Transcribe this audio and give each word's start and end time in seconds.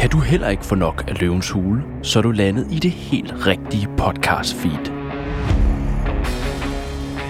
Kan 0.00 0.10
du 0.10 0.20
heller 0.20 0.48
ikke 0.48 0.64
få 0.64 0.74
nok 0.74 1.04
af 1.08 1.20
løvens 1.20 1.50
hule, 1.50 1.82
så 2.02 2.18
er 2.18 2.22
du 2.22 2.30
landet 2.30 2.66
i 2.72 2.78
det 2.78 2.90
helt 2.90 3.32
rigtige 3.46 3.88
podcast 3.98 4.54
feed. 4.54 4.84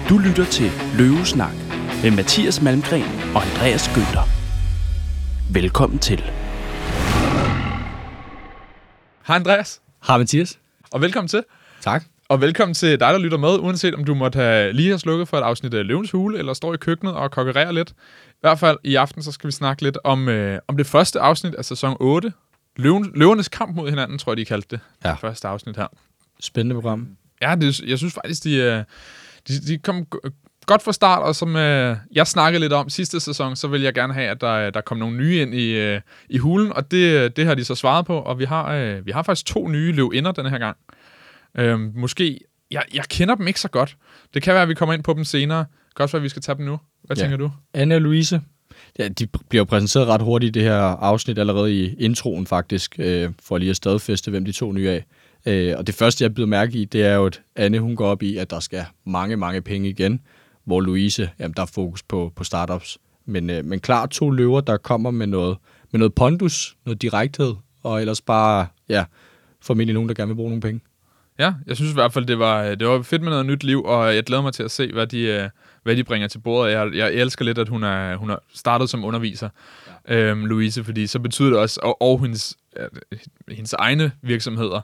Du 0.09 0.17
lytter 0.17 0.45
til 0.45 0.71
Løvesnak 0.97 1.53
med 2.03 2.11
Mathias 2.11 2.61
Malmgren 2.61 3.03
og 3.35 3.43
Andreas 3.43 3.87
Günther. 3.87 4.29
Velkommen 5.53 5.99
til. 5.99 6.21
Hej 9.27 9.35
Andreas, 9.35 9.81
Hej 10.07 10.17
Mathias. 10.17 10.59
og 10.91 11.01
velkommen 11.01 11.27
til. 11.27 11.43
Tak. 11.81 12.03
Og 12.29 12.41
velkommen 12.41 12.73
til 12.73 12.89
dig, 12.89 13.13
der 13.13 13.19
lytter 13.19 13.37
med, 13.37 13.59
uanset 13.59 13.95
om 13.95 14.03
du 14.03 14.15
måtte 14.15 14.39
have 14.39 14.73
lige 14.73 14.87
have 14.87 14.99
slukket 14.99 15.27
for 15.27 15.37
et 15.37 15.43
afsnit 15.43 15.73
af 15.73 15.87
Løvens 15.87 16.11
Hule, 16.11 16.37
eller 16.37 16.53
står 16.53 16.73
i 16.73 16.77
køkkenet 16.77 17.13
og 17.13 17.31
konkurrerer 17.31 17.71
lidt. 17.71 17.89
I 18.29 18.41
hvert 18.41 18.59
fald 18.59 18.77
i 18.83 18.95
aften, 18.95 19.23
så 19.23 19.31
skal 19.31 19.47
vi 19.47 19.51
snakke 19.51 19.83
lidt 19.83 19.97
om, 20.03 20.29
øh, 20.29 20.59
om 20.67 20.77
det 20.77 20.85
første 20.85 21.19
afsnit 21.19 21.55
af 21.55 21.65
sæson 21.65 21.97
8. 21.99 22.33
Løven, 22.77 23.11
løvernes 23.15 23.47
kamp 23.47 23.75
mod 23.75 23.89
hinanden, 23.89 24.17
tror 24.17 24.31
jeg, 24.31 24.37
de 24.37 24.45
kaldte 24.45 24.67
det. 24.75 24.79
Ja. 25.05 25.11
Det 25.11 25.19
første 25.19 25.47
afsnit 25.47 25.75
her. 25.77 25.87
Spændende 26.39 26.81
program. 26.81 27.07
Ja, 27.41 27.55
det, 27.55 27.79
jeg 27.79 27.97
synes 27.97 28.13
faktisk, 28.13 28.43
de, 28.43 28.55
øh, 28.55 28.83
de, 29.47 29.59
de 29.67 29.77
kom 29.77 30.07
godt 30.65 30.81
fra 30.81 30.93
start, 30.93 31.23
og 31.23 31.35
som 31.35 31.55
øh, 31.55 31.97
jeg 32.11 32.27
snakkede 32.27 32.59
lidt 32.59 32.73
om 32.73 32.89
sidste 32.89 33.19
sæson, 33.19 33.55
så 33.55 33.67
vil 33.67 33.81
jeg 33.81 33.93
gerne 33.93 34.13
have, 34.13 34.27
at 34.29 34.41
der, 34.41 34.69
der 34.69 34.81
kom 34.81 34.97
nogle 34.97 35.17
nye 35.17 35.41
ind 35.41 35.53
i, 35.55 35.71
øh, 35.71 36.01
i 36.29 36.37
hulen, 36.37 36.73
og 36.73 36.91
det, 36.91 37.35
det 37.35 37.45
har 37.45 37.55
de 37.55 37.63
så 37.63 37.75
svaret 37.75 38.05
på, 38.05 38.17
og 38.17 38.39
vi 38.39 38.45
har, 38.45 38.73
øh, 38.73 39.05
vi 39.05 39.11
har 39.11 39.23
faktisk 39.23 39.45
to 39.45 39.67
nye 39.67 39.91
løvinder 39.91 40.31
den 40.31 40.45
her 40.45 40.57
gang. 40.57 40.77
Øhm, 41.57 41.91
måske, 41.95 42.39
jeg, 42.71 42.83
jeg 42.93 43.03
kender 43.09 43.35
dem 43.35 43.47
ikke 43.47 43.59
så 43.59 43.69
godt. 43.69 43.97
Det 44.33 44.41
kan 44.43 44.53
være, 44.53 44.63
at 44.63 44.69
vi 44.69 44.73
kommer 44.73 44.93
ind 44.93 45.03
på 45.03 45.13
dem 45.13 45.23
senere. 45.23 45.59
Det 45.59 45.95
kan 45.95 46.03
også 46.03 46.13
være, 46.17 46.19
at 46.19 46.23
vi 46.23 46.29
skal 46.29 46.41
tage 46.41 46.57
dem 46.57 46.65
nu. 46.65 46.79
Hvad 47.03 47.17
Ja. 47.17 47.21
tænker 47.23 47.37
du? 47.37 47.51
Anne 47.73 47.95
og 47.95 48.01
Louise. 48.01 48.41
Ja, 48.99 49.07
de 49.07 49.27
bliver 49.49 49.59
jo 49.59 49.65
præsenteret 49.65 50.07
ret 50.07 50.21
hurtigt 50.21 50.55
i 50.55 50.59
det 50.59 50.67
her 50.67 50.81
afsnit, 50.81 51.37
allerede 51.37 51.75
i 51.75 51.95
introen 51.95 52.47
faktisk, 52.47 52.95
øh, 52.99 53.29
for 53.41 53.57
lige 53.57 53.69
at 53.69 53.75
stadfæste, 53.75 54.31
hvem 54.31 54.45
de 54.45 54.51
to 54.51 54.71
nye 54.71 54.87
er. 54.87 55.01
Øh, 55.45 55.75
og 55.77 55.87
det 55.87 55.95
første, 55.95 56.23
jeg 56.23 56.33
byder 56.33 56.47
mærke 56.47 56.77
i, 56.77 56.85
det 56.85 57.03
er 57.03 57.15
jo, 57.15 57.25
at 57.25 57.41
Anne 57.55 57.79
hun 57.79 57.95
går 57.95 58.07
op 58.07 58.23
i, 58.23 58.37
at 58.37 58.49
der 58.49 58.59
skal 58.59 58.85
mange, 59.05 59.37
mange 59.37 59.61
penge 59.61 59.89
igen, 59.89 60.19
hvor 60.65 60.81
Louise, 60.81 61.29
jamen, 61.39 61.53
der 61.57 61.61
er 61.61 61.71
fokus 61.73 62.03
på, 62.03 62.31
på 62.35 62.43
startups. 62.43 62.97
Men, 63.25 63.49
øh, 63.49 63.65
men 63.65 63.79
klart 63.79 64.09
to 64.09 64.29
løver, 64.29 64.61
der 64.61 64.77
kommer 64.77 65.11
med 65.11 65.27
noget, 65.27 65.57
med 65.91 65.99
noget 65.99 66.13
pondus, 66.13 66.77
noget 66.85 67.01
direkthed, 67.01 67.53
og 67.83 68.01
ellers 68.01 68.21
bare, 68.21 68.67
ja, 68.89 69.05
formentlig 69.61 69.93
nogen, 69.93 70.09
der 70.09 70.15
gerne 70.15 70.29
vil 70.29 70.35
bruge 70.35 70.49
nogle 70.49 70.61
penge. 70.61 70.81
Ja, 71.41 71.53
jeg 71.67 71.75
synes 71.75 71.91
i 71.91 71.93
hvert 71.93 72.13
fald, 72.13 72.25
det 72.25 72.39
var, 72.39 72.75
det 72.75 72.87
var 72.87 73.01
fedt 73.01 73.21
med 73.21 73.29
noget 73.29 73.45
nyt 73.45 73.63
liv, 73.63 73.83
og 73.83 74.15
jeg 74.15 74.23
glæder 74.23 74.41
mig 74.41 74.53
til 74.53 74.63
at 74.63 74.71
se, 74.71 74.91
hvad 74.91 75.07
de, 75.07 75.21
øh, 75.21 75.49
hvad 75.83 75.95
de 75.95 76.03
bringer 76.03 76.27
til 76.27 76.39
bordet. 76.39 76.71
Jeg, 76.71 76.93
jeg 76.93 77.13
elsker 77.13 77.45
lidt, 77.45 77.57
at 77.57 77.69
hun 77.69 77.83
er, 77.83 78.15
hun 78.15 78.29
er 78.29 78.35
startet 78.53 78.89
som 78.89 79.05
underviser, 79.05 79.49
ja. 80.09 80.15
øhm, 80.15 80.45
Louise, 80.45 80.83
fordi 80.83 81.07
så 81.07 81.19
betyder 81.19 81.49
det 81.49 81.59
også, 81.59 81.79
og, 81.83 82.01
og 82.01 82.21
hendes, 82.21 82.57
øh, 82.77 82.87
hendes 83.49 83.73
egne 83.73 84.11
virksomheder 84.21 84.81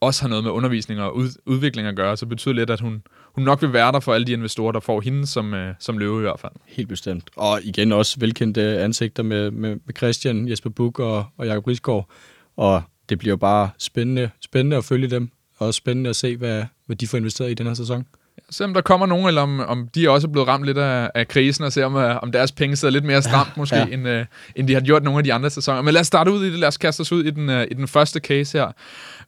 også 0.00 0.22
har 0.22 0.28
noget 0.28 0.44
med 0.44 0.52
undervisning 0.52 1.00
og 1.00 1.16
ud, 1.16 1.28
udvikling 1.46 1.88
at 1.88 1.96
gøre, 1.96 2.16
så 2.16 2.26
betyder 2.26 2.52
det 2.52 2.60
lidt, 2.60 2.70
at 2.70 2.80
hun, 2.80 3.02
hun 3.34 3.44
nok 3.44 3.62
vil 3.62 3.72
være 3.72 3.92
der 3.92 4.00
for 4.00 4.14
alle 4.14 4.26
de 4.26 4.32
investorer, 4.32 4.72
der 4.72 4.80
får 4.80 5.00
hende 5.00 5.26
som, 5.26 5.54
øh, 5.54 5.74
som 5.78 5.98
løve 5.98 6.18
i 6.18 6.22
hvert 6.22 6.40
fald. 6.40 6.52
Helt 6.66 6.88
bestemt. 6.88 7.30
Og 7.36 7.60
igen 7.62 7.92
også 7.92 8.16
velkendte 8.20 8.78
ansigter 8.80 9.22
med, 9.22 9.50
med, 9.50 9.76
med 9.86 9.94
Christian, 9.96 10.48
Jesper 10.48 10.70
Buch 10.70 11.00
og, 11.00 11.24
og 11.36 11.46
Jacob 11.46 11.66
Risgaard. 11.66 12.10
Og 12.56 12.82
det 13.08 13.18
bliver 13.18 13.36
bare 13.36 13.70
spændende, 13.78 14.30
spændende 14.40 14.76
at 14.76 14.84
følge 14.84 15.10
dem, 15.10 15.30
og 15.58 15.74
spændende 15.74 16.10
at 16.10 16.16
se, 16.16 16.36
hvad, 16.36 16.64
hvad 16.86 16.96
de 16.96 17.06
får 17.06 17.18
investeret 17.18 17.50
i 17.50 17.54
den 17.54 17.66
her 17.66 17.74
sæson. 17.74 18.06
Se 18.50 18.64
om 18.64 18.74
der 18.74 18.80
kommer 18.80 19.06
nogen, 19.06 19.26
eller 19.26 19.42
om, 19.42 19.60
om 19.60 19.88
de 19.88 20.10
også 20.10 20.26
er 20.26 20.32
blevet 20.32 20.48
ramt 20.48 20.64
lidt 20.64 20.78
af, 20.78 21.10
af 21.14 21.28
krisen, 21.28 21.64
og 21.64 21.72
se 21.72 21.84
om, 21.84 21.94
uh, 21.94 22.02
om 22.22 22.32
deres 22.32 22.52
penge 22.52 22.76
sidder 22.76 22.92
lidt 22.92 23.04
mere 23.04 23.22
stramt 23.22 23.56
måske, 23.56 23.76
ja. 23.76 23.86
End, 23.86 24.08
uh, 24.08 24.24
end 24.56 24.68
de 24.68 24.74
har 24.74 24.80
gjort 24.80 25.02
nogle 25.02 25.18
af 25.18 25.24
de 25.24 25.32
andre 25.32 25.50
sæsoner. 25.50 25.82
Men 25.82 25.94
lad 25.94 26.00
os 26.00 26.06
starte 26.06 26.32
ud 26.32 26.44
i 26.44 26.50
det. 26.50 26.58
Lad 26.58 26.68
os 26.68 26.76
kaste 26.76 27.00
os 27.00 27.12
ud 27.12 27.24
i 27.24 27.30
den, 27.30 27.48
uh, 27.48 27.62
i 27.62 27.74
den 27.74 27.88
første 27.88 28.20
case 28.20 28.58
her. 28.58 28.72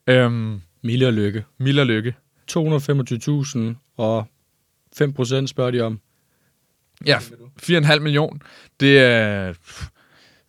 Øhm, 0.06 0.60
Mille 0.82 1.06
og 1.06 1.12
Lykke. 1.12 1.44
Mille 1.58 1.80
og 1.80 1.86
Lykke. 1.86 2.14
225.000 2.52 3.58
og 3.96 4.26
5% 5.02 5.46
spørger 5.46 5.70
de 5.70 5.80
om. 5.80 6.00
Ja, 7.06 7.18
4,5 7.62 7.98
million. 7.98 8.42
Det 8.80 9.00
er... 9.00 9.54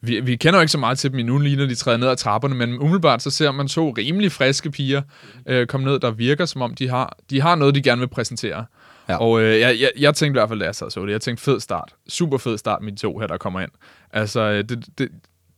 Vi, 0.01 0.19
vi 0.19 0.35
kender 0.35 0.59
jo 0.59 0.61
ikke 0.61 0.71
så 0.71 0.77
meget 0.77 0.99
til 0.99 1.11
dem 1.11 1.19
endnu, 1.19 1.37
lige 1.37 1.55
når 1.55 1.65
de 1.65 1.75
træder 1.75 1.97
ned 1.97 2.07
ad 2.07 2.15
trapperne, 2.15 2.55
men 2.55 2.79
umiddelbart 2.79 3.21
så 3.21 3.29
ser 3.29 3.51
man 3.51 3.67
to 3.67 3.89
rimelig 3.97 4.31
friske 4.31 4.71
piger 4.71 5.01
øh, 5.45 5.67
komme 5.67 5.85
ned, 5.85 5.99
der 5.99 6.11
virker 6.11 6.45
som 6.45 6.61
om, 6.61 6.75
de 6.75 6.89
har, 6.89 7.17
de 7.29 7.41
har 7.41 7.55
noget, 7.55 7.75
de 7.75 7.81
gerne 7.81 7.99
vil 7.99 8.07
præsentere. 8.07 8.65
Ja. 9.09 9.17
Og 9.17 9.41
øh, 9.41 9.59
jeg, 9.59 9.77
jeg, 9.79 9.91
jeg 9.99 10.15
tænkte 10.15 10.37
i 10.37 10.39
hvert 10.39 10.49
fald, 10.49 10.59
da 10.59 10.65
jeg 10.65 10.75
sad 10.75 10.91
så 10.91 11.05
det, 11.05 11.11
jeg 11.11 11.21
tænkte 11.21 11.43
fed 11.43 11.59
start. 11.59 11.93
Super 12.07 12.37
fed 12.37 12.57
start 12.57 12.81
med 12.81 12.91
de 12.91 12.97
to 12.97 13.19
her, 13.19 13.27
der 13.27 13.37
kommer 13.37 13.59
ind. 13.59 13.71
Altså, 14.13 14.39
øh, 14.39 14.57
det, 14.57 14.69
det, 14.69 14.87
det, 14.97 15.09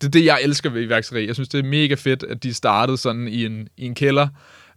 det 0.01 0.07
er 0.07 0.11
det, 0.11 0.25
jeg 0.25 0.39
elsker 0.43 0.69
ved 0.69 0.81
iværksætteri. 0.81 1.27
Jeg 1.27 1.35
synes, 1.35 1.49
det 1.49 1.59
er 1.59 1.63
mega 1.69 1.95
fedt, 1.95 2.23
at 2.23 2.43
de 2.43 2.53
startede 2.53 2.97
sådan 2.97 3.27
i 3.27 3.45
en, 3.45 3.67
i 3.77 3.85
en 3.85 3.95
kælder, 3.95 4.27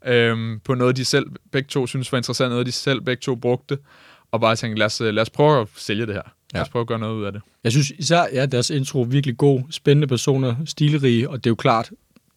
øhm, 0.06 0.60
på 0.64 0.74
noget, 0.74 0.96
de 0.96 1.04
selv 1.04 1.26
begge 1.52 1.68
to 1.68 1.86
synes 1.86 2.12
var 2.12 2.18
interessant, 2.18 2.50
noget, 2.50 2.66
de 2.66 2.72
selv 2.72 3.00
begge 3.00 3.20
to 3.20 3.34
brugte, 3.34 3.78
og 4.32 4.40
bare 4.40 4.56
tænkte, 4.56 4.78
lad 4.78 4.86
os, 4.86 5.00
øh, 5.00 5.14
lad 5.14 5.22
os 5.22 5.30
prøve 5.30 5.60
at 5.60 5.68
sælge 5.76 6.06
det 6.06 6.14
her. 6.14 6.35
Lad 6.54 6.62
os 6.62 6.68
prøve 6.68 6.80
at 6.80 6.86
gøre 6.86 6.98
noget 6.98 7.14
ud 7.14 7.24
af 7.24 7.32
det. 7.32 7.42
Jeg 7.64 7.72
synes 7.72 7.90
især, 7.90 8.26
ja, 8.32 8.46
deres 8.46 8.70
intro 8.70 9.00
er 9.00 9.04
virkelig 9.04 9.36
god, 9.36 9.62
spændende 9.70 10.06
personer, 10.06 10.54
stilrige, 10.64 11.30
og 11.30 11.44
det 11.44 11.46
er 11.46 11.50
jo 11.50 11.54
klart, 11.54 11.90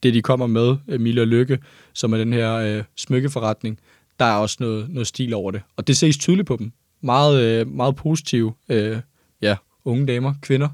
det 0.03 0.13
de 0.13 0.21
kommer 0.21 0.47
med, 0.47 0.97
Mille 0.97 1.21
og 1.21 1.27
Lykke, 1.27 1.59
som 1.93 2.13
er 2.13 2.17
den 2.17 2.33
her 2.33 2.53
øh, 2.53 2.83
smykkeforretning, 2.95 3.79
der 4.19 4.25
er 4.25 4.35
også 4.35 4.57
noget, 4.59 4.89
noget 4.89 5.07
stil 5.07 5.33
over 5.33 5.51
det. 5.51 5.61
Og 5.77 5.87
det 5.87 5.97
ses 5.97 6.17
tydeligt 6.17 6.47
på 6.47 6.55
dem. 6.55 6.71
Meget, 7.01 7.43
øh, 7.43 7.67
meget 7.67 7.95
positive, 7.95 8.53
øh, 8.69 8.97
ja, 9.41 9.55
unge 9.85 10.05
damer, 10.05 10.33
kvinder, 10.41 10.69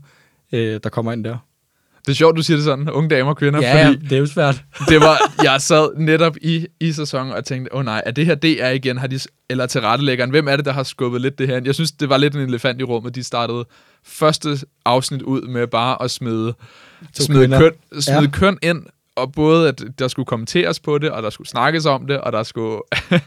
øh, 0.51 0.79
der 0.83 0.89
kommer 0.89 1.11
ind 1.11 1.23
der. 1.23 1.37
Det 2.05 2.11
er 2.11 2.15
sjovt, 2.15 2.37
du 2.37 2.43
siger 2.43 2.57
det 2.57 2.63
sådan, 2.63 2.89
unge 2.89 3.09
damer 3.09 3.29
og 3.29 3.37
kvinder, 3.37 3.61
Ja, 3.61 3.87
fordi 3.87 4.05
det 4.05 4.11
er 4.11 4.17
jo 4.17 4.25
svært. 4.25 4.63
det 4.89 5.01
var, 5.01 5.33
jeg 5.43 5.61
sad 5.61 5.97
netop 5.97 6.37
i, 6.41 6.67
i 6.79 6.91
sæsonen 6.91 7.33
og 7.33 7.45
tænkte, 7.45 7.73
åh 7.73 7.79
oh 7.79 7.85
nej, 7.85 8.01
er 8.05 8.11
det 8.11 8.25
her 8.25 8.35
DR 8.35 8.69
igen, 8.69 8.97
har 8.97 9.07
de, 9.07 9.19
eller 9.49 9.65
tilrettelæggeren, 9.65 10.29
hvem 10.29 10.47
er 10.47 10.55
det, 10.55 10.65
der 10.65 10.73
har 10.73 10.83
skubbet 10.83 11.21
lidt 11.21 11.39
det 11.39 11.47
her? 11.47 11.61
Jeg 11.65 11.75
synes, 11.75 11.91
det 11.91 12.09
var 12.09 12.17
lidt 12.17 12.35
en 12.35 12.41
elefant 12.41 12.81
i 12.81 12.83
rummet, 12.83 13.15
de 13.15 13.23
startede 13.23 13.65
første 14.05 14.59
afsnit 14.85 15.21
ud 15.21 15.41
med 15.41 15.67
bare 15.67 16.01
at 16.03 16.11
smide, 16.11 16.53
smide, 17.13 17.39
kvinder. 17.39 17.59
køn, 17.59 18.01
smide. 18.01 18.21
Ja. 18.21 18.27
køn 18.27 18.57
ind, 18.61 18.85
og 19.15 19.31
både 19.31 19.67
at 19.67 19.83
der 19.99 20.07
skulle 20.07 20.25
kommenteres 20.25 20.79
på 20.79 20.97
det, 20.97 21.11
og 21.11 21.23
der 21.23 21.29
skulle 21.29 21.47
snakkes 21.47 21.85
om 21.85 22.07
det, 22.07 22.21
og 22.21 22.31
der 22.33 22.43
skulle... 22.43 22.81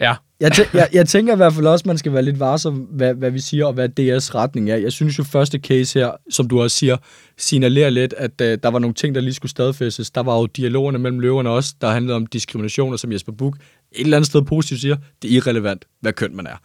ja, 0.00 0.14
Jeg, 0.40 0.52
tæ- 0.52 0.76
jeg, 0.78 0.88
jeg 0.92 1.08
tænker 1.08 1.32
i 1.32 1.36
hvert 1.36 1.52
fald 1.52 1.66
også, 1.66 1.82
at 1.82 1.86
man 1.86 1.98
skal 1.98 2.12
være 2.12 2.22
lidt 2.22 2.40
varsom, 2.40 2.74
hvad, 2.74 3.14
hvad 3.14 3.30
vi 3.30 3.40
siger, 3.40 3.66
og 3.66 3.72
hvad 3.72 3.88
DR's 4.00 4.34
retning 4.34 4.70
er. 4.70 4.76
Jeg 4.76 4.92
synes 4.92 5.18
jo, 5.18 5.24
første 5.24 5.58
case 5.58 5.98
her, 5.98 6.10
som 6.30 6.48
du 6.48 6.62
også 6.62 6.76
siger, 6.76 6.96
signalerer 7.38 7.90
lidt, 7.90 8.14
at 8.16 8.30
uh, 8.40 8.46
der 8.46 8.68
var 8.70 8.78
nogle 8.78 8.94
ting, 8.94 9.14
der 9.14 9.20
lige 9.20 9.34
skulle 9.34 9.50
stadfæstes. 9.50 10.10
Der 10.10 10.22
var 10.22 10.38
jo 10.38 10.46
dialogerne 10.46 10.98
mellem 10.98 11.20
løverne 11.20 11.50
også, 11.50 11.74
der 11.80 11.88
handlede 11.90 12.16
om 12.16 12.26
diskrimination, 12.26 12.92
og 12.92 12.98
som 12.98 13.12
Jesper 13.12 13.32
Buch 13.32 13.58
et 13.92 14.04
eller 14.04 14.16
andet 14.16 14.26
sted 14.26 14.42
positivt 14.42 14.80
siger, 14.80 14.96
det 15.22 15.30
er 15.30 15.36
irrelevant, 15.36 15.84
hvad 16.00 16.12
køn 16.12 16.36
man 16.36 16.46
er. 16.46 16.56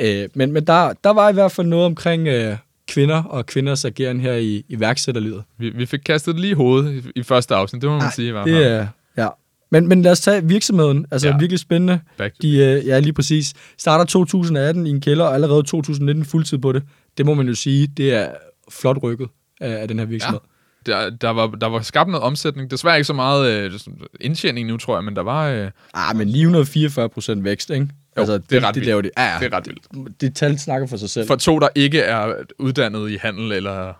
Ja. 0.00 0.24
Uh, 0.24 0.30
men 0.34 0.52
men 0.52 0.66
der, 0.66 0.92
der 1.04 1.10
var 1.10 1.30
i 1.30 1.32
hvert 1.32 1.52
fald 1.52 1.66
noget 1.66 1.86
omkring 1.86 2.28
uh, 2.28 2.56
kvinder 2.88 3.22
og 3.22 3.46
kvinders 3.46 3.84
ageren 3.84 4.20
her 4.20 4.32
i 4.32 4.64
iværksætterlivet. 4.68 5.42
vi, 5.58 5.70
vi 5.70 5.86
fik 5.86 6.00
kastet 6.00 6.34
det 6.34 6.40
lige 6.40 6.50
i 6.50 6.54
hovedet 6.54 7.04
i, 7.04 7.20
i 7.20 7.22
første 7.22 7.54
afsnit, 7.54 7.82
det 7.82 7.90
må 7.90 7.96
man 7.96 8.04
Ej, 8.04 8.12
sige. 8.14 8.28
i 8.28 8.30
hvert 8.30 8.48
fald. 8.48 8.64
Det 8.64 8.88
ja. 9.16 9.28
Men, 9.70 9.86
men 9.88 10.02
lad 10.02 10.12
os 10.12 10.20
tage 10.20 10.44
virksomheden. 10.44 11.06
Altså 11.10 11.28
Ja. 11.28 11.32
ja. 11.34 11.38
virkelig 11.38 11.58
spændende. 11.60 12.00
Back 12.18 12.34
De, 12.42 12.56
øh, 12.58 12.86
ja, 12.86 12.98
lige 12.98 13.12
præcis. 13.12 13.54
Starter 13.78 14.04
2018 14.04 14.86
i 14.86 14.90
en 14.90 15.00
kælder, 15.00 15.24
og 15.24 15.34
allerede 15.34 15.62
2019 15.62 16.24
fuldtid 16.24 16.58
på 16.58 16.72
det. 16.72 16.82
Det 17.18 17.26
må 17.26 17.34
man 17.34 17.48
jo 17.48 17.54
sige, 17.54 17.86
det 17.86 18.14
er 18.14 18.28
flot 18.70 18.96
rykket 19.02 19.28
af, 19.60 19.70
af 19.82 19.88
den 19.88 19.98
her 19.98 20.06
virksomhed. 20.06 20.40
Der, 20.86 21.10
der, 21.10 21.30
var, 21.30 21.46
der 21.46 21.66
var 21.66 21.80
skabt 21.82 22.10
noget 22.10 22.24
omsætning. 22.24 22.70
Desværre 22.70 22.96
ikke 22.96 23.04
så 23.04 23.12
meget 23.12 23.50
øh, 23.52 23.72
indtjening 24.20 24.68
nu, 24.68 24.76
tror 24.76 24.96
jeg, 24.96 25.04
men 25.04 25.16
der 25.16 25.22
var... 25.22 25.48
Øh, 25.48 25.70
Ah, 25.94 26.16
men 26.16 26.28
lige 26.28 26.42
144 26.42 27.08
procent 27.08 27.44
vækst, 27.44 27.70
ikke? 27.70 27.88
Altså, 28.16 28.32
Jo, 28.32 28.38
det 28.50 28.56
er 28.56 28.60
ret 28.68 28.74
det 28.74 28.80
vildt. 28.80 28.86
laver 28.86 29.02
de. 29.02 29.10
Ja, 29.18 29.24
ja. 29.32 29.38
det 29.40 29.52
er 29.52 29.56
ret 29.56 29.66
vildt. 29.66 30.20
Det 30.20 30.34
tal 30.34 30.58
snakker 30.58 30.86
for 30.86 30.96
sig 30.96 31.10
selv. 31.10 31.26
For 31.26 31.36
to, 31.36 31.58
der 31.58 31.68
ikke 31.74 32.00
er 32.00 32.32
uddannet 32.58 33.10
i 33.10 33.16
handel, 33.22 33.52
eller... 33.52 33.92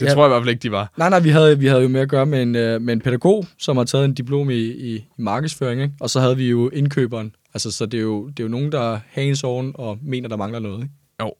Det 0.00 0.06
Ja. 0.06 0.12
tror 0.12 0.22
jeg 0.22 0.28
i 0.28 0.32
hvert 0.32 0.42
fald 0.42 0.50
ikke, 0.50 0.62
de 0.62 0.70
var. 0.70 0.92
Nej, 0.96 1.10
nej, 1.10 1.20
vi 1.20 1.28
havde, 1.28 1.58
vi 1.58 1.66
havde 1.66 1.82
jo 1.82 1.88
med 1.88 2.00
at 2.00 2.08
gøre 2.08 2.26
med 2.26 2.42
en, 2.42 2.56
øh, 2.56 2.82
med 2.82 2.92
en 2.92 3.00
pædagog, 3.00 3.46
som 3.58 3.76
har 3.76 3.84
taget 3.84 4.04
en 4.04 4.14
diplom 4.14 4.50
i, 4.50 4.54
i, 4.54 4.94
i 4.96 5.04
markedsføring, 5.18 5.82
ikke? 5.82 5.94
og 6.00 6.10
så 6.10 6.20
havde 6.20 6.36
vi 6.36 6.50
jo 6.50 6.68
indkøberen. 6.68 7.34
Altså, 7.54 7.70
så 7.70 7.86
det 7.86 7.98
er 7.98 8.02
jo, 8.02 8.28
det 8.28 8.40
er 8.40 8.44
jo 8.44 8.50
nogen, 8.50 8.72
der 8.72 8.94
er 8.94 9.00
hands 9.10 9.44
on 9.44 9.72
og 9.74 9.98
mener, 10.02 10.28
der 10.28 10.36
mangler 10.36 10.58
noget. 10.58 10.82
Ikke? 10.82 10.94
Jo, 11.22 11.32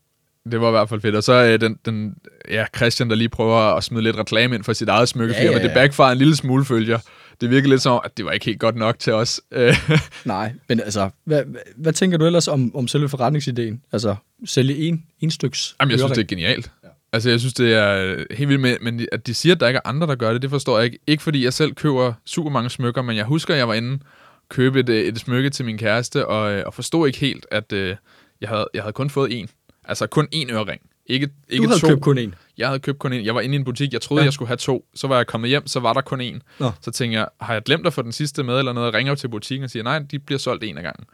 det 0.51 0.61
var 0.61 0.69
i 0.69 0.71
hvert 0.71 0.89
fald 0.89 1.01
fedt. 1.01 1.15
Og 1.15 1.23
så 1.23 1.33
øh, 1.33 1.61
den, 1.61 1.79
den, 1.87 2.15
ja, 2.51 2.65
Christian, 2.77 3.11
der 3.11 3.17
lige 3.17 3.29
prøver 3.29 3.57
at 3.57 3.85
smide 3.85 4.03
lidt 4.03 4.17
reklame 4.17 4.55
ind 4.55 4.65
for 4.65 4.73
sit 4.73 4.89
eget 4.89 5.09
smykkefirma. 5.09 5.45
Ja, 5.51 5.53
ja, 5.53 5.59
ja. 5.59 5.65
Det 5.69 5.75
backfire 5.75 6.13
en 6.13 6.19
lille 6.19 6.37
smule 6.37 6.65
følger. 6.65 6.99
Det 7.41 7.51
virkede 7.51 7.69
lidt 7.69 7.83
som, 7.83 8.01
at 8.05 8.17
det 8.17 8.25
var 8.25 8.31
ikke 8.33 8.47
helt 8.47 8.61
godt 8.61 8.77
nok 8.77 8.99
til 8.99 9.13
os. 9.13 9.41
Nej, 10.25 10.53
men 10.69 10.81
altså, 10.81 11.11
hvad, 11.25 11.43
hvad, 11.77 11.93
tænker 11.93 12.19
du 12.19 12.27
ellers 12.27 12.49
om, 12.49 12.77
om 12.77 12.89
selve 12.89 13.09
forretningsideen? 13.09 13.83
Altså, 13.93 14.15
sælge 14.45 14.77
en, 14.77 15.05
en 15.21 15.31
styks 15.31 15.77
Jamen, 15.81 15.91
jeg 15.91 15.99
synes, 15.99 16.13
det 16.13 16.23
er 16.23 16.27
genialt. 16.27 16.71
Altså, 17.15 17.31
jeg 17.31 17.41
synes, 17.41 17.55
det 17.55 17.75
er 17.75 17.97
øh, 18.05 18.27
helt 18.31 18.49
vildt 18.49 18.61
med, 18.63 18.77
men 18.81 19.07
at 19.13 19.27
de 19.27 19.35
siger, 19.35 19.55
at 19.55 19.61
der 19.61 19.69
ikke 19.69 19.77
er 19.85 19.89
andre, 19.89 20.07
der 20.07 20.15
gør 20.15 20.33
det, 20.33 20.43
det 20.43 20.51
forstår 20.51 20.77
jeg 20.79 20.85
ikke. 20.85 20.99
Ikke 21.07 21.23
fordi 21.23 21.45
jeg 21.45 21.53
selv 21.53 21.75
køber 21.75 22.13
super 22.25 22.51
mange 22.51 22.71
smykker, 22.71 23.03
men 23.03 23.17
jeg 23.17 23.25
husker, 23.25 23.55
at 23.55 23.59
jeg 23.59 23.69
var 23.69 23.75
inde 23.75 23.99
købe 24.49 24.81
et, 24.81 24.89
øh, 24.89 25.05
et 25.05 25.19
smykke 25.19 25.51
til 25.51 25.65
min 25.65 25.79
kæreste, 25.79 26.27
og, 26.27 26.53
øh, 26.53 26.63
og 26.67 26.75
forstod 26.75 27.07
ikke 27.07 27.19
helt, 27.19 27.47
at 27.51 27.73
øh, 27.73 27.97
jeg, 28.41 28.49
havde, 28.49 28.67
jeg 28.75 28.83
havde 28.83 28.93
kun 28.93 29.11
fået 29.11 29.39
en. 29.41 29.49
Altså 29.85 30.07
kun 30.07 30.29
én 30.35 30.53
ørering. 30.53 30.81
Ikke, 31.07 31.29
ikke 31.49 31.65
Du 31.65 31.69
havde 31.69 31.81
to. 31.81 31.89
købt 31.89 32.01
kun 32.03 32.19
en. 32.19 32.35
Jeg 32.59 32.67
havde 32.69 32.81
købt 32.81 32.99
kun 32.99 33.13
en. 33.13 33.25
Jeg 33.25 33.35
var 33.35 33.41
inde 33.41 33.55
i 33.55 33.59
en 33.59 33.65
butik. 33.65 33.93
Jeg 33.93 34.01
troede, 34.01 34.21
Ja. 34.23 34.25
jeg 34.25 34.33
skulle 34.33 34.49
have 34.49 34.57
to. 34.57 34.85
Så 34.95 35.07
var 35.09 35.17
jeg 35.17 35.27
kommet 35.27 35.51
hjem, 35.51 35.67
så 35.67 35.81
var 35.81 35.93
der 35.93 36.01
kun 36.01 36.21
en. 36.21 36.43
Nå. 36.61 36.71
Så 36.81 36.91
tænkte 36.91 37.19
jeg, 37.19 37.29
har 37.41 37.53
jeg 37.53 37.63
glemt 37.63 37.87
at 37.87 37.93
få 37.93 38.03
den 38.03 38.13
sidste 38.13 38.43
med 38.43 38.59
eller 38.59 38.73
noget? 38.73 38.87
Jeg 38.87 38.95
ringer 38.95 39.13
jo 39.13 39.17
til 39.17 39.29
butikken 39.29 39.65
og 39.65 39.71
siger, 39.71 39.83
nej, 39.83 39.99
de 39.99 40.19
bliver 40.19 40.39
solgt 40.39 40.65
en 40.65 40.77
af 40.77 40.83
gangen. 40.83 41.07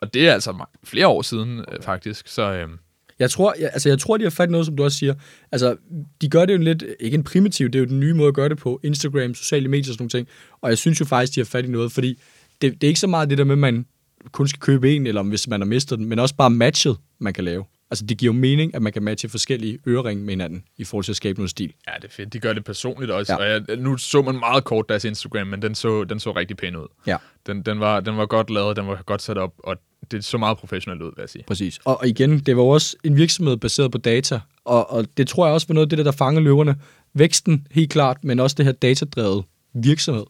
Og 0.00 0.14
det 0.14 0.28
er 0.28 0.32
altså 0.32 0.64
flere 0.84 1.06
år 1.08 1.22
siden, 1.22 1.58
øh, 1.58 1.82
faktisk. 1.82 2.28
Så 2.28 2.42
øh, 2.52 2.68
Jeg 3.18 3.30
tror, 3.30 3.54
jeg, 3.60 3.70
altså 3.72 3.88
jeg 3.88 3.98
tror, 3.98 4.16
de 4.16 4.22
har 4.22 4.30
fat 4.30 4.48
i 4.48 4.52
noget, 4.52 4.66
som 4.66 4.76
du 4.76 4.84
også 4.84 4.98
siger. 4.98 5.14
Altså, 5.52 5.76
de 6.20 6.28
gør 6.28 6.46
det 6.46 6.52
jo 6.52 6.58
lidt, 6.58 6.84
ikke 7.00 7.14
en 7.14 7.24
primitiv, 7.24 7.66
det 7.68 7.74
er 7.74 7.80
jo 7.80 7.86
den 7.86 8.00
nye 8.00 8.14
måde 8.14 8.28
at 8.28 8.34
gøre 8.34 8.48
det 8.48 8.58
på. 8.58 8.80
Instagram, 8.82 9.34
sociale 9.34 9.68
medier 9.68 9.90
og 9.90 9.94
sådan 9.94 10.02
nogle 10.02 10.10
ting. 10.10 10.28
Og 10.60 10.70
jeg 10.70 10.78
synes 10.78 11.00
jo 11.00 11.04
faktisk, 11.04 11.34
de 11.34 11.40
har 11.40 11.44
fat 11.44 11.64
i 11.64 11.68
noget, 11.68 11.92
fordi 11.92 12.18
det, 12.62 12.72
det 12.72 12.84
er 12.84 12.88
ikke 12.88 13.00
så 13.00 13.06
meget 13.06 13.30
det 13.30 13.38
der 13.38 13.44
med, 13.44 13.54
at 13.54 13.58
man 13.58 13.86
kun 14.32 14.48
skal 14.48 14.60
købe 14.60 14.96
en, 14.96 15.06
eller 15.06 15.22
hvis 15.22 15.48
man 15.48 15.60
har 15.60 15.66
mistet 15.66 15.98
den, 15.98 16.06
men 16.06 16.18
også 16.18 16.34
bare 16.34 16.50
matchet, 16.50 16.96
man 17.18 17.32
kan 17.32 17.44
lave. 17.44 17.64
Altså, 17.90 18.06
det 18.06 18.18
giver 18.18 18.34
jo 18.34 18.38
mening, 18.38 18.74
at 18.74 18.82
man 18.82 18.92
kan 18.92 19.02
matche 19.02 19.28
forskellige 19.28 19.78
øreringe 19.86 20.24
med 20.24 20.32
hinanden, 20.32 20.64
i 20.76 20.84
forhold 20.84 21.04
til 21.04 21.12
at 21.12 21.16
skabe 21.16 21.38
noget 21.38 21.50
stil. 21.50 21.72
ja, 21.88 21.92
det 21.96 22.04
er 22.04 22.08
fedt. 22.12 22.32
De 22.32 22.38
gør 22.38 22.52
det 22.52 22.64
personligt 22.64 23.12
også. 23.12 23.32
Ja. 23.32 23.44
Ja. 23.44 23.56
Og 23.56 23.64
jeg, 23.68 23.76
nu 23.76 23.96
så 23.96 24.22
man 24.22 24.34
meget 24.34 24.64
kort 24.64 24.88
deres 24.88 25.04
Instagram, 25.04 25.46
men 25.46 25.62
den 25.62 25.74
så, 25.74 26.04
den 26.04 26.20
så 26.20 26.32
rigtig 26.32 26.56
pæn 26.56 26.76
ud. 26.76 26.86
Ja. 27.06 27.16
Den, 27.46 27.62
den, 27.62 27.80
var, 27.80 28.00
den 28.00 28.16
var 28.16 28.26
godt 28.26 28.50
lavet, 28.50 28.76
den 28.76 28.86
var 28.86 29.02
godt 29.06 29.22
sat 29.22 29.38
op, 29.38 29.54
og 29.58 29.76
det 30.10 30.24
så 30.24 30.38
meget 30.38 30.58
professionelt 30.58 31.02
ud, 31.02 31.12
vil 31.16 31.22
jeg 31.22 31.28
sige. 31.28 31.44
Præcis. 31.46 31.78
Og, 31.84 32.00
og 32.00 32.08
igen, 32.08 32.38
det 32.38 32.56
var 32.56 32.62
også 32.62 32.96
en 33.04 33.16
virksomhed 33.16 33.56
baseret 33.56 33.92
på 33.92 33.98
data, 33.98 34.40
og, 34.64 34.90
og 34.90 35.06
det 35.16 35.28
tror 35.28 35.46
jeg 35.46 35.54
også 35.54 35.66
var 35.68 35.74
noget 35.74 35.86
af 35.86 35.88
det, 35.90 35.98
der, 35.98 36.04
der 36.04 36.12
fanger 36.12 36.40
løverne. 36.40 36.76
Væksten, 37.14 37.66
helt 37.70 37.90
klart, 37.90 38.24
men 38.24 38.40
også 38.40 38.54
det 38.54 38.64
her 38.64 38.72
datadrevet 38.72 39.44
virksomhed. 39.74 40.24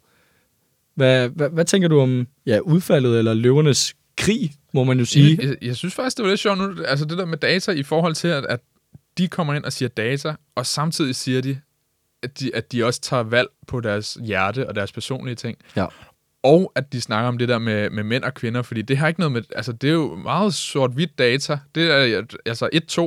Hvad, 0.94 1.28
hvad, 1.28 1.50
hvad 1.50 1.64
tænker 1.64 1.88
du 1.88 2.00
om 2.00 2.26
ja, 2.46 2.58
udfaldet 2.58 3.18
eller 3.18 3.34
løvernes 3.34 3.94
krig, 4.16 4.52
må 4.72 4.84
man 4.84 4.98
jo 4.98 5.04
sige? 5.04 5.38
Jeg, 5.42 5.56
jeg 5.62 5.76
synes 5.76 5.94
faktisk, 5.94 6.16
det 6.16 6.22
var 6.22 6.28
lidt 6.28 6.40
sjovt 6.40 6.58
nu, 6.58 6.84
altså 6.84 7.04
det 7.04 7.18
der 7.18 7.26
med 7.26 7.38
data 7.38 7.72
i 7.72 7.82
forhold 7.82 8.14
til, 8.14 8.28
at, 8.28 8.46
at 8.46 8.60
de 9.18 9.28
kommer 9.28 9.54
ind 9.54 9.64
og 9.64 9.72
siger 9.72 9.88
data, 9.88 10.34
og 10.54 10.66
samtidig 10.66 11.14
siger 11.14 11.40
de, 11.40 11.60
at 12.22 12.40
de, 12.40 12.54
at 12.54 12.72
de 12.72 12.84
også 12.84 13.00
tager 13.00 13.22
valg 13.22 13.48
på 13.66 13.80
deres 13.80 14.18
hjerte 14.24 14.68
og 14.68 14.74
deres 14.74 14.92
personlige 14.92 15.34
ting. 15.34 15.58
Ja. 15.76 15.86
Og 16.46 16.72
at 16.74 16.92
de 16.92 17.00
snakker 17.00 17.28
om 17.28 17.38
det 17.38 17.48
der 17.48 17.58
med, 17.58 17.90
med 17.90 18.04
mænd 18.04 18.24
og 18.24 18.34
kvinder, 18.34 18.62
fordi 18.62 18.82
det 18.82 18.96
har 18.96 19.08
ikke 19.08 19.20
noget 19.20 19.32
med, 19.32 19.42
altså 19.56 19.72
det 19.72 19.90
er 19.90 19.94
jo 19.94 20.14
meget 20.14 20.54
sort-hvidt 20.54 21.18
data. 21.18 21.58
Det 21.74 21.90
er 21.90 22.22
altså 22.46 22.68
1-2 22.74 23.00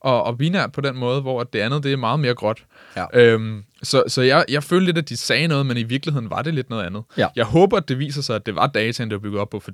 og, 0.00 0.22
og 0.22 0.38
binært 0.38 0.72
på 0.72 0.80
den 0.80 0.96
måde, 0.96 1.20
hvor 1.20 1.42
det 1.42 1.58
andet 1.58 1.82
det 1.82 1.92
er 1.92 1.96
meget 1.96 2.20
mere 2.20 2.34
gråt. 2.34 2.64
Ja. 2.96 3.04
Øhm, 3.14 3.64
så 3.82 4.02
så 4.08 4.22
jeg, 4.22 4.44
jeg 4.48 4.62
følte 4.62 4.86
lidt, 4.86 4.98
at 4.98 5.08
de 5.08 5.16
sagde 5.16 5.48
noget, 5.48 5.66
men 5.66 5.76
i 5.76 5.82
virkeligheden 5.82 6.30
var 6.30 6.42
det 6.42 6.54
lidt 6.54 6.70
noget 6.70 6.84
andet. 6.84 7.02
Ja. 7.16 7.28
Jeg 7.36 7.44
håber, 7.44 7.76
at 7.76 7.88
det 7.88 7.98
viser 7.98 8.22
sig, 8.22 8.36
at 8.36 8.46
det 8.46 8.54
var 8.54 8.66
dataen, 8.66 9.10
der 9.10 9.16
var 9.16 9.20
bygget 9.20 9.40
op 9.40 9.50
på, 9.50 9.60
for 9.60 9.70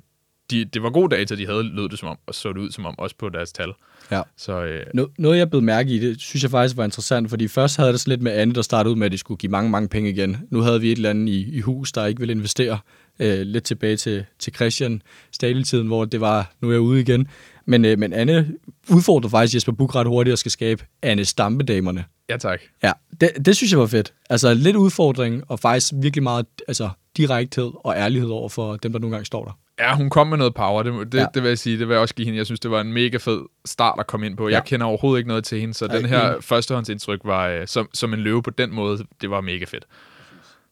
de, 0.51 0.65
det 0.65 0.83
var 0.83 0.89
god 0.89 1.09
data, 1.09 1.35
de 1.35 1.45
havde, 1.47 1.63
lød 1.63 1.89
det 1.89 1.99
som 1.99 2.09
om, 2.09 2.17
og 2.27 2.35
så 2.35 2.49
det 2.49 2.57
ud 2.57 2.71
som 2.71 2.85
om, 2.85 2.99
også 2.99 3.15
på 3.19 3.29
deres 3.29 3.51
tal. 3.51 3.73
Ja. 4.11 4.21
Så 4.37 4.63
øh, 4.63 4.85
No, 4.93 5.05
noget, 5.17 5.37
jeg 5.37 5.49
blev 5.49 5.61
mærke 5.61 5.89
i, 5.89 5.99
det 5.99 6.21
synes 6.21 6.43
jeg 6.43 6.51
faktisk 6.51 6.77
var 6.77 6.83
interessant, 6.83 7.29
fordi 7.29 7.47
først 7.47 7.77
havde 7.77 7.91
det 7.91 7.99
sådan 7.99 8.11
lidt 8.11 8.21
med 8.21 8.31
Anne, 8.31 8.53
der 8.53 8.61
startede 8.61 8.91
ud 8.91 8.97
med, 8.97 9.05
at 9.05 9.11
de 9.11 9.17
skulle 9.17 9.37
give 9.37 9.51
mange, 9.51 9.69
mange 9.69 9.89
penge 9.89 10.09
igen. 10.09 10.37
Nu 10.49 10.61
havde 10.61 10.81
vi 10.81 10.91
et 10.91 10.95
eller 10.95 11.09
andet 11.09 11.29
i, 11.29 11.57
i 11.57 11.59
hus, 11.61 11.91
der 11.91 12.05
ikke 12.05 12.19
ville 12.19 12.31
investere. 12.31 12.79
Øh, 13.19 13.39
lidt 13.41 13.63
tilbage 13.63 13.97
til, 13.97 14.25
til 14.39 14.53
Christian 14.55 15.01
Stadil-tiden, 15.31 15.87
hvor 15.87 16.05
det 16.05 16.21
var, 16.21 16.51
nu 16.61 16.67
er 16.67 16.71
jeg 16.71 16.81
ude 16.81 17.01
igen. 17.01 17.27
Men, 17.65 17.85
øh, 17.85 17.99
men 17.99 18.13
Anne 18.13 18.53
udfordrer 18.89 19.29
faktisk 19.29 19.55
Jesper 19.55 19.71
Buch 19.71 19.95
ret 19.95 20.07
hurtigt 20.07 20.31
og 20.31 20.37
skal 20.37 20.51
skabe 20.51 20.83
Anne 21.01 21.25
Stampedamerne. 21.25 22.05
ja 22.29 22.37
tak. 22.37 22.61
Ja, 22.83 22.91
det, 23.21 23.29
det 23.45 23.55
synes 23.55 23.71
jeg 23.71 23.79
var 23.79 23.87
fedt. 23.87 24.13
Altså 24.29 24.53
lidt 24.53 24.75
udfordring, 24.75 25.43
og 25.47 25.59
faktisk 25.59 25.93
virkelig 26.01 26.23
meget 26.23 26.45
altså, 26.67 26.89
direkthed 27.17 27.71
og 27.75 27.95
ærlighed 27.97 28.29
over 28.29 28.49
for 28.49 28.75
dem, 28.75 28.91
der 28.91 28.99
nogle 28.99 29.15
gange 29.15 29.25
står 29.25 29.45
der. 29.45 29.51
Ja, 29.79 29.95
hun 29.95 30.09
kom 30.09 30.27
med 30.27 30.37
noget 30.37 30.53
power, 30.53 30.83
det, 30.83 31.11
det, 31.11 31.17
Ja. 31.17 31.25
det 31.33 31.43
vil 31.43 31.49
jeg 31.49 31.57
sige, 31.57 31.79
det 31.79 31.87
vil 31.87 31.93
jeg 31.93 32.01
også 32.01 32.15
give 32.15 32.25
hende. 32.25 32.37
Jeg 32.37 32.45
synes, 32.45 32.59
det 32.59 32.71
var 32.71 32.81
en 32.81 32.93
mega 32.93 33.17
fed 33.17 33.39
start 33.65 33.99
at 33.99 34.07
komme 34.07 34.25
ind 34.25 34.37
på. 34.37 34.49
Ja. 34.49 34.55
Jeg 34.55 34.63
kender 34.65 34.85
overhovedet 34.85 35.19
ikke 35.19 35.27
noget 35.27 35.43
til 35.43 35.59
hende, 35.59 35.73
så 35.73 35.85
Ej, 35.85 35.95
den 35.97 36.05
her 36.05 36.29
enig. 36.29 36.43
førstehåndsindtryk 36.43 37.19
var, 37.23 37.47
øh, 37.47 37.67
som, 37.67 37.89
som 37.93 38.13
en 38.13 38.19
løve 38.19 38.43
på 38.43 38.49
den 38.49 38.73
måde, 38.75 38.99
det 39.21 39.29
var 39.29 39.41
mega 39.41 39.65
fedt. 39.65 39.85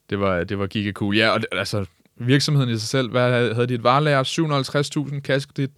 Det 0.09 0.19
var, 0.19 0.43
det 0.43 0.59
var 0.59 0.67
giga 0.67 0.91
cool. 0.91 1.15
Ja, 1.15 1.29
og 1.29 1.39
det, 1.39 1.47
altså, 1.51 1.85
virksomheden 2.19 2.69
i 2.69 2.77
sig 2.77 2.87
selv, 2.87 3.09
hvad 3.11 3.31
havde, 3.31 3.53
havde 3.53 3.67
de 3.67 3.73
et 3.73 3.83
varelager? 3.83 4.23
750.000 5.13 5.19
kassekredit. 5.21 5.69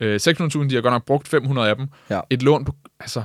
Øh, 0.00 0.20
600.000, 0.22 0.68
de 0.68 0.74
har 0.74 0.80
godt 0.82 0.92
nok 0.92 1.04
brugt 1.04 1.28
500 1.28 1.68
af 1.68 1.76
dem. 1.76 1.86
Ja. 2.10 2.20
Et 2.30 2.42
lån 2.42 2.64
på, 2.64 2.74
altså, 3.00 3.22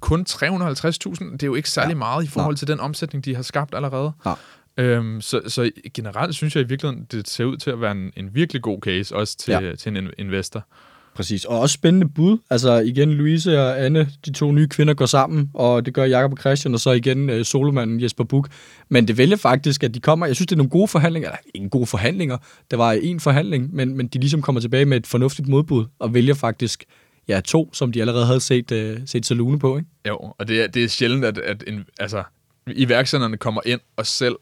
kun 0.00 0.26
350.000, 0.30 1.32
det 1.32 1.42
er 1.42 1.46
jo 1.46 1.54
ikke 1.54 1.70
særlig 1.70 1.92
Ja. 1.94 1.98
meget 1.98 2.24
i 2.24 2.28
forhold 2.28 2.56
til 2.56 2.68
den 2.68 2.80
omsætning, 2.80 3.24
de 3.24 3.34
har 3.34 3.42
skabt 3.42 3.74
allerede. 3.74 4.12
Nej. 4.24 4.36
Øhm, 4.76 5.20
så, 5.20 5.40
så 5.46 5.70
generelt 5.94 6.34
synes 6.34 6.56
jeg 6.56 6.64
i 6.64 6.66
virkeligheden, 6.66 7.06
det 7.12 7.28
ser 7.28 7.44
ud 7.44 7.56
til 7.56 7.70
at 7.70 7.80
være 7.80 7.92
en, 7.92 8.12
en 8.16 8.34
virkelig 8.34 8.62
god 8.62 8.78
case, 8.82 9.16
også 9.16 9.36
til, 9.36 9.50
Ja. 9.52 9.74
til 9.74 9.96
en 9.96 10.06
in- 10.06 10.10
investor. 10.18 10.66
Præcis, 11.14 11.44
og 11.44 11.60
også 11.60 11.72
spændende 11.72 12.08
bud. 12.08 12.38
Altså 12.50 12.78
igen, 12.78 13.12
Louise 13.12 13.60
og 13.60 13.84
Anne, 13.84 14.08
de 14.26 14.32
to 14.32 14.52
nye 14.52 14.68
kvinder 14.68 14.94
går 14.94 15.06
sammen, 15.06 15.50
og 15.54 15.86
det 15.86 15.94
gør 15.94 16.04
Jakob 16.04 16.32
og 16.32 16.38
Christian, 16.38 16.74
og 16.74 16.80
så 16.80 16.90
igen 16.90 17.30
øh, 17.30 17.44
solomanden 17.44 18.02
Jesper 18.02 18.24
Buk. 18.24 18.48
Men 18.88 19.08
det 19.08 19.18
vælger 19.18 19.36
faktisk, 19.36 19.84
at 19.84 19.94
de 19.94 20.00
kommer, 20.00 20.26
jeg 20.26 20.36
synes, 20.36 20.46
det 20.46 20.52
er 20.52 20.56
nogle 20.56 20.70
gode 20.70 20.88
forhandlinger, 20.88 21.28
eller 21.28 21.40
ikke 21.54 21.68
gode 21.68 21.86
forhandlinger, 21.86 22.38
det 22.70 22.78
var 22.78 22.92
en 22.92 23.20
forhandling, 23.20 23.74
men, 23.74 23.96
men 23.96 24.08
de 24.08 24.18
ligesom 24.18 24.42
kommer 24.42 24.60
tilbage 24.60 24.84
med 24.84 24.96
et 24.96 25.06
fornuftigt 25.06 25.48
modbud, 25.48 25.84
og 25.98 26.14
vælger 26.14 26.34
faktisk 26.34 26.84
ja, 27.28 27.40
to, 27.40 27.74
som 27.74 27.92
de 27.92 28.00
allerede 28.00 28.26
havde 28.26 28.40
set, 28.40 28.72
øh, 28.72 29.00
set 29.06 29.26
Salune 29.26 29.58
på, 29.58 29.76
ikke? 29.76 29.88
Jo, 30.08 30.16
og 30.38 30.48
det 30.48 30.62
er, 30.62 30.66
det 30.66 30.84
er 30.84 30.88
sjældent, 30.88 31.24
at, 31.24 31.38
at 31.38 31.64
en, 31.66 31.84
altså, 31.98 32.22
iværksætterne 32.66 33.36
kommer 33.36 33.60
ind 33.66 33.80
og 33.96 34.06
selv 34.06 34.36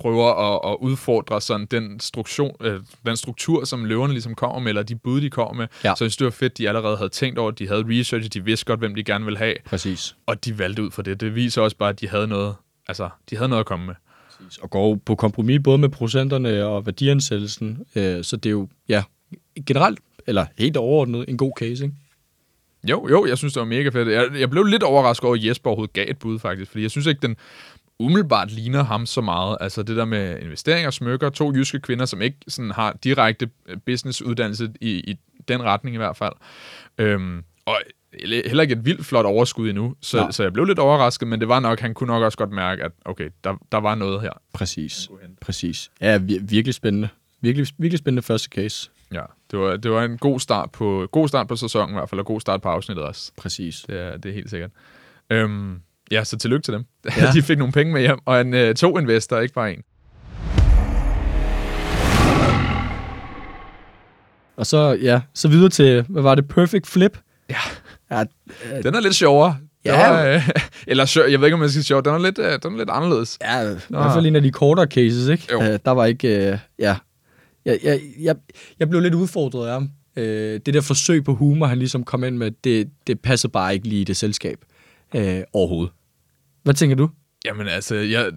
prøver 0.00 0.54
at, 0.54 0.72
at 0.72 0.76
udfordre 0.80 1.40
sådan 1.40 1.66
den, 1.66 2.00
struktur, 2.00 2.56
øh, 2.60 2.80
den 3.06 3.16
struktur, 3.16 3.64
som 3.64 3.84
løverne 3.84 4.12
ligesom 4.12 4.34
kommer 4.34 4.58
med, 4.58 4.68
eller 4.68 4.82
de 4.82 4.96
bud, 4.96 5.20
de 5.20 5.30
kommer 5.30 5.54
med. 5.54 5.66
Ja. 5.84 5.94
Så 5.96 6.04
jeg 6.04 6.10
synes, 6.10 6.16
det 6.16 6.24
var 6.24 6.30
fedt, 6.30 6.58
de 6.58 6.68
allerede 6.68 6.96
havde 6.96 7.08
tænkt 7.08 7.38
over, 7.38 7.50
de 7.50 7.68
havde 7.68 7.84
researchet, 7.88 8.34
de 8.34 8.44
vidste 8.44 8.66
godt, 8.66 8.80
hvem 8.80 8.94
de 8.94 9.04
gerne 9.04 9.24
ville 9.24 9.38
have, 9.38 9.54
Præcis. 9.64 10.16
og 10.26 10.44
de 10.44 10.58
valgte 10.58 10.82
ud 10.82 10.90
for 10.90 11.02
det. 11.02 11.20
Det 11.20 11.34
viser 11.34 11.62
også 11.62 11.76
bare, 11.76 11.88
at 11.88 12.00
de 12.00 12.08
havde 12.08 12.26
noget, 12.26 12.54
altså, 12.88 13.08
de 13.30 13.36
havde 13.36 13.48
noget 13.48 13.60
at 13.60 13.66
komme 13.66 13.86
med. 13.86 13.94
Og 14.62 14.70
går 14.70 14.98
på 15.06 15.14
kompromis 15.14 15.60
både 15.64 15.78
med 15.78 15.88
procenterne 15.88 16.64
og 16.64 16.86
værdiansættelsen, 16.86 17.86
øh, 17.94 18.24
så 18.24 18.36
det 18.36 18.46
er 18.46 18.50
jo, 18.50 18.68
ja, 18.88 19.02
generelt, 19.66 19.98
eller 20.26 20.46
helt 20.58 20.76
overordnet, 20.76 21.28
en 21.28 21.36
god 21.36 21.52
case, 21.58 21.84
ikke? 21.84 21.96
Jo, 22.84 23.08
jo, 23.08 23.26
jeg 23.26 23.38
synes, 23.38 23.52
det 23.52 23.60
var 23.60 23.66
mega 23.66 23.88
fedt. 23.88 24.08
Jeg, 24.08 24.28
jeg 24.40 24.50
blev 24.50 24.64
lidt 24.64 24.82
overrasket 24.82 25.24
over, 25.24 25.36
at 25.36 25.44
Jesper 25.44 25.70
overhovedet 25.70 25.92
gav 25.92 26.04
et 26.08 26.18
bud, 26.18 26.38
faktisk. 26.38 26.70
Fordi 26.70 26.82
jeg 26.82 26.90
synes 26.90 27.06
ikke, 27.06 27.20
den 27.22 27.36
umiddelbart 27.98 28.50
ligner 28.50 28.82
ham 28.82 29.06
så 29.06 29.20
meget. 29.20 29.56
Altså 29.60 29.82
det 29.82 29.96
der 29.96 30.04
med 30.04 30.38
investeringer, 30.42 30.90
smykker, 30.90 31.30
to 31.30 31.52
jyske 31.54 31.80
kvinder, 31.80 32.04
som 32.06 32.22
ikke 32.22 32.36
sådan 32.48 32.70
har 32.70 32.96
direkte 33.04 33.50
øh, 33.66 33.76
businessuddannelse 33.86 34.72
i, 34.80 34.90
i 34.90 35.18
den 35.48 35.62
retning 35.62 35.94
i 35.94 35.96
hvert 35.96 36.16
fald. 36.16 36.32
Øhm, 36.98 37.44
og 37.66 37.76
heller 38.24 38.62
ikke 38.62 38.72
et 38.74 38.84
vildt 38.84 39.06
flot 39.06 39.24
overskud 39.26 39.68
endnu, 39.68 39.94
så, 40.00 40.16
Nej. 40.16 40.30
så 40.30 40.42
jeg 40.42 40.52
blev 40.52 40.64
lidt 40.64 40.78
overrasket, 40.78 41.28
men 41.28 41.40
det 41.40 41.48
var 41.48 41.60
nok, 41.60 41.80
han 41.80 41.94
kunne 41.94 42.06
nok 42.06 42.22
også 42.22 42.38
godt 42.38 42.50
mærke, 42.52 42.84
at 42.84 42.92
okay, 43.04 43.30
der, 43.44 43.54
der 43.72 43.78
var 43.78 43.94
noget 43.94 44.20
her. 44.20 44.32
Præcis. 44.52 45.08
Præcis. 45.40 45.90
Ja, 46.00 46.18
vir- 46.18 46.44
virkelig 46.48 46.74
spændende. 46.74 47.08
Virkelig, 47.40 47.66
virkelig 47.78 47.98
spændende 47.98 48.22
første 48.22 48.48
case. 48.48 48.90
Ja, 49.12 49.22
det 49.50 49.58
var, 49.58 49.76
det 49.76 49.90
var 49.90 50.04
en 50.04 50.18
god 50.18 50.40
start 50.40 50.70
på 50.70 51.08
god 51.12 51.28
start 51.28 51.48
på 51.48 51.56
sæsonen 51.56 51.90
i 51.94 51.96
hvert 51.98 52.08
fald, 52.10 52.18
og 52.20 52.26
god 52.26 52.40
start 52.40 52.62
på 52.62 52.68
afsnittet 52.68 53.04
også. 53.04 53.32
Præcis. 53.36 53.84
Det 53.88 54.00
er, 54.00 54.16
det 54.16 54.28
er 54.28 54.34
helt 54.34 54.50
sikkert. 54.50 54.70
Øhm, 55.30 55.80
ja, 56.10 56.24
så 56.24 56.38
tillykke 56.38 56.62
til 56.62 56.74
dem. 56.74 56.84
Ja. 57.16 57.30
De 57.34 57.42
fik 57.42 57.58
nogle 57.58 57.72
penge 57.72 57.92
med 57.92 58.00
hjem, 58.00 58.18
og 58.24 58.40
en, 58.40 58.54
øh, 58.54 58.74
to 58.74 58.98
investorer, 58.98 59.40
ikke 59.40 59.54
bare 59.54 59.72
en. 59.72 59.82
Og 64.56 64.66
så, 64.66 64.98
ja, 65.02 65.20
så 65.34 65.48
videre 65.48 65.70
til, 65.70 66.04
hvad 66.08 66.22
var 66.22 66.34
det, 66.34 66.48
Perfect 66.48 66.86
Flip? 66.86 67.18
Ja. 67.50 67.56
Ja, 68.10 68.24
Den 68.82 68.94
er 68.94 69.00
lidt 69.00 69.14
sjovere. 69.14 69.56
Ja. 69.84 70.10
Var, 70.10 70.24
øh, 70.26 70.48
eller 70.86 71.04
sjov, 71.04 71.24
jeg 71.28 71.40
ved 71.40 71.46
ikke, 71.46 71.54
om 71.54 71.62
jeg 71.62 71.70
skal 71.70 71.82
sige 71.82 71.84
sjov. 71.84 72.04
Den 72.04 72.14
er 72.14 72.18
lidt, 72.18 72.38
øh, 72.38 72.58
den 72.62 72.72
er 72.72 72.78
lidt 72.78 72.90
anderledes. 72.90 73.38
ja 73.42 73.70
i 73.70 73.76
hvert 73.88 74.12
fald 74.14 74.26
en 74.26 74.36
af 74.36 74.42
de 74.42 74.50
kortere 74.50 74.86
cases, 74.86 75.28
ikke? 75.28 75.46
Jo. 75.52 75.62
Øh, 75.62 75.78
der 75.84 75.90
var 75.90 76.04
ikke, 76.04 76.52
øh, 76.52 76.58
ja. 76.78 76.96
Jeg, 77.64 77.78
jeg, 77.84 78.00
jeg, 78.20 78.36
jeg 78.80 78.88
blev 78.90 79.00
lidt 79.02 79.14
udfordret 79.14 79.66
af 79.66 79.72
ham. 79.72 79.90
Øh, 80.16 80.60
det 80.66 80.74
der 80.74 80.80
forsøg 80.80 81.24
på 81.24 81.34
humor, 81.34 81.66
han 81.66 81.78
ligesom 81.78 82.04
kom 82.04 82.24
ind 82.24 82.36
med, 82.36 82.50
det, 82.64 82.88
det 83.06 83.20
passer 83.20 83.48
bare 83.48 83.74
ikke 83.74 83.88
lige 83.88 84.00
i 84.00 84.04
det 84.04 84.16
selskab 84.16 84.58
øh, 85.14 85.40
overhovedet. 85.52 85.92
Hvad 86.68 86.74
tænker 86.74 86.96
du? 86.96 87.10
Jamen 87.44 87.68
altså, 87.68 87.94
jeg 87.94 88.32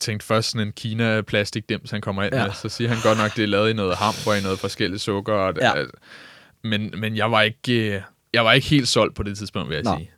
tænkte 0.00 0.26
først 0.26 0.50
sådan 0.50 0.66
en 0.66 0.72
Kina-plastikdims, 0.72 1.90
han 1.90 2.00
kommer 2.00 2.22
ind 2.22 2.34
Ja. 2.34 2.44
med. 2.46 2.52
Så 2.54 2.68
siger 2.68 2.88
han 2.90 2.98
godt 3.02 3.18
nok, 3.18 3.36
det 3.36 3.42
er 3.42 3.46
lavet 3.48 3.70
i 3.70 3.72
noget 3.72 3.96
hamburg, 3.96 4.38
i 4.38 4.42
noget 4.42 4.58
forskelligt 4.58 5.02
sukker. 5.02 5.32
Og, 5.32 5.54
Ja. 5.60 5.78
ja. 5.78 5.84
men, 6.64 6.94
men 6.98 7.16
jeg 7.16 7.30
var 7.30 7.42
ikke... 7.42 7.94
øh, 7.96 8.00
Jeg 8.32 8.44
var 8.44 8.52
ikke 8.52 8.66
helt 8.68 8.88
solgt 8.88 9.14
på 9.16 9.22
det 9.22 9.38
tidspunkt, 9.38 9.68
vil 9.68 9.74
jeg 9.74 9.84
Nå. 9.84 9.96
sige. 9.98 10.10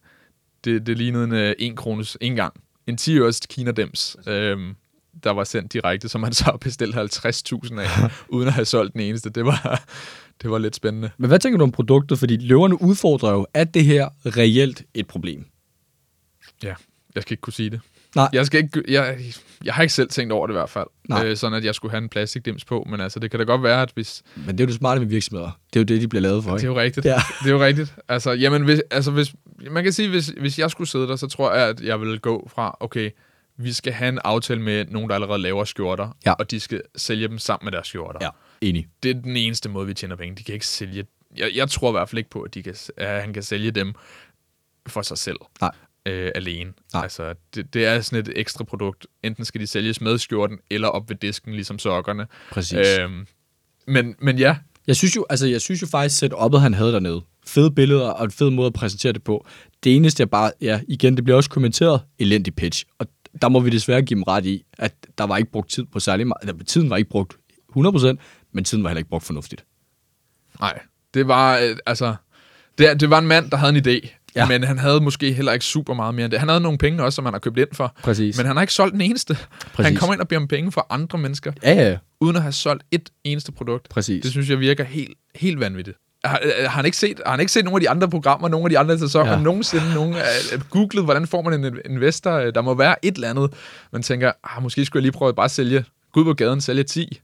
Det, 0.64 0.86
det 0.86 0.98
lignede 0.98 1.24
en 1.24 1.32
øh, 1.32 1.54
1 1.58 1.76
krones 1.76 2.16
en 2.20 2.36
gang. 2.36 2.54
En 2.86 2.96
10 2.96 3.18
øres 3.18 3.40
Kina-dims, 3.50 4.16
øhm, 4.26 4.74
der 5.24 5.30
var 5.30 5.44
sendt 5.44 5.72
direkte, 5.72 6.08
som 6.08 6.20
man 6.20 6.32
så 6.32 6.44
har 6.44 6.56
bestilt 6.56 6.94
50.000 6.96 7.78
af, 7.80 7.88
uden 8.28 8.48
at 8.48 8.54
have 8.54 8.64
solgt 8.64 8.92
den 8.92 9.00
eneste. 9.00 9.30
Det 9.30 9.44
var, 9.44 9.84
det 10.42 10.50
var 10.50 10.58
lidt 10.58 10.76
spændende. 10.76 11.10
Men 11.18 11.28
hvad 11.28 11.38
tænker 11.38 11.58
du 11.58 11.64
om 11.64 11.72
produktet? 11.72 12.18
Fordi 12.18 12.36
løverne 12.36 12.82
udfordrer 12.82 13.32
jo, 13.32 13.46
at 13.54 13.74
det 13.74 13.84
her 13.84 14.08
reelt 14.26 14.82
et 14.94 15.06
problem. 15.06 15.44
Ja, 16.62 16.74
jeg 17.16 17.22
skal 17.22 17.32
ikke 17.32 17.40
kunne 17.40 17.52
sige 17.52 17.70
det. 17.70 17.80
Nej. 18.16 18.28
Jeg, 18.32 18.46
skal 18.46 18.62
ikke, 18.64 18.82
jeg, 18.88 19.18
jeg 19.64 19.74
har 19.74 19.82
ikke 19.82 19.94
selv 19.94 20.08
tænkt 20.08 20.32
over 20.32 20.46
det 20.46 20.54
i 20.54 20.56
hvert 20.56 20.70
fald. 20.70 20.86
Nej. 21.08 21.26
Øh, 21.26 21.36
sådan 21.36 21.56
at 21.58 21.64
jeg 21.64 21.74
skulle 21.74 21.90
have 21.92 22.02
en 22.02 22.08
plastikdims 22.08 22.64
på. 22.64 22.86
Men 22.90 23.00
altså, 23.00 23.18
det 23.18 23.30
kan 23.30 23.40
da 23.40 23.44
godt 23.44 23.62
være, 23.62 23.82
at 23.82 23.90
hvis... 23.94 24.22
Men 24.36 24.46
det 24.48 24.60
er 24.60 24.64
jo 24.64 24.66
det 24.68 24.74
smarte 24.74 25.00
med 25.00 25.08
virksomheder. 25.08 25.50
Det 25.72 25.76
er 25.76 25.80
jo 25.80 25.84
det, 25.84 26.00
de 26.02 26.08
bliver 26.08 26.22
lavet 26.22 26.44
for, 26.44 26.50
Det 26.50 26.54
er 26.64 26.68
ikke? 26.68 26.80
jo 26.80 26.80
rigtigt. 26.80 27.06
Ja. 27.06 27.20
Det 27.42 27.46
er 27.48 27.50
jo 27.54 27.64
rigtigt. 27.64 27.94
Altså, 28.08 28.32
jamen, 28.32 28.62
hvis, 28.64 28.80
altså 28.90 29.10
hvis, 29.10 29.34
man 29.70 29.82
kan 29.84 29.92
sige, 29.92 30.08
hvis, 30.08 30.28
hvis 30.40 30.58
jeg 30.58 30.70
skulle 30.70 30.88
sidde 30.88 31.08
der, 31.08 31.16
så 31.16 31.26
tror 31.26 31.52
jeg, 31.54 31.68
at 31.68 31.80
jeg 31.80 32.00
ville 32.00 32.18
gå 32.18 32.48
fra, 32.54 32.76
okay, 32.80 33.10
vi 33.56 33.72
skal 33.72 33.92
have 33.92 34.08
en 34.08 34.18
aftale 34.24 34.60
med 34.60 34.84
nogen, 34.84 35.08
der 35.08 35.14
allerede 35.14 35.42
laver 35.42 35.64
skjorter, 35.64 36.16
Ja. 36.26 36.32
og 36.32 36.50
de 36.50 36.60
skal 36.60 36.82
sælge 36.96 37.28
dem 37.28 37.38
sammen 37.38 37.66
med 37.66 37.72
deres 37.72 37.86
skjorter. 37.86 38.18
Ja, 38.22 38.28
enig. 38.60 38.86
Det 39.02 39.10
er 39.10 39.14
den 39.14 39.36
eneste 39.36 39.68
måde, 39.68 39.86
vi 39.86 39.94
tjener 39.94 40.16
penge. 40.16 40.36
De 40.36 40.42
kan 40.44 40.54
ikke 40.54 40.66
sælge... 40.66 41.06
Jeg, 41.36 41.50
jeg 41.54 41.70
tror 41.70 41.88
i 41.90 41.92
hvert 41.92 42.08
fald 42.08 42.18
ikke 42.18 42.30
på, 42.30 42.40
at, 42.40 42.54
de 42.54 42.62
kan, 42.62 42.74
at 42.96 43.22
han 43.22 43.32
kan 43.32 43.42
sælge 43.42 43.70
dem 43.70 43.94
for 44.86 45.02
sig 45.02 45.18
selv. 45.18 45.36
Nej. 45.60 45.70
Øh, 46.06 46.30
alene. 46.34 46.72
Nej. 46.92 47.02
Altså, 47.02 47.34
det, 47.54 47.74
det 47.74 47.86
er 47.86 48.00
sådan 48.00 48.18
et 48.18 48.32
ekstra 48.36 48.64
produkt. 48.64 49.06
Enten 49.22 49.44
skal 49.44 49.60
de 49.60 49.66
sælges 49.66 50.00
med 50.00 50.18
skjorten, 50.18 50.58
eller 50.70 50.88
op 50.88 51.08
ved 51.08 51.16
disken, 51.16 51.52
ligesom 51.52 51.78
sokkerne. 51.78 52.26
Præcis. 52.50 52.98
Øhm, 52.98 53.26
men, 53.86 54.14
men 54.18 54.38
ja, 54.38 54.56
Jeg 54.86 54.96
synes 54.96 55.16
jo, 55.16 55.26
altså, 55.30 55.46
jeg 55.46 55.60
synes 55.60 55.82
jo 55.82 55.86
faktisk, 55.86 56.22
at 56.22 56.32
setup'et, 56.32 56.58
han 56.58 56.74
havde 56.74 56.92
dernede, 56.92 57.22
fede 57.46 57.70
billeder 57.70 58.08
og 58.08 58.24
en 58.24 58.30
fed 58.30 58.50
måde 58.50 58.66
at 58.66 58.72
præsentere 58.72 59.12
det 59.12 59.22
på. 59.24 59.46
Det 59.84 59.96
eneste, 59.96 60.20
jeg 60.20 60.30
bare, 60.30 60.52
ja, 60.60 60.80
igen, 60.88 61.16
det 61.16 61.24
bliver 61.24 61.36
også 61.36 61.50
kommenteret, 61.50 62.00
elendig 62.18 62.54
pitch. 62.56 62.84
Og 62.98 63.06
der 63.42 63.48
må 63.48 63.60
vi 63.60 63.70
desværre 63.70 64.02
give 64.02 64.16
dem 64.16 64.22
ret 64.22 64.46
i, 64.46 64.64
at 64.78 64.94
der 65.18 65.24
var 65.24 65.36
ikke 65.36 65.50
brugt 65.50 65.70
tid 65.70 65.84
på 65.84 66.00
særlig 66.00 66.26
meget. 66.26 66.38
eller, 66.42 66.64
Tiden 66.64 66.90
var 66.90 66.96
ikke 66.96 67.10
brugt 67.10 67.36
100%, 67.76 68.16
men 68.52 68.64
tiden 68.64 68.84
var 68.84 68.90
heller 68.90 68.98
ikke 68.98 69.10
brugt 69.10 69.24
fornuftigt. 69.24 69.64
Nej, 70.60 70.78
det 71.14 71.28
var, 71.28 71.58
øh, 71.58 71.76
altså, 71.86 72.14
det, 72.78 73.00
det 73.00 73.10
var 73.10 73.18
en 73.18 73.26
mand, 73.26 73.50
der 73.50 73.56
havde 73.56 73.76
en 73.78 73.86
idé, 73.86 74.08
Ja. 74.36 74.46
men 74.48 74.64
han 74.64 74.78
havde 74.78 75.00
måske 75.00 75.32
heller 75.32 75.52
ikke 75.52 75.64
super 75.64 75.94
meget 75.94 76.14
mere 76.14 76.24
end 76.24 76.30
det. 76.30 76.38
Han 76.40 76.48
havde 76.48 76.60
nogle 76.60 76.78
penge 76.78 77.02
også, 77.02 77.16
som 77.16 77.24
han 77.24 77.34
har 77.34 77.38
købt 77.38 77.58
ind 77.58 77.68
for, 77.72 77.94
Præcis. 78.02 78.36
men 78.36 78.46
han 78.46 78.56
har 78.56 78.62
ikke 78.62 78.72
solgt 78.72 78.92
den 78.92 79.00
eneste. 79.00 79.34
Præcis. 79.74 79.86
Han 79.86 79.96
kommer 79.96 80.14
ind 80.14 80.20
og 80.20 80.28
beder 80.28 80.40
om 80.40 80.48
penge 80.48 80.72
for 80.72 80.86
andre 80.90 81.18
mennesker, 81.18 81.52
Ja, 81.62 81.72
ja, 81.88 81.96
uden 82.20 82.36
at 82.36 82.42
have 82.42 82.52
solgt 82.52 82.82
et 82.90 83.08
eneste 83.24 83.52
produkt. 83.52 83.88
Præcis. 83.88 84.22
Det 84.22 84.30
synes 84.30 84.50
jeg 84.50 84.60
virker 84.60 84.84
helt, 84.84 85.14
helt 85.34 85.60
vanvittigt. 85.60 85.96
Har, 86.24 86.40
øh, 86.44 86.50
har, 86.60 86.68
han 86.68 86.84
ikke 86.84 86.96
set, 86.96 87.20
har 87.24 87.30
han 87.30 87.40
ikke 87.40 87.52
set 87.52 87.64
nogle 87.64 87.76
af 87.76 87.80
de 87.80 87.90
andre 87.90 88.08
programmer, 88.10 88.48
nogle 88.48 88.64
af 88.66 88.70
de 88.70 88.78
andre 88.78 88.98
sæsoner, 88.98 89.32
Ja. 89.32 89.38
nogensinde 89.42 89.94
nogen, 89.94 90.14
uh, 90.54 90.60
googlet, 90.70 91.04
hvordan 91.04 91.26
får 91.26 91.42
man 91.42 91.64
en 91.64 91.76
investor? 91.90 92.32
Øh, 92.32 92.54
Der 92.54 92.60
må 92.62 92.74
være 92.74 93.04
et 93.04 93.14
eller 93.14 93.30
andet. 93.30 93.52
Man 93.92 94.02
tænker, 94.02 94.32
ah, 94.44 94.62
måske 94.62 94.84
skulle 94.84 95.00
jeg 95.00 95.02
lige 95.02 95.12
prøve 95.12 95.28
at 95.28 95.36
bare 95.36 95.48
sælge, 95.48 95.84
gå 96.12 96.20
ud 96.20 96.24
på 96.24 96.32
gaden, 96.34 96.60
sælge 96.60 96.82
10. 96.82 97.20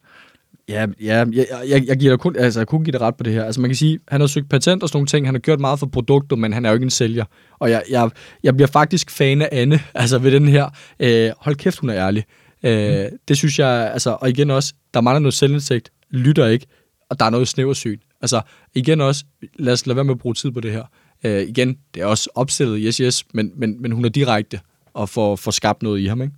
Ja, 0.69 0.87
ja 1.01 1.25
jeg, 1.33 1.47
jeg, 1.69 1.85
jeg, 1.87 1.97
giver 1.97 2.13
dig 2.13 2.19
kun, 2.19 2.37
altså, 2.37 2.61
jeg 2.61 2.67
kunne 2.67 2.85
give 2.85 2.93
dig 2.93 3.01
ret 3.01 3.17
på 3.17 3.23
det 3.23 3.33
her. 3.33 3.45
Altså 3.45 3.61
man 3.61 3.71
kan 3.71 3.77
sige, 3.77 3.99
han 4.09 4.21
har 4.21 4.27
søgt 4.27 4.49
patent 4.49 4.83
og 4.83 4.89
sådan 4.89 4.97
nogle 4.97 5.07
ting, 5.07 5.27
han 5.27 5.35
har 5.35 5.41
gjort 5.41 5.61
meget 5.61 5.79
for 5.79 5.87
produkter, 5.87 6.37
men 6.37 6.53
han 6.53 6.65
er 6.65 6.71
jo 6.71 6.75
ikke 6.75 6.85
en 6.85 6.91
sælger. 6.91 7.25
Og 7.59 7.71
jeg, 7.71 7.83
jeg, 7.91 8.11
jeg 8.43 8.55
bliver 8.55 8.69
faktisk 8.69 9.11
fan 9.11 9.43
af 9.43 9.49
Anne, 9.53 9.81
altså 9.95 10.19
ved 10.19 10.31
den 10.33 10.49
her. 10.49 10.71
Øh, 11.01 11.31
hold 11.39 11.57
kæft, 11.57 11.79
hun 11.79 11.91
er 11.91 11.97
ærlig. 11.97 12.25
Øh, 12.63 13.05
mm. 13.05 13.19
Det 13.29 13.37
synes 13.37 13.59
jeg, 13.59 13.91
altså, 13.93 14.11
og 14.21 14.29
igen 14.29 14.51
også, 14.51 14.75
der 14.95 15.01
mangler 15.01 15.21
noget 15.21 15.35
selvindsigt, 15.35 15.93
lytter 16.11 16.47
ikke, 16.47 16.67
og 17.11 17.21
der 17.21 17.27
er 17.27 17.31
noget 17.31 17.49
snæversyn. 17.49 17.99
Altså 18.21 18.41
igen 18.75 19.01
også, 19.01 19.25
lad 19.59 19.73
os 19.73 19.87
lade 19.87 19.97
være 19.97 20.05
med 20.05 20.15
at 20.15 20.19
bruge 20.19 20.35
tid 20.35 20.51
på 20.51 20.61
det 20.61 20.73
her. 20.73 20.85
Øh, 21.25 21.43
igen, 21.43 21.79
det 21.95 22.03
er 22.03 22.07
også 22.07 22.31
opstillet, 22.35 22.81
yes, 22.83 22.97
yes, 22.97 23.25
men, 23.35 23.53
men, 23.57 23.83
men 23.83 23.93
hun 23.93 24.05
er 24.05 24.09
direkte 24.09 24.61
og 24.95 25.09
får, 25.09 25.37
får 25.37 25.51
skabt 25.51 25.83
noget 25.83 26.01
i 26.01 26.07
ham, 26.07 26.23
ikke? 26.23 26.35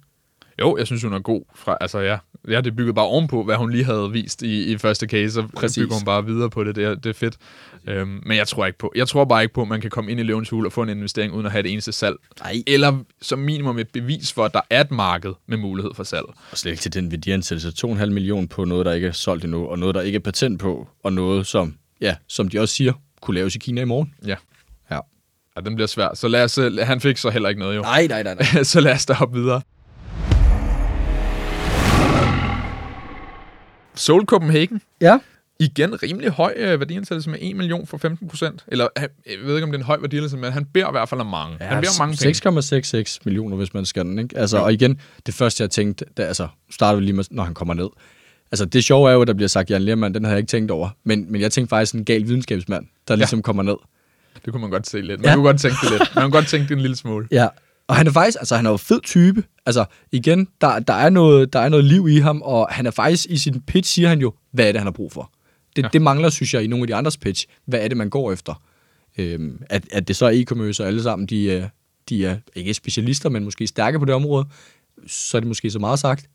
Jo, 0.60 0.76
jeg 0.76 0.86
synes, 0.86 1.02
hun 1.02 1.12
er 1.12 1.18
god. 1.18 1.42
Fra, 1.54 1.76
altså, 1.80 1.98
ja, 1.98 2.18
ja, 2.48 2.60
det 2.60 2.76
byggede 2.76 2.94
bare 2.94 3.06
ovenpå, 3.06 3.42
hvad 3.44 3.56
hun 3.56 3.70
lige 3.70 3.84
havde 3.84 4.10
vist 4.12 4.42
i, 4.42 4.72
i 4.72 4.78
første 4.78 5.06
case, 5.06 5.30
så 5.34 5.46
Præcis. 5.56 5.78
bygger 5.78 5.94
hun 5.94 6.04
bare 6.04 6.24
videre 6.26 6.50
på 6.50 6.64
det. 6.64 6.76
Det 6.76 6.84
er, 6.84 6.94
det 6.94 7.06
er 7.06 7.14
fedt. 7.14 7.36
Øhm, 7.86 8.22
men 8.26 8.36
jeg 8.36 8.48
tror 8.48 8.66
ikke 8.66 8.78
på. 8.78 8.92
Jeg 8.96 9.08
tror 9.08 9.24
bare 9.24 9.42
ikke 9.42 9.54
på, 9.54 9.62
at 9.62 9.68
man 9.68 9.80
kan 9.80 9.90
komme 9.90 10.10
ind 10.10 10.20
i 10.20 10.22
løvens 10.22 10.50
hule 10.50 10.68
og 10.68 10.72
få 10.72 10.82
en 10.82 10.88
investering, 10.88 11.32
uden 11.32 11.46
at 11.46 11.52
have 11.52 11.62
det 11.62 11.72
eneste 11.72 11.92
salg. 11.92 12.16
Nej. 12.40 12.62
Eller 12.66 12.98
som 13.22 13.38
minimum 13.38 13.78
et 13.78 13.88
bevis 13.88 14.32
for, 14.32 14.44
at 14.44 14.52
der 14.54 14.60
er 14.70 14.80
et 14.80 14.90
marked 14.90 15.32
med 15.46 15.56
mulighed 15.56 15.94
for 15.94 16.04
salg. 16.04 16.24
Og 16.50 16.58
slet 16.58 16.72
ikke 16.72 16.80
til 16.82 16.94
den 16.94 17.10
værdiansættelse. 17.10 17.86
2,5 17.86 18.06
millioner 18.06 18.46
på 18.46 18.64
noget, 18.64 18.86
der 18.86 18.92
ikke 18.92 19.06
er 19.06 19.12
solgt 19.12 19.44
endnu, 19.44 19.66
og 19.66 19.78
noget, 19.78 19.94
der 19.94 20.00
ikke 20.00 20.16
er 20.16 20.20
patent 20.20 20.60
på, 20.60 20.88
og 21.02 21.12
noget, 21.12 21.46
som, 21.46 21.74
ja, 22.00 22.16
som 22.28 22.48
de 22.48 22.60
også 22.60 22.74
siger, 22.74 22.92
kunne 23.20 23.34
laves 23.34 23.54
i 23.54 23.58
Kina 23.58 23.80
i 23.80 23.84
morgen. 23.84 24.14
Ja. 24.26 24.36
Ja. 24.90 24.98
Ja, 25.56 25.60
den 25.60 25.74
bliver 25.74 25.88
svær. 25.88 26.14
Så 26.14 26.28
lad 26.28 26.44
os, 26.44 26.58
øh, 26.58 26.78
han 26.78 27.00
fik 27.00 27.16
så 27.16 27.30
heller 27.30 27.48
ikke 27.48 27.58
noget, 27.58 27.76
jo. 27.76 27.82
Nej, 27.82 28.06
nej, 28.06 28.22
nej, 28.22 28.34
nej. 28.34 28.62
så 28.72 28.80
lad 28.80 28.92
os 28.92 29.06
da 29.06 29.12
hoppe 29.12 29.40
videre. 29.40 29.62
Seoul 33.94 34.24
Copenhagen. 34.26 34.80
Ja. 35.00 35.18
Igen 35.60 36.02
rimelig 36.02 36.30
høj 36.30 36.54
øh, 36.56 36.80
værdiansættelse 36.80 37.30
med 37.30 37.38
1 37.42 37.56
million 37.56 37.86
for 37.86 37.98
15 37.98 38.28
procent. 38.28 38.64
Eller 38.68 38.88
han- 38.96 39.08
jeg 39.26 39.38
ved 39.44 39.54
ikke, 39.54 39.64
om 39.64 39.70
det 39.72 39.78
er 39.78 39.82
en 39.82 39.86
høj 39.86 39.96
værdiansættelse, 40.00 40.36
men 40.36 40.52
han 40.52 40.64
beder 40.64 40.88
i 40.88 40.90
hvert 40.90 41.08
fald 41.08 41.20
om 41.20 41.26
mange. 41.26 41.56
Ja, 41.60 41.64
han 41.66 41.80
beder 41.80 41.92
om 42.00 42.08
mange 42.08 42.18
penge. 42.22 43.02
6,66 43.08 43.18
millioner, 43.24 43.56
hvis 43.56 43.74
man 43.74 43.86
skal 43.86 44.04
den, 44.04 44.18
ikke? 44.18 44.38
Altså, 44.38 44.58
og 44.58 44.72
igen, 44.72 45.00
det 45.26 45.34
første, 45.34 45.62
jeg 45.62 45.70
tænkte, 45.70 46.04
da, 46.16 46.22
altså, 46.22 46.48
starter 46.70 46.98
vi 46.98 47.04
lige 47.04 47.16
med, 47.16 47.24
når 47.30 47.42
han 47.44 47.54
kommer 47.54 47.74
ned. 47.74 47.88
Altså, 48.52 48.64
det 48.64 48.84
sjove 48.84 49.08
er 49.10 49.14
jo, 49.14 49.22
at 49.22 49.28
der 49.28 49.34
bliver 49.34 49.48
sagt, 49.48 49.70
Jan 49.70 49.82
Lermand, 49.82 50.14
den 50.14 50.24
havde 50.24 50.32
jeg 50.34 50.38
ikke 50.38 50.50
tænkt 50.50 50.70
over. 50.70 50.88
Men, 51.04 51.32
men 51.32 51.40
jeg 51.40 51.52
tænkte 51.52 51.68
faktisk 51.70 51.94
en 51.94 52.04
gal 52.04 52.22
videnskabsmand, 52.28 52.86
der 53.08 53.16
ligesom 53.16 53.42
kommer 53.42 53.62
ned. 53.62 53.76
Det 54.44 54.52
kunne 54.52 54.60
man 54.60 54.70
godt 54.70 54.86
se 54.88 55.00
lidt. 55.00 55.20
Man 55.20 55.24
Ja. 55.24 55.30
ja. 55.30 55.34
kunne 55.36 55.44
godt 55.44 55.60
tænke 55.60 55.76
det 55.82 55.90
lidt. 55.90 56.14
Man 56.14 56.22
kunne 56.24 56.32
godt 56.32 56.46
tænke 56.46 56.68
det 56.68 56.74
en 56.74 56.80
lille 56.80 56.96
smule. 56.96 57.28
Ja, 57.30 57.48
og 57.88 57.96
han 57.96 58.06
er 58.06 58.12
faktisk, 58.12 58.38
altså 58.40 58.56
han 58.56 58.66
er 58.66 58.70
jo 58.70 58.76
fed 58.76 59.00
type. 59.00 59.44
Altså 59.66 59.84
igen, 60.12 60.48
der, 60.60 60.78
der, 60.78 60.94
er 60.94 61.10
noget, 61.10 61.52
der 61.52 61.58
er 61.58 61.68
noget 61.68 61.84
liv 61.84 62.08
i 62.08 62.18
ham, 62.18 62.42
og 62.42 62.68
han 62.70 62.86
er 62.86 62.90
faktisk 62.90 63.26
i 63.26 63.36
sin 63.36 63.60
pitch, 63.60 63.94
siger 63.94 64.08
han 64.08 64.20
jo, 64.20 64.32
hvad 64.52 64.68
er 64.68 64.72
det, 64.72 64.80
han 64.80 64.86
har 64.86 64.92
brug 64.92 65.12
for. 65.12 65.32
Det, 65.76 65.82
ja. 65.82 65.86
Ja. 65.86 65.90
det 65.92 66.02
mangler, 66.02 66.30
synes 66.30 66.54
jeg, 66.54 66.62
i 66.62 66.66
nogle 66.66 66.82
af 66.82 66.86
de 66.86 66.94
andres 66.94 67.16
pitch. 67.16 67.46
Hvad 67.66 67.80
er 67.80 67.88
det, 67.88 67.96
man 67.96 68.10
går 68.10 68.32
efter? 68.32 68.62
Øhm, 69.18 69.62
at, 69.70 69.84
at 69.92 70.08
det 70.08 70.16
så 70.16 70.26
er 70.26 70.30
e-commerce, 70.30 70.82
og 70.82 70.88
alle 70.88 71.02
sammen, 71.02 71.26
de, 71.26 71.70
de 72.08 72.26
er 72.26 72.36
ikke 72.54 72.74
specialister, 72.74 73.28
men 73.28 73.44
måske 73.44 73.66
stærke 73.66 73.98
på 73.98 74.04
det 74.04 74.14
område, 74.14 74.46
så 75.06 75.36
er 75.36 75.40
det 75.40 75.48
måske 75.48 75.70
så 75.70 75.78
meget 75.78 75.98
sagt. 75.98 76.26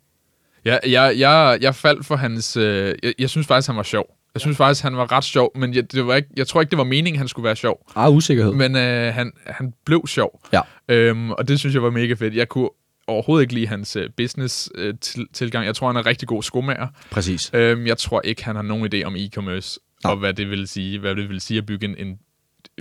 Jeg, 0.66 0.80
jeg, 0.88 1.20
jeg, 1.20 1.58
jeg 1.62 1.76
faldt 1.76 2.06
for 2.06 2.16
hans... 2.16 2.58
Øh, 2.58 2.96
jeg, 3.04 3.14
jeg 3.20 3.30
synes 3.30 3.48
faktisk, 3.48 3.68
han 3.68 3.78
var 3.78 3.84
sjov. 3.84 4.19
Jeg 4.34 4.42
synes 4.42 4.58
faktisk, 4.58 4.84
han 4.84 4.98
var 4.98 5.12
ret 5.12 5.24
sjov, 5.24 5.52
men 5.58 5.74
jeg, 5.74 5.92
det 5.92 6.08
var 6.08 6.16
ikke, 6.16 6.30
jeg 6.38 6.48
tror 6.48 6.62
ikke, 6.62 6.70
det 6.72 6.78
var 6.78 6.84
meningen, 6.84 7.18
han 7.18 7.28
skulle 7.28 7.44
være 7.44 7.56
sjov. 7.56 7.92
Ah, 7.96 8.16
usikkerhed. 8.16 8.54
Men 8.54 8.76
øh, 8.76 9.14
han, 9.14 9.32
han 9.48 9.74
blev 9.86 10.08
sjov. 10.08 10.42
Ja. 10.54 10.62
Øhm, 10.90 11.32
og 11.32 11.48
det 11.48 11.60
synes 11.60 11.76
jeg 11.76 11.84
var 11.84 11.90
mega 11.90 12.14
fedt. 12.14 12.36
Jeg 12.36 12.50
kunne 12.50 12.70
overhovedet 13.08 13.44
ikke 13.44 13.54
lide 13.54 13.68
hans 13.68 13.96
øh, 13.96 14.10
business-tilgang. 14.18 15.66
Jeg 15.66 15.76
tror, 15.76 15.88
han 15.88 15.96
er 15.96 16.06
rigtig 16.06 16.28
god 16.28 16.44
skomager. 16.44 16.88
Præcis. 17.12 17.52
Øhm, 17.54 17.88
jeg 17.88 17.98
tror 17.98 18.22
ikke, 18.22 18.46
han 18.46 18.56
har 18.56 18.64
nogen 18.64 18.94
idé 18.94 19.04
om 19.04 19.16
e-commerce, 19.16 19.78
Nej. 20.04 20.12
og 20.12 20.18
hvad 20.18 20.34
det 20.34 20.50
vil 20.50 20.68
sige, 20.68 21.00
hvad 21.00 21.16
det 21.16 21.30
vil 21.30 21.42
sige 21.42 21.58
at 21.58 21.66
bygge 21.66 21.88
en, 21.88 21.96
en 22.08 22.18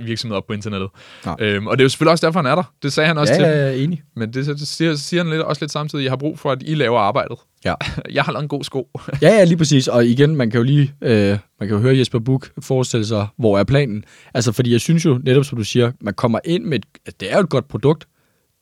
virksomhed 0.04 0.36
op 0.36 0.46
på 0.46 0.52
internettet. 0.52 0.88
Nej. 1.24 1.36
Øhm, 1.40 1.66
og 1.66 1.78
det 1.78 1.82
er 1.82 1.84
jo 1.84 1.88
selvfølgelig 1.88 2.12
også 2.12 2.26
derfor, 2.26 2.38
han 2.38 2.50
er 2.50 2.54
der. 2.54 2.72
Det 2.82 2.92
sagde 2.92 3.06
han 3.06 3.18
også 3.18 3.32
Ja, 3.32 3.38
til 3.38 3.46
ja, 3.46 3.66
ja, 3.68 3.74
enig. 3.82 4.02
Men 4.16 4.32
det, 4.32 4.46
det 4.46 4.68
siger, 4.68 4.94
siger 4.94 5.22
han 5.22 5.32
lidt, 5.32 5.42
også 5.42 5.62
lidt 5.62 5.72
samtidig, 5.72 6.02
jeg 6.04 6.10
har 6.12 6.16
brug 6.16 6.38
for, 6.38 6.52
at 6.52 6.62
I 6.66 6.74
laver 6.74 6.98
arbejdet. 6.98 7.36
Ja. 7.64 7.74
Jeg 8.14 8.24
har 8.24 8.32
lavet 8.32 8.42
en 8.42 8.48
god 8.48 8.64
sko. 8.64 8.88
Ja, 9.22 9.28
ja, 9.28 9.44
lige 9.44 9.56
præcis. 9.56 9.88
Og 9.88 10.06
igen, 10.06 10.36
man 10.36 10.50
kan 10.50 10.58
jo 10.58 10.64
lige 10.64 10.94
øh, 11.02 11.38
man 11.60 11.68
kan 11.68 11.76
jo 11.76 11.78
høre 11.78 11.98
Jesper 11.98 12.18
Buch 12.18 12.50
forestille 12.60 13.06
sig, 13.06 13.26
hvor 13.38 13.58
er 13.58 13.64
planen. 13.64 14.04
Altså, 14.34 14.52
fordi 14.52 14.72
jeg 14.72 14.80
synes 14.80 15.04
jo, 15.04 15.20
netop 15.24 15.44
som 15.44 15.58
du 15.58 15.64
siger, 15.64 15.92
man 16.00 16.14
kommer 16.14 16.38
ind 16.44 16.64
med, 16.64 16.78
et, 16.78 16.84
at 17.06 17.20
det 17.20 17.32
er 17.32 17.36
jo 17.36 17.42
et 17.42 17.48
godt 17.48 17.68
produkt. 17.68 18.08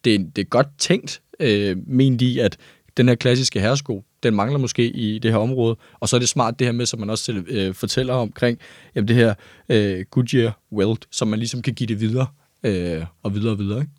Det 0.05 0.15
er, 0.15 0.19
det 0.19 0.39
er 0.39 0.49
godt 0.49 0.67
tænkt, 0.79 1.21
øh, 1.41 1.77
ment 1.87 2.23
i, 2.23 2.39
at 2.39 2.57
den 2.97 3.09
her 3.09 3.15
klassiske 3.15 3.61
herresko, 3.61 4.05
den 4.23 4.35
mangler 4.35 4.59
måske 4.59 4.87
i 4.91 5.19
det 5.19 5.31
her 5.31 5.39
område. 5.39 5.77
Og 6.01 6.09
så 6.09 6.17
er 6.17 6.21
det 6.21 6.29
smart 6.29 6.59
det 6.59 6.67
her 6.67 6.73
med, 6.73 6.87
som 6.87 7.01
man 7.01 7.11
også 7.11 7.25
selv, 7.25 7.45
øh, 7.49 7.75
fortæller 7.75 8.15
omkring, 8.15 8.59
jamen 8.95 9.09
det 9.09 9.17
her 9.17 9.35
øh, 9.69 10.05
Goodyear 10.11 10.59
Weld, 10.73 10.99
som 11.11 11.29
man 11.29 11.39
ligesom 11.39 11.63
kan 11.63 11.75
give 11.75 11.87
det 11.87 12.01
videre, 12.01 12.27
øh, 12.63 13.05
og 13.23 13.35
videre 13.35 13.53
og 13.53 13.59
videre. 13.59 13.79
Ikke? 13.81 13.93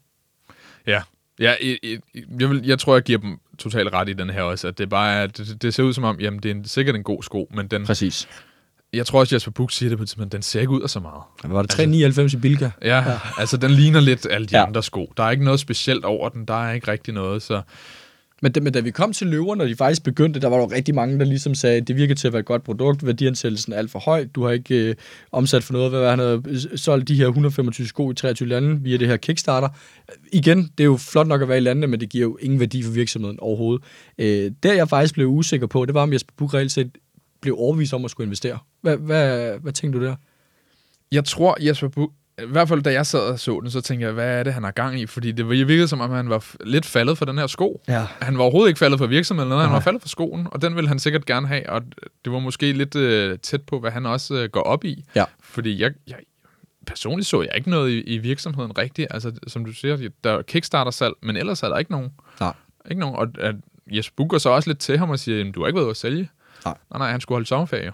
Ja. 0.88 1.01
Ja, 1.39 1.53
jeg, 1.63 2.00
jeg, 2.39 2.50
vil, 2.50 2.62
jeg 2.65 2.79
tror, 2.79 2.95
jeg 2.95 3.03
giver 3.03 3.19
dem 3.19 3.38
totalt 3.57 3.93
ret 3.93 4.09
i 4.09 4.13
den 4.13 4.29
her 4.29 4.41
også, 4.41 4.67
at 4.67 4.77
det 4.77 4.89
bare 4.89 5.13
er, 5.13 5.27
det, 5.27 5.62
det 5.62 5.74
ser 5.74 5.83
ud 5.83 5.93
som 5.93 6.03
om, 6.03 6.19
jamen 6.19 6.39
det 6.43 6.51
er 6.51 6.55
en, 6.55 6.65
sikkert 6.65 6.95
en 6.95 7.03
god 7.03 7.24
sko, 7.24 7.50
men 7.55 7.67
den, 7.67 7.86
Præcis. 7.86 8.27
jeg 8.93 9.05
tror 9.05 9.19
også, 9.19 9.36
Jesper 9.36 9.51
Buch 9.51 9.77
siger 9.77 9.89
det 9.89 9.97
på 9.97 10.03
et 10.03 10.09
tidspunkt, 10.09 10.31
den 10.31 10.41
ser 10.41 10.59
ikke 10.59 10.71
ud 10.71 10.81
af 10.81 10.89
så 10.89 11.00
meget. 11.00 11.21
Hvad 11.41 11.51
var 11.51 11.62
det 11.62 11.69
399 11.69 12.33
i 12.33 12.38
Bilka? 12.38 12.69
Ja, 12.81 12.97
ja, 13.12 13.19
altså 13.38 13.57
den 13.57 13.71
ligner 13.71 14.00
lidt 14.00 14.27
alle 14.29 14.47
de 14.47 14.55
Ja. 14.55 14.59
ja. 14.62 14.67
andre 14.67 14.83
sko. 14.83 15.13
Der 15.17 15.24
er 15.24 15.31
ikke 15.31 15.43
noget 15.43 15.59
specielt 15.59 16.05
over 16.05 16.29
den, 16.29 16.45
der 16.45 16.67
er 16.67 16.74
ikke 16.74 16.91
rigtig 16.91 17.13
noget, 17.13 17.41
så 17.41 17.62
men, 18.41 18.51
da, 18.51 18.60
men 18.60 18.74
da 18.74 18.79
vi 18.79 18.91
kom 18.91 19.13
til 19.13 19.27
løverne, 19.27 19.63
og 19.63 19.70
de 19.70 19.75
faktisk 19.75 20.03
begyndte, 20.03 20.39
der 20.39 20.48
var 20.48 20.58
der 20.58 20.63
jo 20.63 20.72
rigtig 20.72 20.96
mange, 20.96 21.20
der 21.20 21.25
ligesom 21.25 21.56
sagde, 21.56 21.82
det 21.82 21.96
virker 21.96 22.15
til 22.15 22.27
at 22.27 22.34
være 22.34 22.39
et 22.39 22.46
godt 22.46 22.63
produkt, 22.63 23.06
værdiansættelsen 23.06 23.74
er 23.74 23.77
alt 23.77 23.91
for 23.91 24.00
høj, 24.00 24.27
du 24.36 24.44
har 24.44 24.51
ikke 24.51 24.89
øh, 24.89 24.96
omsat 25.32 25.63
for 25.63 25.74
noget, 25.74 25.91
hvad 25.91 26.10
han 26.10 26.20
havde 26.20 26.44
øh, 26.48 26.58
solgt 26.75 27.08
de 27.08 27.15
her 27.15 27.25
125 27.25 27.88
sko 27.88 28.12
i 28.12 28.13
23 28.13 28.50
lande 28.50 28.82
via 28.82 28.98
det 28.98 29.08
her 29.08 29.17
Kickstarter. 29.17 29.70
Igen, 30.34 30.72
det 30.77 30.79
er 30.79 30.86
jo 30.86 30.98
flot 30.98 31.27
nok 31.27 31.41
at 31.41 31.50
være 31.50 31.58
i 31.58 31.62
landene, 31.62 31.88
men 31.88 32.00
det 32.00 32.10
giver 32.10 32.24
jo 32.24 32.38
ingen 32.41 32.60
værdi 32.60 32.84
for 32.84 32.91
virksomheden 32.91 33.39
overhovedet. 33.39 33.86
Øh, 34.17 34.51
der 34.63 34.74
jeg 34.74 34.89
faktisk 34.89 35.13
blev 35.13 35.27
usikker 35.27 35.67
på, 35.67 35.86
det 35.86 35.94
var, 35.94 36.01
om 36.01 36.13
Jesper 36.13 36.34
Buch 36.38 36.53
reelt 36.53 36.72
set 36.72 36.91
blev 37.41 37.56
overvist 37.58 37.94
om 37.94 38.06
at 38.06 38.12
skulle 38.12 38.25
investere. 38.25 38.58
Hvad, 38.82 38.98
hvad, 38.98 39.51
hvad 39.60 39.74
tænkte 39.74 40.00
du 40.00 40.06
der? 40.06 40.15
jeg 41.12 41.25
tror, 41.25 41.58
Jesper 41.60 41.88
Buch, 41.88 42.13
i 42.44 42.46
hvert 42.46 42.67
fald 42.67 42.82
da 42.82 42.91
jeg 42.91 43.06
sad 43.06 43.20
og 43.20 43.39
så 43.39 43.60
den, 43.60 43.72
så 43.72 43.82
tænkte 43.82 44.06
jeg, 44.06 44.13
hvad 44.13 44.39
er 44.39 44.44
det, 44.44 44.53
han 44.53 44.63
har 44.63 44.72
gang 44.72 45.00
i? 45.00 45.06
Fordi 45.06 45.32
det 45.32 45.50
virkede 45.50 45.88
som 45.88 46.01
om, 46.01 46.12
han 46.12 46.29
var 46.29 46.46
lidt 46.65 46.86
faldet 46.86 47.17
for 47.17 47.25
den 47.25 47.38
her 47.38 47.48
sko. 47.48 47.82
Ja. 47.88 48.08
Han 48.22 48.38
var 48.38 48.44
overhovedet 48.44 48.70
ikke 48.70 48.79
faldet 48.79 49.00
for 49.00 49.08
virksomheden, 49.08 49.50
noget. 49.50 49.65
han 49.65 49.74
var 49.74 49.79
faldet 49.79 50.01
for 50.01 50.10
skoen, 50.10 50.48
og 50.51 50.62
den 50.62 50.75
ville 50.75 50.88
han 50.88 51.00
sikkert 51.00 51.25
gerne 51.25 51.48
have, 51.48 51.70
og 51.70 51.82
det 52.25 52.34
var 52.34 52.39
måske 52.39 52.72
lidt 52.74 52.96
øh, 52.96 53.39
tæt 53.39 53.62
på, 53.62 53.79
hvad 53.79 53.91
han 53.91 54.06
også 54.06 54.34
øh, 54.36 54.50
går 54.50 54.62
op 54.62 54.84
i. 54.86 55.06
Ja. 55.15 55.24
Fordi 55.41 55.82
jeg, 55.82 55.91
jeg, 56.08 56.15
personligt 56.88 57.27
så 57.27 57.41
jeg 57.41 57.51
ikke 57.56 57.70
noget 57.70 57.89
i, 57.91 58.01
i 58.01 58.17
virksomheden 58.17 58.77
rigtigt. 58.77 59.08
Altså, 59.12 59.32
som 59.48 59.65
du 59.65 59.72
siger, 59.74 60.10
der 60.24 60.32
er 60.32 60.41
Kickstarter-salg, 60.41 61.13
men 61.24 61.38
ellers 61.38 61.63
er 61.63 61.70
der 61.70 61.77
ikke 61.77 61.91
nogen. 61.91 62.10
Nej. 62.39 62.53
Ikke 62.89 63.00
nogen. 63.00 63.15
Og 63.15 63.27
at 63.39 63.56
Jesper 63.91 64.15
Buch 64.15 64.29
går 64.29 64.38
så 64.38 64.50
også 64.50 64.70
lidt 64.70 64.79
til 64.79 64.98
ham 64.98 65.10
og 65.10 65.20
siger, 65.20 65.38
"Jamen, 65.38 65.53
du 65.53 65.60
har 65.60 65.67
ikke 65.67 65.75
været 65.75 65.86
ude 65.86 65.91
at 65.91 65.98
sælge. 65.98 66.29
Nej. 66.65 66.74
Nej, 66.91 66.98
nej, 67.00 67.12
han 67.12 67.22
skulle 67.22 67.36
holde 67.36 67.48
sommerferie. 67.48 67.91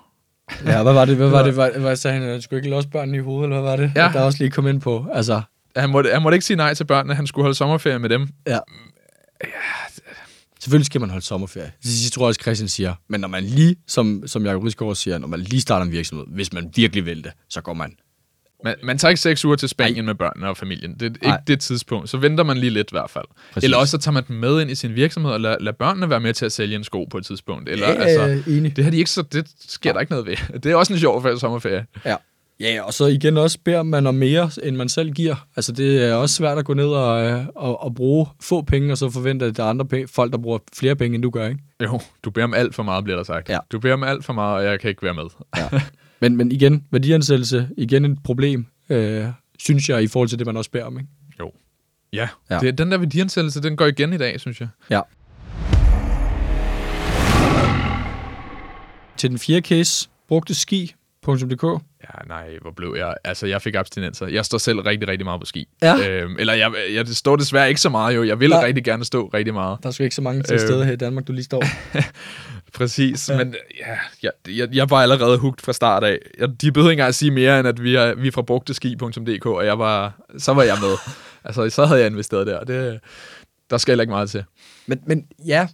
Ja, 0.66 0.84
hvad 0.84 0.94
var 0.94 1.06
det? 1.06 1.16
Hvad 1.18 1.28
var 1.30 1.44
det? 1.44 1.54
Hvad, 1.54 1.72
hvad 1.72 1.96
sagde 1.96 2.20
han? 2.20 2.30
Han 2.30 2.42
skulle 2.42 2.58
ikke 2.60 2.70
låse 2.70 2.88
børnene 2.90 3.18
i 3.18 3.22
hovedet, 3.22 3.44
eller 3.50 3.62
hvad 3.62 3.70
var 3.72 3.76
det? 3.78 3.92
Ja. 3.96 4.10
Der 4.14 4.22
også 4.22 4.40
lige 4.40 4.52
kom 4.52 4.68
ind 4.68 4.82
på. 4.82 5.06
Altså, 5.14 5.42
Han 5.76 5.90
måtte, 5.90 6.10
han 6.14 6.22
måtte 6.22 6.36
ikke 6.36 6.46
sige 6.46 6.58
nej 6.58 6.74
til 6.74 6.86
børnene, 6.86 7.16
han 7.16 7.28
skulle 7.28 7.44
holde 7.44 7.56
sommerferie 7.56 8.00
med 8.00 8.10
dem. 8.10 8.28
ja. 8.48 8.60
Selvfølgelig 10.60 10.86
skal 10.86 11.02
man 11.02 11.10
holde 11.10 11.26
sommerferie. 11.26 11.72
Det 11.84 11.92
sidste 11.92 12.16
tror 12.16 12.26
jeg 12.26 12.28
også, 12.28 12.42
Christian 12.42 12.68
siger. 12.70 12.94
Men 13.10 13.22
når 13.22 13.28
man 13.28 13.44
lige, 13.44 13.76
som, 13.88 14.24
som 14.26 14.46
Jacob 14.46 14.64
Rigsgaard 14.64 14.96
siger, 14.96 15.18
når 15.18 15.28
man 15.28 15.40
lige 15.40 15.62
starter 15.62 15.86
en 15.86 15.92
virksomhed, 15.92 16.26
hvis 16.28 16.54
man 16.54 16.72
virkelig 16.76 17.06
vil 17.06 17.24
det, 17.24 17.32
så 17.50 17.62
går 17.62 17.74
man. 17.74 17.96
Man, 18.64 18.76
man 18.84 18.98
tager 18.98 19.10
ikke 19.10 19.22
seks 19.22 19.46
uger 19.46 19.56
til 19.56 19.70
Spanien 19.70 20.06
med 20.06 20.16
børnene 20.16 20.50
og 20.50 20.58
familien. 20.58 20.94
Det 20.94 21.02
er 21.02 21.06
ikke 21.06 21.28
Nej. 21.28 21.42
det 21.48 21.60
tidspunkt. 21.60 22.10
Så 22.10 22.18
venter 22.18 22.44
man 22.44 22.58
lige 22.58 22.70
lidt 22.70 22.88
i 22.92 22.94
hvert 22.94 23.10
fald. 23.10 23.26
Præcis. 23.54 23.64
Eller 23.64 23.78
også 23.78 23.92
så 23.92 23.98
tager 23.98 24.14
man 24.14 24.24
dem 24.28 24.36
med 24.36 24.62
ind 24.62 24.72
i 24.72 24.76
sin 24.76 24.96
virksomhed 24.96 25.32
og 25.32 25.42
lader, 25.42 25.58
lader 25.60 25.78
børnene 25.78 26.10
være 26.10 26.20
med 26.20 26.34
til 26.34 26.46
at 26.46 26.52
sælge 26.52 26.76
en 26.76 26.84
sko 26.84 27.04
på 27.06 27.18
et 27.18 27.26
tidspunkt. 27.26 27.70
Eller, 27.70 27.88
altså, 27.88 28.52
enig. 28.52 28.76
det 28.76 28.84
har 28.84 28.92
de 28.92 28.98
ikke 28.98 29.10
så, 29.10 29.22
det 29.22 29.48
sker 29.68 29.94
der 29.94 30.00
ikke 30.00 30.12
noget 30.12 30.26
ved. 30.26 30.36
Det 30.64 30.72
er 30.72 30.76
også 30.76 30.94
en 30.94 31.00
sjov 31.00 31.22
ferie, 31.22 31.40
sommerferie. 31.40 31.86
Ja. 32.06 32.16
Ja, 32.60 32.82
og 32.82 32.94
så 32.94 33.06
igen 33.06 33.38
også 33.38 33.58
beder 33.66 33.84
man 33.84 34.08
om 34.08 34.16
mere, 34.16 34.52
end 34.64 34.76
man 34.76 34.90
selv 34.90 35.12
giver. 35.12 35.48
Altså, 35.56 35.72
det 35.72 36.04
er 36.06 36.14
også 36.14 36.36
svært 36.36 36.58
at 36.58 36.66
gå 36.66 36.74
ned 36.74 36.88
og, 36.88 37.26
øh, 37.26 37.46
og, 37.56 37.84
og 37.84 37.96
bruge 37.96 38.28
få 38.42 38.62
penge, 38.62 38.92
og 38.92 38.98
så 38.98 39.10
forvente, 39.10 39.46
at 39.46 39.58
der 39.58 39.64
er 39.64 39.68
andre 39.68 39.86
penge, 39.86 40.08
folk, 40.08 40.32
der 40.32 40.38
bruger 40.38 40.58
flere 40.74 40.96
penge, 40.96 41.16
end 41.16 41.24
du 41.24 41.30
gør, 41.30 41.48
ikke? 41.48 41.60
Jo, 41.84 42.00
du 42.24 42.30
beder 42.30 42.44
om 42.44 42.54
alt 42.54 42.76
for 42.76 42.84
meget, 42.84 43.04
bliver 43.04 43.18
der 43.18 43.24
sagt. 43.24 43.50
Ja. 43.50 43.58
Du 43.72 43.80
beder 43.80 43.94
om 43.94 44.04
alt 44.04 44.26
for 44.26 44.34
meget, 44.34 44.58
og 44.58 44.64
jeg 44.64 44.80
kan 44.80 44.90
ikke 44.90 45.04
være 45.04 45.14
med. 45.14 45.24
Ja. 45.58 45.70
men, 46.24 46.38
men 46.38 46.52
igen, 46.52 46.84
værdiansættelse, 46.92 47.70
igen 47.78 48.06
et 48.06 48.18
problem, 48.24 48.66
øh, 48.90 49.26
synes 49.60 49.90
jeg, 49.90 50.04
i 50.04 50.08
forhold 50.08 50.30
til 50.30 50.40
det, 50.40 50.48
man 50.48 50.58
også 50.58 50.72
beder 50.72 50.86
om, 50.86 51.00
ikke? 51.00 51.10
Ja, 51.40 51.44
Ja. 52.14 52.28
ja. 52.56 52.60
Det, 52.60 52.78
den 52.78 52.92
der 52.92 52.98
værdiansættelse, 52.98 53.62
den 53.62 53.76
går 53.76 53.86
igen 53.86 54.14
i 54.14 54.18
dag, 54.18 54.40
synes 54.40 54.60
jeg. 54.62 54.68
Ja. 54.90 55.02
Til 59.18 59.30
den 59.30 59.40
fjerde 59.40 59.62
case, 59.68 60.10
brugte 60.28 60.56
ski.dk. 60.56 61.64
Ja, 61.64 62.28
nej, 62.28 62.50
hvor 62.62 62.72
blev 62.72 62.96
jeg? 62.98 63.16
Altså, 63.24 63.48
jeg 63.48 63.62
fik 63.62 63.76
abstinenser. 63.76 64.28
Jeg 64.28 64.46
står 64.46 64.58
selv 64.58 64.80
rigtig, 64.80 65.08
rigtig 65.10 65.26
meget 65.26 65.42
på 65.42 65.46
ski. 65.46 65.68
Ja. 65.82 66.10
Øhm, 66.10 66.36
eller 66.40 66.54
jeg, 66.54 66.72
jeg 66.94 67.06
det 67.06 67.16
står 67.18 67.36
desværre 67.36 67.70
ikke 67.70 67.82
så 67.82 67.90
meget 67.90 68.16
jo. 68.16 68.24
Jeg 68.24 68.40
vil 68.40 68.50
Nej. 68.50 68.66
rigtig 68.66 68.84
gerne 68.84 69.06
stå 69.06 69.28
rigtig 69.34 69.54
meget. 69.54 69.78
Der 69.84 69.88
er 69.90 69.92
sgu 69.92 70.04
ikke 70.04 70.16
så 70.16 70.22
mange 70.22 70.44
til 70.44 70.54
Øh. 70.54 70.60
stede 70.60 70.86
her 70.86 70.92
i 70.94 70.96
Danmark, 70.96 71.28
du 71.28 71.34
lige 71.34 71.44
står. 71.44 71.64
Præcis, 72.74 73.30
ja. 73.30 73.38
men 73.38 73.56
ja, 73.80 73.98
jeg, 74.24 74.32
jeg, 74.48 74.76
jeg 74.76 74.90
var 74.90 74.98
allerede 74.98 75.38
hugt 75.38 75.62
fra 75.62 75.74
start 75.74 76.04
af. 76.04 76.20
Jeg, 76.40 76.62
de 76.62 76.72
behøvede 76.72 76.92
ikke 76.92 77.00
engang 77.00 77.08
at 77.08 77.16
sige 77.16 77.32
mere, 77.32 77.60
end 77.60 77.68
at 77.68 77.84
vi 77.84 77.96
er, 77.96 78.16
vi 78.16 78.28
er 78.28 78.32
fra 78.32 78.42
brugteski.dk, 78.42 79.46
og 79.46 79.66
jeg 79.66 79.80
var, 79.80 80.22
så 80.38 80.54
var 80.54 80.64
jeg 80.64 80.78
med. 80.82 80.98
altså, 81.46 81.70
så 81.70 81.86
havde 81.86 82.00
jeg 82.00 82.08
investeret 82.08 82.48
der. 82.48 82.64
Det, 82.64 83.00
der 83.70 83.78
skal 83.78 83.92
heller 83.92 84.04
ikke 84.04 84.12
meget 84.12 84.30
til. 84.30 84.44
Men, 84.88 85.00
men 85.06 85.26
ja, 85.48 85.68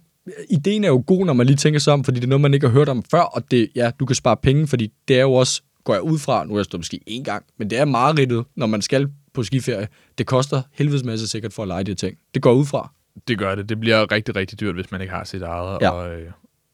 ideen 0.50 0.84
er 0.84 0.88
jo 0.88 1.04
god, 1.06 1.26
når 1.26 1.32
man 1.32 1.46
lige 1.46 1.56
tænker 1.56 1.80
sig 1.80 1.92
om, 1.92 2.04
fordi 2.04 2.16
det 2.20 2.24
er 2.24 2.28
noget, 2.28 2.40
man 2.40 2.54
ikke 2.54 2.66
har 2.66 2.72
hørt 2.72 2.88
om 2.88 3.02
før, 3.10 3.20
og 3.20 3.50
det, 3.50 3.68
ja, 3.74 3.90
du 4.00 4.06
kan 4.06 4.16
spare 4.16 4.36
penge, 4.36 4.66
fordi 4.66 4.92
det 5.08 5.16
er 5.16 5.22
jo 5.22 5.32
også, 5.32 5.62
går 5.84 5.94
jeg 5.94 6.02
ud 6.02 6.18
fra, 6.18 6.44
nu 6.44 6.52
har 6.52 6.58
jeg 6.58 6.64
stået 6.64 6.80
på 6.80 6.84
ski 6.84 7.02
én 7.10 7.22
gang, 7.22 7.44
men 7.58 7.70
det 7.70 7.78
er 7.78 7.84
meget 7.84 8.18
rigtigt, 8.18 8.40
når 8.56 8.66
man 8.66 8.82
skal 8.82 9.08
på 9.34 9.42
skiferie. 9.42 9.88
Det 10.18 10.26
koster 10.26 10.62
helvedes 10.72 11.04
masse 11.04 11.28
sikkert 11.28 11.52
for 11.52 11.62
at 11.62 11.68
lege 11.68 11.84
de 11.84 11.94
ting. 11.94 12.16
Det 12.34 12.42
går 12.42 12.52
ud 12.52 12.66
fra. 12.66 12.92
Det 13.28 13.38
gør 13.38 13.54
det. 13.54 13.68
Det 13.68 13.80
bliver 13.80 14.12
rigtig, 14.12 14.36
rigtig 14.36 14.60
dyrt, 14.60 14.74
hvis 14.74 14.90
man 14.90 15.00
ikke 15.00 15.12
har 15.12 15.24
sit 15.24 15.42
eget. 15.42 15.78
Ja. 15.80 15.90
Og, 15.90 16.20
øh, 16.20 16.30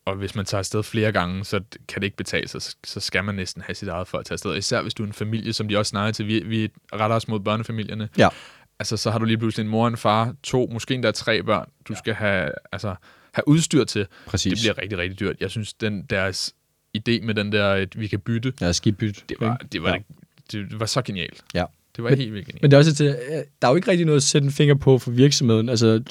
og 0.06 0.16
hvis 0.16 0.34
man 0.34 0.44
tager 0.44 0.58
afsted 0.58 0.82
flere 0.82 1.12
gange, 1.12 1.44
så 1.44 1.60
kan 1.88 2.00
det 2.00 2.04
ikke 2.04 2.16
betale 2.16 2.48
sig. 2.48 2.62
Så- 2.62 3.00
skal 3.00 3.25
man 3.25 3.34
næsten 3.34 3.62
have 3.62 3.75
sit 3.75 3.88
eget 3.88 4.08
for 4.08 4.18
at 4.18 4.25
tage 4.26 4.34
afsted. 4.34 4.56
Især 4.56 4.82
hvis 4.82 4.94
du 4.94 5.02
er 5.02 5.06
en 5.06 5.12
familie, 5.12 5.52
som 5.52 5.68
de 5.68 5.76
også 5.78 5.90
snakker 5.90 6.12
til. 6.12 6.26
Vi, 6.26 6.40
vi 6.44 6.68
retter 6.92 7.16
os 7.16 7.28
mod 7.28 7.40
børnefamilierne. 7.40 8.08
Ja. 8.18 8.28
Altså, 8.78 8.96
så 8.96 9.10
har 9.10 9.18
du 9.18 9.25
lige 9.25 9.38
pludselig 9.38 9.64
en 9.64 9.70
mor 9.70 9.82
og 9.82 9.88
en 9.88 9.96
far, 9.96 10.34
to, 10.42 10.68
måske 10.72 10.94
endda 10.94 11.10
tre 11.10 11.42
børn, 11.42 11.68
du 11.88 11.94
skal 11.94 12.14
have, 12.14 12.50
altså, 12.72 12.94
have 13.34 13.48
udstyr 13.48 13.84
til. 13.84 14.06
Præcis. 14.26 14.52
Det 14.52 14.58
bliver 14.62 14.78
rigtig, 14.82 14.98
rigtig 14.98 15.20
dyrt. 15.20 15.36
Jeg 15.40 15.50
synes, 15.50 15.75
den 15.75 16.02
deres 16.02 16.54
idé 16.98 17.25
med 17.26 17.34
den 17.34 17.52
der, 17.52 17.70
at 17.72 18.00
vi 18.00 18.06
kan 18.06 18.20
bytte, 18.20 18.52
Ja, 18.60 18.72
skibyt. 18.72 19.25
det 19.28 19.36
var, 19.40 19.60
det 19.72 19.82
var, 19.82 19.88
ja. 19.88 19.94
ja. 20.52 20.58
det 20.58 20.80
var 20.80 20.86
så 20.86 21.02
genialt. 21.02 21.44
Ja. 21.54 21.64
Det 21.97 22.05
var 22.05 22.11
Men- 22.11 22.19
helt 22.19 22.33
vildt 22.35 22.47
genialt. 22.47 22.62
Men 22.62 22.71
det 22.71 22.76
er 22.76 22.79
også 22.79 22.95
til, 22.95 23.07
der 23.62 23.69
er 23.69 23.71
jo 23.71 23.76
ikke 23.76 23.91
rigtig 23.91 24.07
noget 24.07 24.17
at 24.17 24.23
sætte 24.23 24.45
en 24.47 24.53
finger 24.53 24.75
på 24.75 24.99
for 24.99 25.11
virksomheden. 25.11 25.69
Altså 25.69 26.03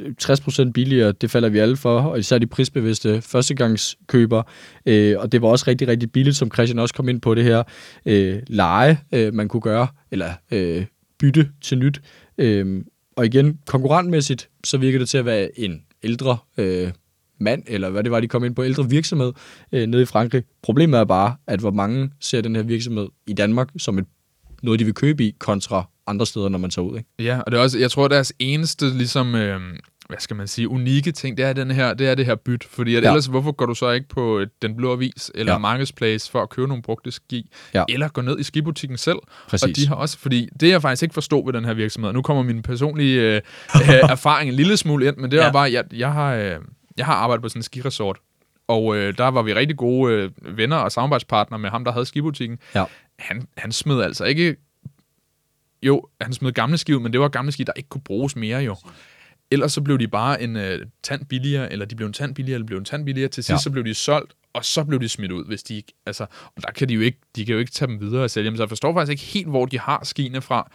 60% 0.68 0.72
billigere, 0.72 1.12
det 1.12 1.32
falder 1.32 1.50
vi 1.50 1.60
alle 1.60 1.77
for, 1.77 2.00
og 2.00 2.20
især 2.20 2.38
de 2.38 2.48
prisbevidste 2.48 3.22
førstegangskøbere. 3.22 4.44
Øh, 4.86 5.15
og 5.20 5.32
det 5.32 5.42
var 5.42 5.48
også 5.48 5.65
rigtig, 5.68 5.88
rigtig 5.88 6.12
billigt, 6.12 6.36
som 6.36 6.51
Christian 6.54 6.80
også 6.80 6.94
kom 6.94 7.10
ind 7.10 7.22
på 7.22 7.36
det 7.36 7.44
her 7.44 7.63
øh, 8.06 8.39
leje, 8.48 8.98
øh, 9.13 9.34
man 9.34 9.48
kunne 9.48 9.62
gøre, 9.62 9.88
eller 10.12 10.30
øh, 10.52 10.86
bytte 11.19 11.50
til 11.62 11.78
nyt. 11.78 12.02
Øh, 12.38 12.84
og 13.17 13.26
igen, 13.26 13.60
konkurrentmæssigt, 13.65 14.50
så 14.63 14.78
virker 14.78 15.00
det 15.00 15.10
til 15.10 15.17
at 15.17 15.26
være 15.26 15.60
en 15.60 15.82
ældre 16.04 16.38
øh, 16.58 16.91
mand, 17.39 17.63
eller 17.67 17.89
hvad 17.89 18.04
det 18.04 18.12
var, 18.12 18.19
de 18.19 18.28
kom 18.28 18.43
ind 18.45 18.56
på, 18.56 18.63
ældre 18.63 18.89
virksomhed 18.89 19.34
øh, 19.71 19.88
nede 19.88 20.02
i 20.02 20.06
Frankrig. 20.06 20.43
Problemet 20.63 21.00
er 21.00 21.04
bare, 21.04 21.36
at 21.48 21.60
hvor 21.60 21.71
mange 21.71 22.10
ser 22.21 22.41
den 22.41 22.56
her 22.56 22.63
virksomhed 22.63 23.08
i 23.28 23.34
Danmark 23.34 23.69
som 23.78 23.98
et, 24.00 24.06
noget, 24.65 24.80
de 24.80 24.86
vil 24.86 24.93
købe 24.93 25.23
i, 25.25 25.36
kontra 25.39 25.84
andre 26.08 26.25
steder, 26.25 26.49
når 26.49 26.58
man 26.60 26.69
tager 26.69 26.86
ud. 26.86 26.97
Ikke? 26.97 27.10
Ja, 27.19 27.39
og 27.39 27.51
det 27.51 27.58
er 27.58 27.62
også, 27.62 27.80
jeg 27.80 27.91
tror, 27.91 28.08
deres 28.08 28.34
eneste, 28.39 28.89
ligesom, 28.97 29.36
øh, 29.36 29.60
hvad 30.08 30.17
skal 30.19 30.36
man 30.36 30.47
sige, 30.47 30.69
unikke 30.69 31.12
ting, 31.12 31.38
det 31.38 31.45
er, 31.45 31.54
den 31.54 31.71
her, 31.71 31.93
det 31.93 32.08
er 32.08 32.15
det 32.15 32.25
her 32.25 32.36
byt. 32.36 32.63
Fordi 32.69 32.95
at 32.95 33.04
Ja. 33.04 33.08
ellers, 33.10 33.25
hvorfor 33.25 33.51
går 33.51 33.65
du 33.65 33.75
så 33.75 33.89
ikke 33.91 34.08
på 34.10 34.39
øh, 34.39 34.47
Den 34.62 34.75
Blå 34.75 34.91
Avis 34.93 35.32
eller 35.36 35.51
Ja. 35.54 35.58
Marketplace 35.58 36.32
for 36.32 36.41
at 36.41 36.49
købe 36.49 36.67
nogle 36.67 36.84
brugte 36.84 37.12
ski? 37.12 37.49
Ja. 37.73 37.84
Eller 37.89 38.08
gå 38.08 38.21
ned 38.21 38.39
i 38.39 38.43
skibutikken 38.43 38.97
selv. 38.97 39.17
Præcis. 39.49 39.63
Og 39.63 39.75
de 39.75 39.88
har 39.88 39.95
også, 39.95 40.19
fordi 40.19 40.49
det 40.60 40.69
jeg 40.69 40.82
faktisk 40.82 41.04
ikke 41.04 41.13
forstod 41.13 41.45
ved 41.45 41.54
den 41.54 41.65
her 41.65 41.73
virksomhed, 41.73 42.13
nu 42.13 42.21
kommer 42.21 42.43
min 42.43 42.62
personlige 42.62 43.21
øh, 43.21 43.36
øh, 43.82 43.89
erfaring 43.89 44.49
en 44.49 44.56
lille 44.56 44.78
smule 44.78 45.08
ind, 45.08 45.17
men 45.17 45.32
det 45.32 45.38
Ja. 45.38 45.43
var 45.45 45.51
bare, 45.51 45.71
jeg, 45.71 45.84
jeg, 45.93 46.12
har, 46.13 46.34
øh, 46.36 46.56
jeg 46.97 47.06
har 47.06 47.13
arbejdet 47.13 47.41
på 47.43 47.49
sådan 47.49 47.60
en 47.60 47.63
skiresort, 47.63 48.17
og 48.67 48.95
øh, 48.97 49.17
der 49.17 49.28
var 49.28 49.41
vi 49.41 49.54
rigtig 49.54 49.78
gode 49.78 50.13
øh, 50.13 50.58
venner 50.58 50.75
og 50.78 50.91
samarbejdspartnere 50.91 51.60
med 51.60 51.69
ham, 51.69 51.84
der 51.86 51.91
havde 51.91 52.06
skibutikken. 52.06 52.58
Ja. 52.75 52.84
Han, 53.19 53.47
han 53.58 53.71
smed 53.71 54.01
altså 54.01 54.25
ikke 54.25 54.56
jo, 55.84 56.08
han 56.21 56.34
smed 56.34 56.51
gamle 56.51 56.78
ski 56.78 56.93
ud, 56.93 56.99
men 56.99 57.13
det 57.13 57.21
var 57.21 57.28
gamle 57.28 57.51
ski, 57.51 57.63
der 57.63 57.73
ikke 57.75 57.89
kunne 57.89 58.01
bruges 58.01 58.36
mere 58.36 58.60
jo. 58.60 58.75
Ellers 59.51 59.73
så 59.73 59.82
blev 59.82 59.99
de 59.99 60.08
bare 60.08 60.41
en 60.41 60.56
øh, 60.56 60.86
tand 61.04 61.25
billigere, 61.25 61.71
eller 61.71 61.86
de 61.86 61.95
blev 61.95 62.08
en 62.08 62.13
tand 62.13 62.36
billigere, 62.36 62.56
eller 62.56 62.65
blev 62.65 62.78
en 62.78 62.86
tand 62.86 63.06
billigere. 63.06 63.30
Til 63.30 63.43
sidst 63.43 63.49
ja. 63.49 63.58
så 63.63 63.71
blev 63.71 63.86
de 63.86 63.93
solgt, 63.93 64.34
og 64.54 64.65
så 64.65 64.84
blev 64.84 64.99
de 64.99 65.10
smidt 65.10 65.32
ud, 65.32 65.45
hvis 65.45 65.63
de 65.63 65.75
ikke, 65.75 65.93
altså, 66.06 66.25
og 66.56 66.62
der 66.62 66.71
kan 66.71 66.89
de 66.89 66.93
jo 66.93 67.01
ikke, 67.01 67.19
de 67.36 67.45
kan 67.45 67.54
jo 67.54 67.60
ikke 67.60 67.71
tage 67.71 67.91
dem 67.91 67.99
videre 67.99 68.23
og 68.23 68.32
sælge 68.32 68.49
dem. 68.49 68.58
Så 68.58 68.63
jeg 68.63 68.69
forstår 68.69 68.93
faktisk 68.93 69.12
ikke 69.12 69.23
helt, 69.23 69.47
hvor 69.47 69.65
de 69.65 69.80
har 69.80 70.04
skiene 70.04 70.41
fra, 70.41 70.71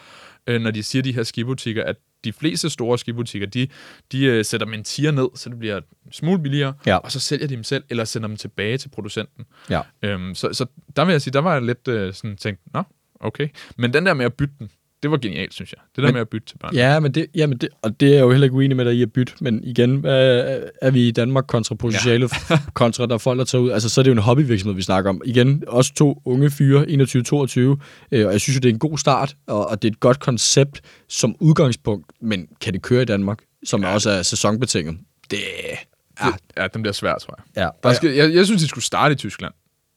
øh, 0.47 0.61
når 0.61 0.71
de 0.71 0.83
siger 0.83 1.03
de 1.03 1.15
her 1.15 1.23
skibutikker, 1.23 1.85
at 1.85 1.97
de 2.25 2.33
fleste 2.33 2.71
store 2.71 2.99
skibutikker, 2.99 3.47
de, 3.47 3.69
de 4.13 4.25
øh, 4.25 4.45
sætter 4.45 4.65
dem 4.65 4.75
en 4.75 4.85
tier 4.85 5.11
ned, 5.11 5.29
så 5.35 5.51
det 5.51 5.59
bliver 5.59 5.77
en 5.77 6.13
smule 6.13 6.43
billigere, 6.43 6.75
Ja. 6.87 6.97
og 6.97 7.13
så 7.13 7.21
sælger 7.21 7.47
de 7.47 7.55
dem 7.57 7.65
selv, 7.65 7.85
eller 7.91 8.05
sender 8.05 8.29
dem 8.29 8.37
tilbage 8.37 8.79
til 8.79 8.89
producenten. 8.89 9.45
Ja. 9.71 9.81
Øhm, 10.03 10.35
så, 10.35 10.53
så 10.53 10.67
der 10.97 11.05
vil 11.05 11.13
jeg 11.13 11.23
sige, 11.23 11.33
der 11.33 11.41
var 11.41 11.53
jeg 11.53 11.63
lidt 11.63 11.89
øh, 11.89 12.15
sådan 12.15 12.37
tænkt, 12.37 12.61
nå, 12.75 12.83
okay. 13.21 13.49
Men 13.77 13.93
den 13.93 14.07
der 14.07 14.15
med 14.15 14.25
at 14.25 14.35
bytte 14.35 14.55
den, 14.59 14.71
det 15.03 15.11
var 15.11 15.17
genialt, 15.17 15.55
synes 15.55 15.73
jeg. 15.73 15.79
Det 15.97 15.97
der 15.97 16.03
Men- 16.03 16.13
med 16.13 16.21
at 16.21 16.29
bytte 16.29 16.47
til 16.47 16.59
børn. 16.59 16.75
Ja, 16.75 17.01
men 17.01 17.13
det, 17.15 17.27
ja, 17.35 17.47
men 17.47 17.59
det, 17.59 17.69
og 17.83 18.01
det 18.01 18.09
er 18.09 18.13
jeg 18.15 18.21
jo 18.21 18.31
heller 18.31 18.45
ikke 18.45 18.57
uenig 18.57 18.77
med 18.77 18.85
dig 18.85 18.95
i 18.95 19.03
at 19.03 19.13
bytte, 19.13 19.33
men 19.41 19.65
igen, 19.65 19.97
hvad 19.97 20.59
er 20.83 20.91
vi 20.91 21.09
i 21.09 21.11
Danmark 21.11 21.45
kontra 21.49 21.75
potentialet, 21.75 22.33
ja. 22.51 22.59
kontra 22.75 23.07
der 23.07 23.15
er 23.15 23.19
folk, 23.19 23.39
der 23.39 23.45
tager 23.45 23.63
ud, 23.63 23.71
altså 23.71 23.89
så 23.89 24.01
er 24.01 24.03
det 24.03 24.11
jo 24.11 24.13
en 24.13 24.19
hobbyvirksomhed, 24.19 24.75
vi 24.77 24.83
snakker 24.83 25.11
om. 25.11 25.23
Igen, 25.25 25.65
også 25.69 25.95
to 25.95 26.23
unge 26.25 26.51
fyre, 26.51 26.85
21-22, 26.85 27.61
øh, 28.13 28.27
og 28.27 28.33
jeg 28.33 28.41
synes 28.41 28.57
jo, 28.57 28.61
det 28.61 28.69
er 28.69 28.73
en 28.73 28.79
god 28.79 28.99
start, 28.99 29.37
og, 29.47 29.69
og 29.69 29.83
det 29.83 29.89
er 29.89 29.93
et 29.93 30.01
godt 30.01 30.21
koncept 30.21 30.81
som 31.09 31.37
udgangspunkt, 31.41 32.07
men 32.21 32.47
kan 32.61 32.73
det 32.73 32.83
køre 32.83 33.03
i 33.03 33.05
Danmark, 33.07 33.39
som 33.65 33.83
ja. 33.83 33.93
også 33.95 34.11
er 34.11 34.23
sæsonbetinget? 34.23 34.97
Det, 35.31 35.39
Ja, 36.25 36.63
ja 36.63 36.67
den 36.75 36.83
bliver 36.83 36.93
svær, 36.93 37.15
tror 37.15 37.35
jeg. 37.57 37.63
ja. 37.63 37.89
Der 37.89 37.95
skal, 37.95 38.11
jeg, 38.11 38.35
jeg 38.35 38.47
synes, 38.47 38.63
de 38.63 38.69
skulle 38.69 38.85
starte 38.85 39.13
i 39.13 39.17
Tyskland. 39.17 39.53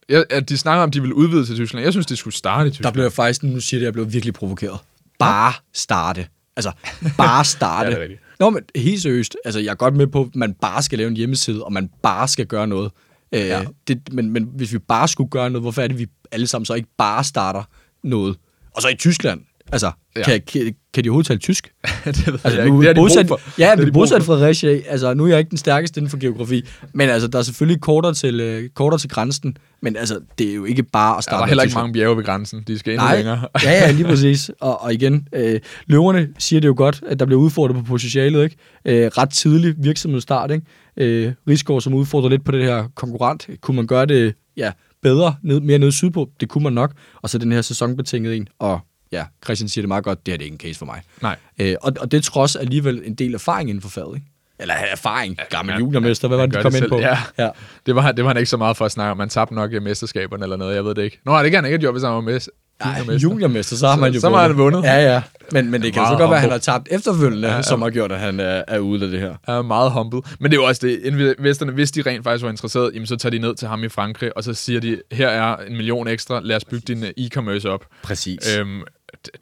Jeg, 0.08 0.24
at 0.30 0.48
de 0.48 0.56
snakker 0.58 0.82
om, 0.82 0.88
at 0.90 0.94
de 0.94 1.02
vil 1.02 1.12
udvide 1.12 1.46
til 1.46 1.54
Tyskland. 1.54 1.84
Jeg 1.84 1.92
synes, 1.92 2.06
de 2.06 2.16
skulle 2.16 2.34
starte 2.34 2.66
i 2.66 2.70
Der 2.70 2.74
Tyskland. 2.74 2.92
blev 2.92 3.04
jeg 3.04 3.12
faktisk, 3.12 3.42
nu 3.42 3.60
siger 3.60 3.78
det, 3.80 3.84
jeg 3.84 3.92
blev 3.92 4.12
virkelig 4.12 4.34
provokeret. 4.34 4.78
Bare 5.24 5.52
starte. 5.72 6.26
Altså, 6.56 6.72
bare 7.16 7.44
starte. 7.44 7.84
Ja, 7.90 7.90
det 7.90 7.98
er 7.98 8.02
rigtigt. 8.02 8.20
Nå, 8.40 8.50
men 8.50 8.62
helt 8.76 9.02
seriøst. 9.02 9.36
Altså, 9.44 9.60
jeg 9.60 9.70
er 9.70 9.74
godt 9.74 9.96
med 9.96 10.06
på, 10.06 10.22
at 10.22 10.36
man 10.36 10.54
bare 10.54 10.82
skal 10.82 10.98
lave 10.98 11.08
en 11.08 11.16
hjemmeside, 11.16 11.64
og 11.64 11.72
man 11.72 11.90
bare 12.02 12.28
skal 12.28 12.46
gøre 12.46 12.66
noget. 12.66 12.90
Øh, 13.32 13.40
Ja. 13.40 13.64
det, 13.88 14.12
men, 14.12 14.30
men 14.30 14.44
hvis 14.56 14.72
vi 14.72 14.78
bare 14.78 15.08
skulle 15.08 15.30
gøre 15.30 15.50
noget, 15.50 15.62
hvorfor 15.62 15.82
er 15.82 15.88
det, 15.88 15.98
vi 15.98 16.06
alle 16.32 16.46
sammen 16.46 16.64
så 16.66 16.74
ikke 16.74 16.88
bare 16.98 17.24
starter 17.24 17.62
noget? 18.02 18.36
Og 18.76 18.82
så 18.82 18.88
i 18.88 18.94
Tyskland. 18.94 19.40
Altså, 19.72 19.92
ja. 20.16 20.20
Ja. 20.20 20.38
kan, 20.38 20.40
kan, 20.52 20.74
kan 20.94 21.04
de 21.04 21.08
overhovedet 21.08 21.26
tale 21.26 21.38
tysk? 21.38 21.72
det 22.04 22.26
ved 22.26 22.32
Altså, 22.44 22.60
jeg 22.60 22.68
nu, 22.68 22.74
ikke. 22.74 22.78
Det 22.78 22.86
har 22.86 22.92
de 22.94 23.00
modsat, 23.00 23.26
brug 23.26 23.40
for. 23.40 23.60
Ja, 23.60 23.70
Det 23.76 23.94
men 23.94 24.20
de. 24.20 24.22
Fredericia, 24.24 24.80
altså 24.88 25.14
nu 25.14 25.24
er 25.24 25.28
jeg 25.28 25.38
ikke 25.38 25.50
den 25.50 25.58
stærkeste 25.58 25.98
inden 25.98 26.10
for 26.10 26.18
geografi, 26.18 26.62
men 26.92 27.08
altså, 27.08 27.28
der 27.28 27.38
er 27.38 27.42
selvfølgelig 27.42 27.80
kortere 27.80 28.14
til, 28.14 28.40
øh, 28.40 28.68
kortere 28.74 28.98
til 28.98 29.10
grænsen, 29.10 29.56
men 29.82 29.96
altså, 29.96 30.20
det 30.38 30.50
er 30.50 30.54
jo 30.54 30.64
ikke 30.64 30.82
bare 30.82 31.10
at 31.12 31.16
Der 31.16 31.20
starte 31.20 31.34
var 31.34 31.44
med 31.44 31.48
heller 31.48 31.62
ikke 31.64 31.74
mange 31.74 31.92
bjerge 31.92 32.16
ved 32.16 32.24
grænsen. 32.24 32.64
De 32.66 32.78
skal 32.78 32.92
endnu 32.92 33.06
Nej, 33.06 33.16
længere. 33.16 33.48
ja, 33.64 33.70
ja, 33.72 33.90
lige 33.90 34.04
præcis. 34.14 34.50
Og, 34.60 34.82
og 34.82 34.94
igen, 34.94 35.28
øh, 35.32 35.60
løverne 35.86 36.28
siger 36.38 36.60
det 36.60 36.68
jo 36.68 36.74
godt, 36.76 37.02
at 37.06 37.18
der 37.20 37.26
bliver 37.26 37.40
udfordret 37.40 37.76
på 37.76 37.82
potentialet, 37.82 38.44
ikke? 38.44 38.56
Øh, 39.04 39.06
ret 39.06 39.30
tidlig 39.30 39.74
virksomhedsstart, 39.78 40.50
ikke? 40.50 40.66
Øh, 40.96 41.32
Rigsgaard, 41.48 41.80
som 41.80 41.94
udfordrer 41.94 42.28
lidt 42.28 42.44
på 42.44 42.52
det 42.52 42.64
her 42.64 42.84
konkurrent, 42.94 43.48
kunne 43.60 43.76
man 43.76 43.86
gøre 43.86 44.06
det 44.06 44.34
ja, 44.56 44.72
bedre, 45.02 45.34
ned, 45.42 45.60
mere 45.60 45.78
nede 45.78 45.92
sydpå? 45.92 46.28
Det 46.40 46.48
kunne 46.48 46.64
man 46.64 46.72
nok. 46.72 46.92
Og 47.22 47.30
så 47.30 47.38
den 47.38 47.52
her 47.52 47.62
sæsonbetingede 47.62 48.36
en, 48.36 48.48
og 48.58 48.80
ja, 49.14 49.24
Christian 49.44 49.68
siger 49.68 49.82
det 49.82 49.88
meget 49.88 50.04
godt, 50.04 50.26
det 50.26 50.32
her 50.32 50.38
det 50.38 50.42
er 50.42 50.46
ikke 50.46 50.54
en 50.54 50.60
case 50.60 50.78
for 50.78 50.86
mig. 50.86 51.00
Nej. 51.22 51.36
Øh, 51.60 51.74
og, 51.82 51.92
og 52.00 52.10
det 52.12 52.18
er 52.18 52.22
trods 52.22 52.56
alligevel 52.56 53.02
en 53.04 53.14
del 53.14 53.34
erfaring 53.34 53.68
inden 53.70 53.82
for 53.82 53.88
faget, 53.88 54.14
ikke? 54.14 54.26
Eller 54.58 54.74
erfaring. 54.74 55.38
Gammel 55.50 55.72
Ja, 55.72 55.78
juniormester. 55.78 56.28
Hvad 56.28 56.38
var 56.38 56.46
det, 56.46 56.52
de 56.54 56.56
gør 56.56 56.62
kom 56.62 56.72
det 56.72 56.78
ind 56.78 56.82
selv, 56.82 56.90
på? 56.90 56.98
ja. 56.98 57.18
ja. 57.38 57.48
Det 57.86 57.94
var, 57.94 58.12
det 58.12 58.24
var 58.24 58.30
han 58.30 58.36
ikke 58.36 58.50
så 58.50 58.56
meget 58.56 58.76
for 58.76 58.84
at 58.84 58.92
snakke 58.92 59.10
om. 59.10 59.16
Man 59.16 59.28
tabte 59.28 59.54
nok 59.54 59.72
øh, 59.72 59.82
mesterskaberne 59.82 60.42
eller 60.44 60.56
noget, 60.56 60.74
jeg 60.74 60.84
ved 60.84 60.94
det 60.94 61.02
ikke. 61.02 61.20
Nå, 61.24 61.42
det 61.42 61.50
kan 61.50 61.54
han 61.54 61.64
ikke 61.64 61.72
have 61.74 61.80
gjort, 61.80 61.94
hvis 61.94 62.02
han 62.02 62.12
var 62.12 62.20
med. 62.20 62.40
Ej, 62.80 63.02
juniormester, 63.22 63.76
så 63.76 63.86
har 63.86 63.94
Så- 63.94 64.00
man 64.00 64.12
jo 64.12 64.20
så 64.20 64.30
har 64.30 64.42
han 64.42 64.56
vundet. 64.58 64.82
Ja, 64.82 65.12
ja. 65.12 65.22
Men, 65.52 65.70
men 65.70 65.82
det 65.82 65.92
kan 65.92 66.02
så 66.06 66.16
godt 66.18 66.20
være, 66.20 66.28
at 66.34 66.40
han 66.40 66.50
humble. 66.50 66.52
har 66.52 66.58
tabt 66.58 66.88
efterfølgende, 66.90 67.48
Ja, 67.48 67.54
ja. 67.54 67.62
som 67.62 67.82
har 67.82 67.90
gjort, 67.90 68.12
at 68.12 68.18
han 68.20 68.40
er, 68.40 68.62
er 68.68 68.78
ude 68.78 69.04
af 69.04 69.10
det 69.10 69.20
her. 69.20 69.34
Er 69.48 69.62
meget 69.62 69.92
humble. 69.92 70.20
Men 70.40 70.50
det 70.50 70.58
er 70.58 70.62
jo 70.62 70.66
også 70.68 70.86
det, 70.86 71.00
investorerne, 71.38 71.72
hvis 71.72 71.90
de 71.90 72.02
rent 72.02 72.24
faktisk 72.24 72.44
var 72.44 72.50
interesseret, 72.50 72.90
jamen, 72.94 73.06
så 73.06 73.16
tager 73.16 73.30
de 73.30 73.38
ned 73.38 73.54
til 73.54 73.68
ham 73.68 73.84
i 73.84 73.88
Frankrig, 73.88 74.36
og 74.36 74.44
så 74.44 74.54
siger 74.54 74.80
de, 74.80 75.00
her 75.12 75.28
er 75.28 75.56
en 75.56 75.76
million 75.76 76.08
ekstra, 76.08 76.40
lad 76.42 76.56
os 76.56 76.64
bygge 76.64 76.94
din 76.94 77.04
øh, 77.04 77.10
e-commerce 77.20 77.68
op. 77.68 77.84
Præcis. 78.02 78.56
Øhm, 78.58 78.80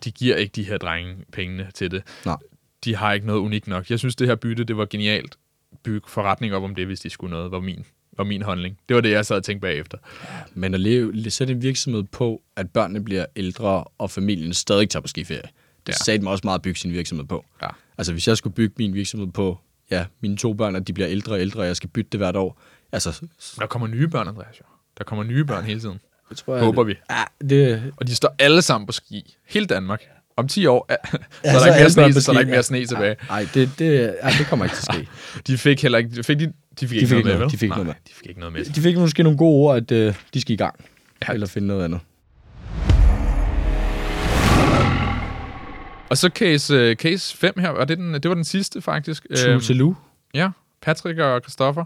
de 0.05 0.11
giver 0.11 0.37
ikke 0.37 0.53
de 0.53 0.63
her 0.65 0.79
drenge 0.79 1.17
pengene 1.33 1.71
til 1.75 1.91
det. 1.91 2.03
Nej. 2.27 2.37
De 2.85 2.97
har 2.97 3.13
ikke 3.13 3.27
noget 3.27 3.41
unikt 3.41 3.67
nok. 3.67 3.91
Jeg 3.91 3.99
synes, 3.99 4.17
det 4.17 4.27
her 4.29 4.35
bytte, 4.35 4.65
det 4.65 4.77
var 4.77 4.87
genialt. 4.87 5.37
Bygge 5.83 6.09
forretning 6.11 6.55
op 6.55 6.63
om 6.63 6.75
det, 6.75 6.87
hvis 6.87 7.01
de 7.01 7.11
skulle 7.11 7.31
noget, 7.31 7.51
var 7.51 7.61
min, 7.61 7.85
var 8.17 8.25
min 8.25 8.43
holdning. 8.43 8.79
Det 8.89 8.95
var 8.95 9.01
det, 9.01 9.11
jeg 9.11 9.27
sad 9.27 9.37
og 9.37 9.45
tænkte 9.45 9.61
bagefter. 9.61 9.99
Men 10.55 10.75
at 10.75 10.81
leve, 10.81 11.31
sætte 11.31 11.53
en 11.53 11.63
virksomhed 11.63 12.03
på, 12.03 12.43
at 12.57 12.71
børnene 12.71 13.05
bliver 13.05 13.25
ældre, 13.37 13.85
og 13.99 14.11
familien 14.11 14.55
stadig 14.55 14.91
tager 14.91 15.01
på 15.01 15.09
skiferie, 15.09 15.43
det 15.43 15.49
Ja. 15.89 15.93
ja. 15.93 16.05
sagde 16.05 16.23
mig 16.23 16.33
også 16.33 16.43
meget 16.45 16.59
at 16.59 16.63
bygge 16.63 16.81
sin 16.81 16.93
virksomhed 16.93 17.27
på. 17.27 17.45
Ja. 17.63 17.69
Altså, 17.99 18.13
hvis 18.13 18.29
jeg 18.29 18.37
skulle 18.37 18.55
bygge 18.55 18.75
min 18.79 18.95
virksomhed 18.95 19.29
på, 19.33 19.59
ja, 19.91 20.07
mine 20.21 20.37
to 20.37 20.53
børn, 20.53 20.77
at 20.77 20.87
de 20.89 20.93
bliver 20.93 21.09
ældre 21.11 21.33
og 21.33 21.41
ældre, 21.41 21.61
og 21.61 21.67
jeg 21.67 21.77
skal 21.77 21.89
bytte 21.91 22.11
det 22.13 22.21
hvert 22.21 22.37
år, 22.37 22.61
altså, 22.93 23.27
Der 23.59 23.67
kommer 23.67 23.89
nye 23.89 24.09
børn, 24.09 24.29
Andreas. 24.29 24.61
Jo. 24.61 24.65
Der 24.99 25.05
kommer 25.05 25.25
nye 25.25 25.45
børn 25.45 25.65
hele 25.65 25.81
tiden. 25.81 26.01
Det 26.33 26.45
tror 26.45 26.55
jeg, 26.55 26.65
Håber 26.65 26.83
vi. 26.83 26.95
Ja, 27.11 27.47
det, 27.49 27.93
Og 27.97 28.07
de 28.07 28.15
står 28.15 28.35
alle 28.39 28.63
sammen 28.63 28.87
på 28.87 28.93
ski. 28.93 29.37
Hele 29.49 29.67
Danmark. 29.67 30.03
Om 30.37 30.49
10 30.49 30.67
år, 30.67 30.87
ja, 30.91 30.97
så, 31.11 31.19
Ja, 31.45 31.51
er 31.51 31.53
der 31.53 31.59
så 31.61 31.67
ikke 31.67 31.79
er 31.79 31.81
mere 31.81 32.13
sne, 32.13 32.21
så 32.23 32.31
er 32.31 32.35
der 32.35 32.41
ikke 32.41 32.51
mere 32.53 32.63
sne 32.63 32.87
tilbage. 32.87 33.17
Nej, 33.29 33.47
det, 33.55 33.71
det, 33.79 34.15
ja, 34.23 34.29
det 34.39 34.47
kommer 34.47 34.65
ikke 34.65 34.77
til 34.77 34.87
at 34.91 34.95
ske. 34.95 35.09
De 35.47 35.59
fik 35.59 35.83
heller 35.83 35.99
ikke... 35.99 36.23
Fik 36.23 36.39
de, 36.39 36.53
de 36.81 36.89
fik 36.89 36.97
ikke 36.97 37.09
fik 37.09 37.11
noget 37.11 37.19
ikke 37.19 37.29
med, 37.29 37.39
noget. 37.39 37.53
De 37.53 37.59
fik 37.59 37.69
Nej, 37.69 37.77
noget 37.79 37.87
med. 37.87 37.95
de 38.09 38.15
fik 38.15 38.29
ikke 38.29 38.41
noget 38.41 38.53
med. 38.53 38.65
De 38.65 38.81
fik 38.81 38.97
måske 38.97 39.23
nogle 39.23 39.39
gode 39.39 39.55
ord, 39.55 39.77
at 39.77 39.93
øh, 39.93 40.15
de 40.35 40.41
skal 40.41 40.53
i 40.53 40.57
gang. 40.57 40.75
Ja. 41.23 41.27
Ja. 41.29 41.33
Eller 41.35 41.47
finde 41.47 41.69
noget 41.69 41.85
andet. 41.85 42.01
Og 46.11 46.19
så 46.19 46.29
case, 46.35 46.91
uh, 46.91 46.97
case 46.97 47.37
5 47.37 47.55
her, 47.59 47.69
og 47.69 47.89
det, 47.89 47.99
den, 47.99 48.15
det 48.15 48.29
var 48.29 48.35
den 48.35 48.45
sidste 48.45 48.81
faktisk. 48.83 49.27
True 49.37 49.61
to 49.61 49.73
Lou. 49.75 49.95
Ja, 50.35 50.51
Patrick 50.83 51.19
og 51.19 51.41
Christoffer. 51.41 51.85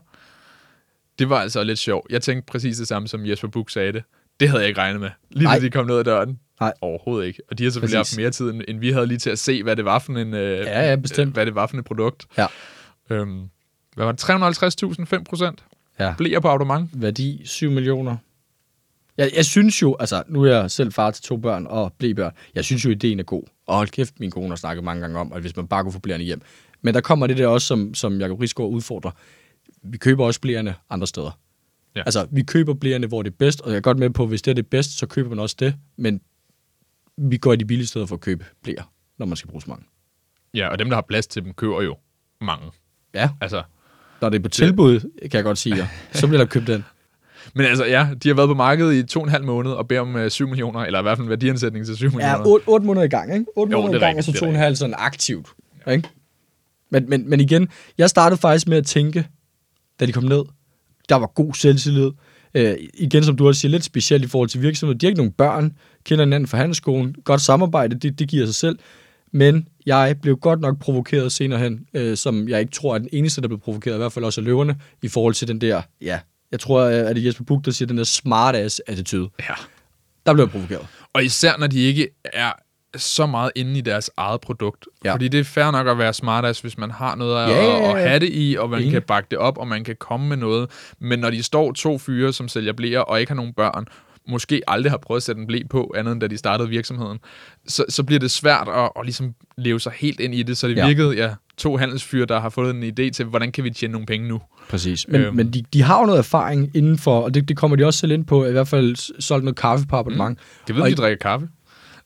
Det 1.19 1.31
var 1.31 1.37
altså 1.41 1.63
lidt 1.65 1.79
sjovt. 1.79 2.07
Jeg 2.11 2.23
tænkte 2.23 2.53
præcis 2.53 2.77
det 2.77 2.89
samme, 2.89 3.09
som 3.09 3.27
Jesper 3.27 3.49
Buch 3.49 3.73
sagde 3.75 3.93
det. 3.93 4.03
Det 4.41 4.49
havde 4.49 4.61
jeg 4.63 4.69
ikke 4.69 4.81
regnet 4.81 5.01
med. 5.01 5.11
Lige 5.31 5.49
da 5.55 5.59
de 5.61 5.71
kom 5.71 5.87
ned 5.87 5.99
ad 5.99 6.05
døren. 6.05 6.39
Nej. 6.61 6.73
Overhovedet 6.81 7.27
ikke. 7.27 7.43
Og 7.51 7.59
de 7.59 7.65
har 7.65 7.71
selvfølgelig 7.71 7.99
Præcis. 7.99 8.13
haft 8.17 8.21
mere 8.23 8.31
tid, 8.31 8.51
end- 8.69 8.79
vi 8.79 8.91
havde 8.91 9.07
lige 9.07 9.19
til 9.19 9.31
at 9.31 9.39
se, 9.39 9.63
hvad 9.63 9.77
det 9.77 9.85
var 9.85 9.99
for 9.99 10.13
en, 10.13 10.35
øh, 10.35 10.59
Ja, 10.59 10.89
ja, 10.91 10.97
bestemt. 10.97 11.29
øh, 11.29 11.35
hvad 11.35 11.47
det 11.47 11.55
var 11.55 11.67
for 11.67 11.77
et 11.77 11.85
produkt. 11.85 12.27
Ja. 12.39 12.47
Øhm, 13.11 13.49
hvad 13.95 14.05
var 14.05 14.13
det? 14.13 14.21
350.000, 14.21 15.07
5 15.07 15.25
procent? 15.25 15.65
Ja. 16.01 16.15
Bliver 16.19 16.41
på 16.41 16.49
abonnement? 16.49 16.91
Værdi 17.03 17.43
7 17.45 17.71
millioner. 17.71 18.17
Jeg, 19.19 19.31
jeg 19.37 19.45
synes 19.45 19.83
jo, 19.83 19.97
altså 20.01 20.23
nu 20.29 20.43
er 20.45 20.55
jeg 20.61 20.71
selv 20.71 20.93
far 20.93 21.11
til 21.11 21.23
to 21.25 21.37
børn 21.37 21.67
og 21.67 21.93
blæbørn. 21.99 22.33
Jeg 22.55 22.65
synes 22.65 22.85
jo, 22.85 22.91
ideen 22.91 23.19
er 23.21 23.25
god. 23.25 23.43
Og 23.67 23.77
hold 23.77 23.89
kæft, 23.89 24.21
min 24.21 24.31
kone 24.31 24.49
har 24.49 24.57
snakket 24.57 24.85
mange 24.85 25.01
gange 25.01 25.19
om, 25.19 25.33
at 25.33 25.41
hvis 25.41 25.57
man 25.57 25.67
bare 25.69 25.83
kunne 25.83 25.93
få 25.93 25.99
blærende 25.99 26.27
hjem. 26.27 26.41
Men 26.83 26.95
der 26.95 27.01
kommer 27.01 27.27
det 27.27 27.39
der 27.39 27.47
også, 27.47 27.67
som, 27.67 27.95
som 27.95 28.21
Jacob 28.21 28.41
Risgaard 28.41 28.71
udfordrer. 28.71 29.11
Vi 29.83 29.99
køber 29.99 30.25
også 30.25 30.41
blærende 30.41 30.75
andre 30.91 31.07
steder. 31.07 31.39
Ja. 31.97 32.03
Altså, 32.07 32.27
vi 32.31 32.43
køber 32.43 32.75
blærende, 32.75 33.09
hvor 33.09 33.23
det 33.23 33.31
er 33.31 33.37
bedst, 33.39 33.61
og 33.61 33.71
jeg 33.71 33.77
er 33.77 33.81
godt 33.81 33.99
med 33.99 34.11
på, 34.11 34.23
at 34.23 34.29
hvis 34.29 34.43
det 34.43 34.51
er 34.51 34.55
det 34.55 34.67
bedste, 34.67 34.93
så 34.97 35.07
køber 35.07 35.29
man 35.29 35.39
også 35.39 35.57
det. 35.59 35.75
Men 35.97 36.21
vi 37.17 37.37
går 37.37 37.53
i 37.53 37.57
de 37.57 37.65
billige 37.65 37.87
steder 37.87 38.07
for 38.07 38.15
at 38.15 38.21
købe 38.21 38.45
blære, 38.63 38.85
når 39.19 39.27
man 39.27 39.37
skal 39.37 39.51
bruge 39.51 39.63
så 39.63 39.71
mange. 39.71 39.85
Ja, 40.55 40.69
og 40.69 40.79
dem, 40.79 40.89
der 40.89 40.95
har 40.95 41.05
plads 41.09 41.27
til 41.27 41.45
dem, 41.45 41.55
køber 41.55 41.83
jo 41.83 41.97
mange. 42.41 42.71
Ja, 43.15 43.31
Altså, 43.41 43.63
når 44.21 44.29
det 44.29 44.39
er 44.39 44.43
på 44.43 44.49
tilbud, 44.49 45.01
kan 45.21 45.31
jeg 45.33 45.45
godt 45.45 45.59
sige, 45.59 45.77
ja. 45.77 45.89
så 46.13 46.27
bliver 46.27 46.39
der 46.39 46.47
købt 46.47 46.67
den. 46.67 46.85
men 47.55 47.67
altså, 47.67 47.85
ja, 47.85 48.09
de 48.23 48.29
har 48.29 48.35
været 48.35 48.49
på 48.49 48.55
markedet 48.55 48.95
i 48.95 49.03
to 49.03 49.21
og 49.21 49.25
en 49.27 49.31
halv 49.31 49.45
måned 49.45 49.73
og 49.73 49.89
beder 49.89 50.01
om 50.01 50.17
øh, 50.17 50.31
7 50.31 50.49
millioner, 50.49 50.81
eller 50.81 50.99
i 50.99 51.03
hvert 51.03 51.19
fald 51.19 51.25
en 51.25 51.31
værdiansætning 51.31 51.87
til 51.87 51.97
7 51.97 52.07
millioner. 52.07 52.29
Ja, 52.29 52.47
8, 52.47 52.69
8 52.69 52.87
måneder 52.87 53.07
i 53.07 53.09
gang, 53.09 53.35
ikke? 53.35 53.47
8 53.57 53.73
Jo, 53.73 53.81
måneder 53.81 53.95
er 53.95 54.03
i 54.03 54.07
gang, 54.07 54.19
og 54.19 54.25
så 54.25 54.45
en 54.45 54.55
halv 54.55 54.77
sådan 54.77 54.95
aktivt. 54.99 55.49
Ja. 55.87 55.91
Ikke? 55.91 56.09
Men, 56.91 57.11
men, 57.11 57.31
men 57.31 57.41
igen, 57.41 57.69
jeg 57.99 58.11
startede 58.11 58.41
faktisk 58.41 58.69
med 58.69 58.79
at 58.79 58.87
tænke, 58.87 59.29
da 60.01 60.07
de 60.07 60.13
kom 60.13 60.25
ned, 60.25 60.43
der 61.09 61.15
var 61.17 61.27
god 61.27 61.55
selvtillid. 61.55 62.11
Øh, 62.55 62.77
igen, 62.95 63.25
som 63.25 63.37
du 63.37 63.49
også 63.49 63.61
siger, 63.61 63.71
lidt 63.71 63.85
specielt 63.85 64.25
i 64.25 64.29
forhold 64.29 64.49
til 64.49 64.63
virksomheden. 64.63 65.01
De 65.01 65.07
har 65.07 65.09
ikke 65.09 65.19
nogen 65.19 65.33
børn, 65.33 65.73
kender 66.05 66.25
hinanden 66.25 66.47
fra 66.47 66.59
handelsskolen, 66.59 67.15
godt 67.25 67.41
samarbejde, 67.41 67.97
det, 67.97 68.19
det 68.19 68.29
giver 68.29 68.47
sig 68.47 68.55
selv. 68.55 68.79
Men 69.33 69.69
jeg 69.87 70.17
blev 70.23 70.37
godt 70.37 70.61
nok 70.61 70.79
provokeret 70.79 71.33
senere 71.33 71.59
hen, 71.59 71.87
øh, 71.95 72.17
som 72.17 72.49
jeg 72.49 72.61
ikke 72.61 72.73
tror 72.73 72.95
er 72.95 72.99
den 72.99 73.09
eneste, 73.13 73.41
der 73.41 73.49
blev 73.49 73.61
provokeret, 73.61 73.95
i 73.95 73.99
hvert 73.99 74.13
fald 74.13 74.25
også 74.25 74.41
af 74.41 74.45
løverne, 74.45 74.77
i 75.03 75.09
forhold 75.09 75.35
til 75.35 75.49
den 75.49 75.61
der, 75.61 75.83
ja, 76.01 76.21
jeg 76.53 76.61
tror, 76.61 76.81
øh, 76.81 76.95
at 76.95 77.17
det 77.17 77.23
er 77.23 77.27
Jesper 77.27 77.45
Buch, 77.45 77.65
der 77.65 77.71
siger, 77.71 77.87
den 77.87 77.99
der 77.99 78.05
smart-ass-attitude. 78.05 79.29
ja. 79.49 79.55
Der 80.27 80.33
blev 80.35 80.45
jeg 80.45 80.51
provokeret. 80.51 80.87
Og 81.13 81.25
især 81.25 81.57
når 81.59 81.67
de 81.67 81.79
ikke 81.79 82.09
er 82.25 82.53
så 82.97 83.27
meget 83.27 83.51
inde 83.57 83.79
i 83.79 83.81
deres 83.81 84.11
eget 84.17 84.41
produkt. 84.41 84.85
Ja. 85.05 85.13
Fordi 85.13 85.29
det 85.29 85.41
er 85.41 85.45
fair 85.45 85.71
nok 85.71 85.87
at 85.89 85.99
være 85.99 86.13
smartass, 86.13 86.61
hvis 86.61 86.79
man 86.79 86.91
har 86.91 87.15
noget 87.15 87.43
at, 87.45 87.51
Ja, 87.51 87.65
ja, 87.65 87.77
ja. 87.79 87.93
at, 87.97 88.09
have 88.09 88.19
det 88.21 88.31
i, 88.33 88.57
og 88.59 88.71
man 88.71 88.81
Enig. 88.81 88.93
kan 88.93 89.03
bakke 89.03 89.27
det 89.31 89.39
op, 89.39 89.59
og 89.59 89.69
man 89.69 89.85
kan 89.85 89.97
komme 90.01 90.29
med 90.29 90.37
noget. 90.37 90.71
Men 91.01 91.19
når 91.19 91.31
de 91.31 91.43
står 91.43 91.73
to 91.73 91.99
fyre, 91.99 92.33
som 92.33 92.49
sælger 92.49 92.73
blæer, 92.73 93.01
og 93.01 93.21
ikke 93.21 93.31
har 93.31 93.37
nogen 93.37 93.53
børn, 93.53 93.87
måske 94.29 94.63
aldrig 94.69 94.93
har 94.93 94.97
prøvet 94.99 95.19
at 95.19 95.23
sætte 95.23 95.41
en 95.41 95.47
blæ 95.47 95.61
på, 95.71 95.95
andet 95.97 96.13
end 96.13 96.21
da 96.21 96.27
de 96.27 96.37
startede 96.37 96.69
virksomheden, 96.69 97.19
så, 97.69 97.85
så 97.89 98.03
bliver 98.05 98.21
det 98.21 98.31
svært 98.31 98.69
at, 98.69 98.91
at 98.99 99.05
ligesom 99.05 99.35
leve 99.59 99.81
sig 99.81 99.93
helt 99.97 100.21
ind 100.21 100.35
i 100.35 100.43
det. 100.43 100.57
Så 100.59 100.69
det 100.69 100.77
Ja. 100.77 100.87
virkede, 100.87 101.17
ja, 101.17 101.31
to 101.59 101.77
handelsfyre, 101.77 102.27
der 102.27 102.41
har 102.41 102.49
fået 102.49 102.75
en 102.75 102.83
idé 102.85 103.11
til, 103.11 103.25
hvordan 103.25 103.53
kan 103.53 103.65
vi 103.65 103.71
tjene 103.71 103.93
nogle 103.93 104.07
penge 104.07 104.29
nu? 104.29 104.41
Præcis. 104.71 105.09
Men, 105.09 105.21
Øhm. 105.21 105.37
men 105.37 105.51
de, 105.53 105.63
de 105.73 105.83
har 105.83 106.01
jo 106.01 106.07
noget 106.07 106.19
erfaring 106.19 106.71
inden 106.77 106.99
for, 106.99 107.21
og 107.21 107.35
det, 107.35 107.49
det 107.49 107.57
kommer 107.57 107.77
de 107.77 107.85
også 107.87 108.01
selv 108.01 108.13
ind 108.13 108.25
på, 108.27 108.47
i 108.47 108.53
hvert 108.53 108.69
fald 108.69 109.21
solgt 109.21 109.45
noget 109.45 109.57
kaffe 109.57 109.87
på 109.87 109.97
abonnement. 109.97 110.39
Jeg 110.69 110.77
ved, 110.77 110.83
Og 110.83 110.91
de 110.91 110.95
drikker 110.95 111.19
kaffe. 111.19 111.49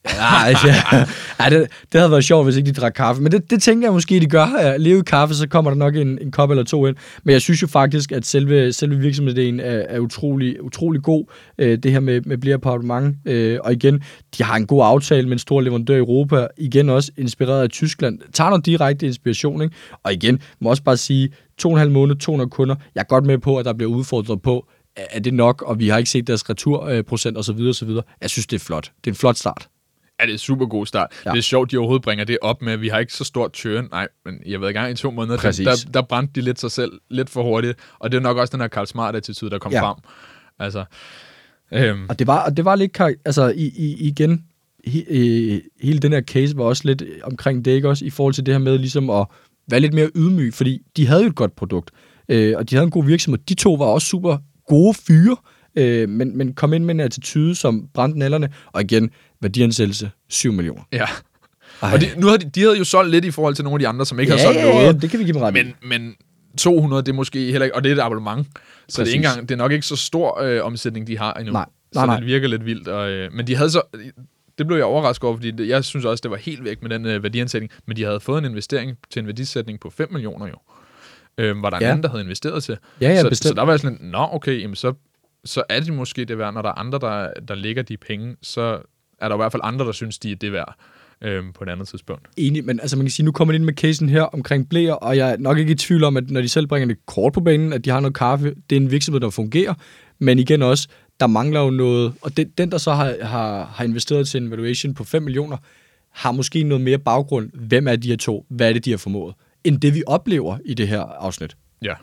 Ja, 0.04 0.44
altså, 0.46 0.66
ja. 0.66 1.04
ja 1.40 1.50
det, 1.50 1.70
det 1.92 2.00
havde 2.00 2.10
været 2.10 2.24
sjovt, 2.24 2.44
hvis 2.44 2.56
ikke 2.56 2.66
de 2.66 2.80
drak 2.80 2.92
kaffe. 2.92 3.22
Men 3.22 3.32
det, 3.32 3.50
det 3.50 3.62
tænker 3.62 3.86
jeg 3.86 3.92
måske, 3.92 4.20
de 4.20 4.26
gør. 4.26 4.76
Leve 4.78 4.98
i 4.98 5.02
kaffe, 5.06 5.34
så 5.34 5.48
kommer 5.48 5.70
der 5.70 5.78
nok 5.78 5.96
en, 5.96 6.18
en 6.20 6.30
kop 6.30 6.50
eller 6.50 6.64
to 6.64 6.86
ind. 6.86 6.96
Men 7.24 7.32
jeg 7.32 7.40
synes 7.40 7.62
jo 7.62 7.66
faktisk, 7.66 8.12
at 8.12 8.26
selve, 8.26 8.72
selve 8.72 8.96
virksomheden 8.96 9.60
er, 9.60 9.84
er 9.88 9.98
utrolig, 9.98 10.62
utrolig 10.62 11.02
god. 11.02 11.24
Øh, 11.58 11.78
det 11.78 11.92
her 11.92 12.00
med, 12.00 12.20
med 12.20 12.38
bliver 12.38 12.56
på 12.56 12.68
abonnement. 12.68 13.16
Øh, 13.24 13.58
og 13.64 13.72
igen, 13.72 14.02
de 14.38 14.42
har 14.42 14.56
en 14.56 14.66
god 14.66 14.82
aftale 14.84 15.26
med 15.26 15.32
en 15.32 15.38
stor 15.38 15.60
leverandør 15.60 15.94
i 15.94 15.98
Europa. 15.98 16.46
Igen 16.58 16.88
også 16.88 17.12
inspireret 17.16 17.62
af 17.62 17.68
Tyskland. 17.68 18.18
Tager 18.32 18.50
noget 18.50 18.66
direkte 18.66 19.06
inspiration. 19.06 19.62
Ikke? 19.62 19.74
Og 20.04 20.12
igen, 20.12 20.40
må 20.60 20.70
også 20.70 20.82
bare 20.82 20.96
sige, 20.96 21.28
to 21.58 21.68
og 21.68 21.74
en 21.74 21.78
halv 21.78 21.90
måned, 21.90 22.16
200 22.16 22.50
kunder. 22.50 22.76
Jeg 22.94 23.00
er 23.00 23.04
godt 23.04 23.26
med 23.26 23.38
på, 23.38 23.56
at 23.56 23.64
der 23.64 23.72
bliver 23.72 23.90
udfordret 23.90 24.42
på, 24.42 24.66
er 24.96 25.20
det 25.20 25.34
nok, 25.34 25.62
og 25.62 25.78
vi 25.78 25.88
har 25.88 25.98
ikke 25.98 26.10
set 26.10 26.26
deres 26.26 26.50
returprocent 26.50 27.36
øh, 27.36 27.38
osv. 27.38 27.60
osv. 27.60 27.90
Jeg 28.20 28.30
synes, 28.30 28.46
det 28.46 28.56
er 28.60 28.64
flot. 28.64 28.92
Det 29.04 29.10
er 29.10 29.14
en 29.14 29.16
flot 29.16 29.36
start. 29.36 29.68
Ja, 30.20 30.26
det 30.26 30.34
er 30.34 30.38
super 30.38 30.66
god 30.66 30.86
start. 30.86 31.10
Ja. 31.26 31.30
Det 31.30 31.38
er 31.38 31.42
sjovt, 31.42 31.70
de 31.70 31.76
overhovedet 31.78 32.02
bringer 32.02 32.24
det 32.24 32.38
op 32.42 32.62
med, 32.62 32.72
at 32.72 32.80
vi 32.80 32.88
har 32.88 32.98
ikke 32.98 33.12
så 33.12 33.24
stort 33.24 33.56
churn. 33.56 33.88
Nej, 33.90 34.08
men 34.24 34.34
jeg 34.46 34.52
har 34.52 34.58
været 34.58 34.70
i 34.70 34.74
gang 34.74 34.90
i 34.92 34.94
to 34.94 35.10
måneder. 35.10 35.36
Der, 35.36 35.42
Præcis. 35.42 35.66
der, 35.66 35.90
der 35.94 36.02
brændte 36.02 36.32
de 36.40 36.44
lidt 36.44 36.60
sig 36.60 36.70
selv 36.70 36.92
lidt 37.10 37.30
for 37.30 37.42
hurtigt. 37.42 37.78
Og 37.98 38.12
det 38.12 38.16
er 38.18 38.22
nok 38.22 38.36
også 38.36 38.52
den 38.52 38.60
her 38.60 38.68
Karl 38.68 38.86
Smart-attitude, 38.86 39.50
der 39.50 39.58
kom 39.58 39.72
Ja. 39.72 39.82
frem. 39.82 39.96
Altså, 40.58 40.84
øhm, 41.72 42.06
Og 42.08 42.18
det 42.18 42.26
var, 42.26 42.44
og 42.44 42.56
det 42.56 42.64
var 42.64 42.74
lidt, 42.76 43.00
altså 43.24 43.48
i, 43.56 43.64
i, 43.76 44.06
igen, 44.08 44.44
he, 44.84 45.04
øh, 45.08 45.60
hele 45.82 45.98
den 45.98 46.12
her 46.12 46.20
case 46.22 46.56
var 46.56 46.64
også 46.64 46.82
lidt 46.84 47.02
omkring 47.22 47.64
det, 47.64 47.70
ikke 47.70 47.88
også, 47.88 48.04
i 48.04 48.10
forhold 48.10 48.34
til 48.34 48.46
det 48.46 48.54
her 48.54 48.58
med 48.58 48.78
ligesom 48.78 49.10
at 49.10 49.26
være 49.70 49.80
lidt 49.80 49.92
mere 49.94 50.10
ydmyg, 50.16 50.54
fordi 50.54 50.82
de 50.96 51.06
havde 51.06 51.22
jo 51.22 51.28
et 51.28 51.34
godt 51.34 51.56
produkt, 51.56 51.90
øh, 52.28 52.54
og 52.56 52.70
de 52.70 52.74
havde 52.74 52.84
en 52.84 52.90
god 52.90 53.04
virksomhed. 53.04 53.38
De 53.48 53.54
to 53.54 53.74
var 53.74 53.84
også 53.84 54.06
super 54.08 54.36
gode 54.68 54.94
fyre, 54.94 55.36
øh, 55.76 56.08
men, 56.08 56.38
men 56.38 56.54
kom 56.54 56.72
ind 56.72 56.84
med 56.84 56.94
en 56.94 57.00
attitude, 57.00 57.54
som 57.54 57.88
brændte 57.94 58.48
og 58.66 58.80
igen, 58.82 59.10
værdiansættelse 59.40 60.10
7 60.28 60.52
millioner. 60.52 60.82
ja. 60.92 61.06
Ej. 61.82 61.92
Og 61.92 62.00
de, 62.00 62.06
nu 62.16 62.26
har 62.26 62.36
de, 62.36 62.50
de 62.50 62.60
havde 62.60 62.78
jo 62.78 62.84
solgt 62.84 63.10
lidt 63.10 63.24
i 63.24 63.30
forhold 63.30 63.54
til 63.54 63.64
nogle 63.64 63.74
af 63.74 63.78
de 63.78 63.88
andre, 63.88 64.06
som 64.06 64.20
ikke 64.20 64.32
ja, 64.32 64.38
har 64.38 64.44
solgt 64.46 64.58
ja, 64.60 64.72
noget. 64.72 64.86
ja, 64.86 64.92
det 64.92 65.10
kan 65.10 65.18
vi 65.18 65.24
give 65.24 65.34
dem 65.34 65.42
ret. 65.42 65.52
Men, 65.54 65.74
men 65.82 66.14
200, 66.58 67.02
det 67.02 67.08
er 67.08 67.12
måske 67.12 67.38
heller 67.50 67.64
ikke, 67.64 67.74
og 67.76 67.84
det 67.84 67.92
er 67.92 67.96
et 67.96 68.00
abonnement. 68.00 68.46
Så 68.88 69.02
det 69.02 69.08
er, 69.08 69.14
ikke 69.14 69.26
engang, 69.26 69.48
det 69.48 69.54
er 69.54 69.58
nok 69.58 69.72
ikke 69.72 69.86
så 69.86 69.96
stor 69.96 70.40
øh, 70.42 70.64
omsætning, 70.64 71.06
de 71.06 71.18
har 71.18 71.32
endnu. 71.34 71.52
Nej. 71.52 71.66
så 71.92 71.98
Nej, 71.98 72.06
nej. 72.06 72.16
det 72.16 72.26
virker 72.26 72.48
lidt 72.48 72.66
vildt. 72.66 72.88
Og, 72.88 73.10
øh, 73.10 73.32
men 73.32 73.46
de 73.46 73.56
havde 73.56 73.70
så, 73.70 73.82
det 74.58 74.66
blev 74.66 74.76
jeg 74.76 74.86
overrasket 74.86 75.24
over, 75.24 75.36
fordi 75.36 75.50
det, 75.50 75.68
jeg 75.68 75.84
synes 75.84 76.04
også, 76.04 76.22
det 76.22 76.30
var 76.30 76.36
helt 76.36 76.64
væk 76.64 76.82
med 76.82 76.90
den 76.90 77.06
øh, 77.06 77.22
værdiansætning. 77.22 77.72
Men 77.86 77.96
de 77.96 78.04
havde 78.04 78.20
fået 78.20 78.38
en 78.38 78.50
investering 78.50 78.96
til 79.10 79.20
en 79.20 79.26
værdisætning 79.26 79.80
på 79.80 79.90
5 79.90 80.12
millioner 80.12 80.46
jo. 80.46 80.54
Øh, 81.38 81.62
var 81.62 81.70
der 81.70 81.76
en 81.76 81.82
Ja. 81.82 81.88
anden, 81.90 82.02
der 82.02 82.08
havde 82.08 82.22
investeret 82.22 82.64
til. 82.64 82.76
Ja, 83.00 83.08
ja, 83.08 83.20
så, 83.20 83.28
bestemt. 83.28 83.48
så 83.48 83.54
der 83.54 83.62
var 83.62 83.72
jeg 83.72 83.80
sådan, 83.80 83.98
nå 84.00 84.28
okay, 84.32 84.60
jamen 84.62 84.76
så, 84.76 84.92
så 85.44 85.62
er 85.68 85.80
det 85.80 85.92
måske 85.92 86.24
det 86.24 86.38
værd, 86.38 86.54
når 86.54 86.62
der 86.62 86.68
er 86.68 86.78
andre, 86.78 86.98
der, 86.98 87.32
der 87.48 87.54
lægger 87.54 87.82
de 87.82 87.96
penge, 87.96 88.36
så 88.42 88.82
er 89.20 89.28
der 89.28 89.34
i 89.34 89.38
hvert 89.38 89.52
fald 89.52 89.62
andre, 89.64 89.86
der 89.86 89.92
synes, 89.92 90.18
de 90.18 90.32
er 90.32 90.36
det 90.36 90.52
værd 90.52 90.74
øh, 91.22 91.44
på 91.54 91.64
et 91.64 91.68
andet 91.68 91.88
tidspunkt. 91.88 92.28
Enig, 92.36 92.64
men 92.64 92.80
altså 92.80 92.96
man 92.96 93.06
kan 93.06 93.10
sige, 93.10 93.26
nu 93.26 93.32
kommer 93.32 93.52
de 93.52 93.56
ind 93.56 93.64
med 93.64 93.74
casen 93.74 94.08
her 94.08 94.22
omkring 94.22 94.68
blæer, 94.68 94.92
og 94.92 95.16
jeg 95.16 95.30
er 95.30 95.36
nok 95.36 95.58
ikke 95.58 95.72
i 95.72 95.74
tvivl 95.74 96.04
om, 96.04 96.16
at 96.16 96.30
når 96.30 96.40
de 96.40 96.48
selv 96.48 96.66
bringer 96.66 96.88
det 96.88 97.06
kort 97.06 97.32
på 97.32 97.40
banen, 97.40 97.72
at 97.72 97.84
de 97.84 97.90
har 97.90 98.00
noget 98.00 98.14
kaffe, 98.14 98.54
det 98.70 98.76
er 98.76 98.80
en 98.80 98.90
virksomhed, 98.90 99.20
der 99.20 99.30
fungerer, 99.30 99.74
men 100.18 100.38
igen 100.38 100.62
også, 100.62 100.88
der 101.20 101.26
mangler 101.26 101.60
jo 101.60 101.70
noget, 101.70 102.12
og 102.22 102.36
den, 102.36 102.48
den 102.58 102.70
der 102.70 102.78
så 102.78 102.92
har, 102.92 103.16
har, 103.22 103.64
har 103.64 103.84
investeret 103.84 104.28
til 104.28 104.42
en 104.42 104.50
valuation 104.50 104.94
på 104.94 105.04
5 105.04 105.22
millioner, 105.22 105.56
har 106.10 106.32
måske 106.32 106.62
noget 106.62 106.84
mere 106.84 106.98
baggrund. 106.98 107.50
Hvem 107.54 107.88
er 107.88 107.96
de 107.96 108.08
her 108.08 108.16
to? 108.16 108.46
Hvad 108.48 108.68
er 108.68 108.72
det, 108.72 108.84
de 108.84 108.90
har 108.90 108.98
formået? 108.98 109.34
end 109.64 109.80
det 109.80 109.94
vi 109.94 110.02
oplever 110.06 110.58
i 110.64 110.74
det 110.74 110.88
her 110.88 111.00
afsnit. 111.00 111.56
Ja. 111.82 111.94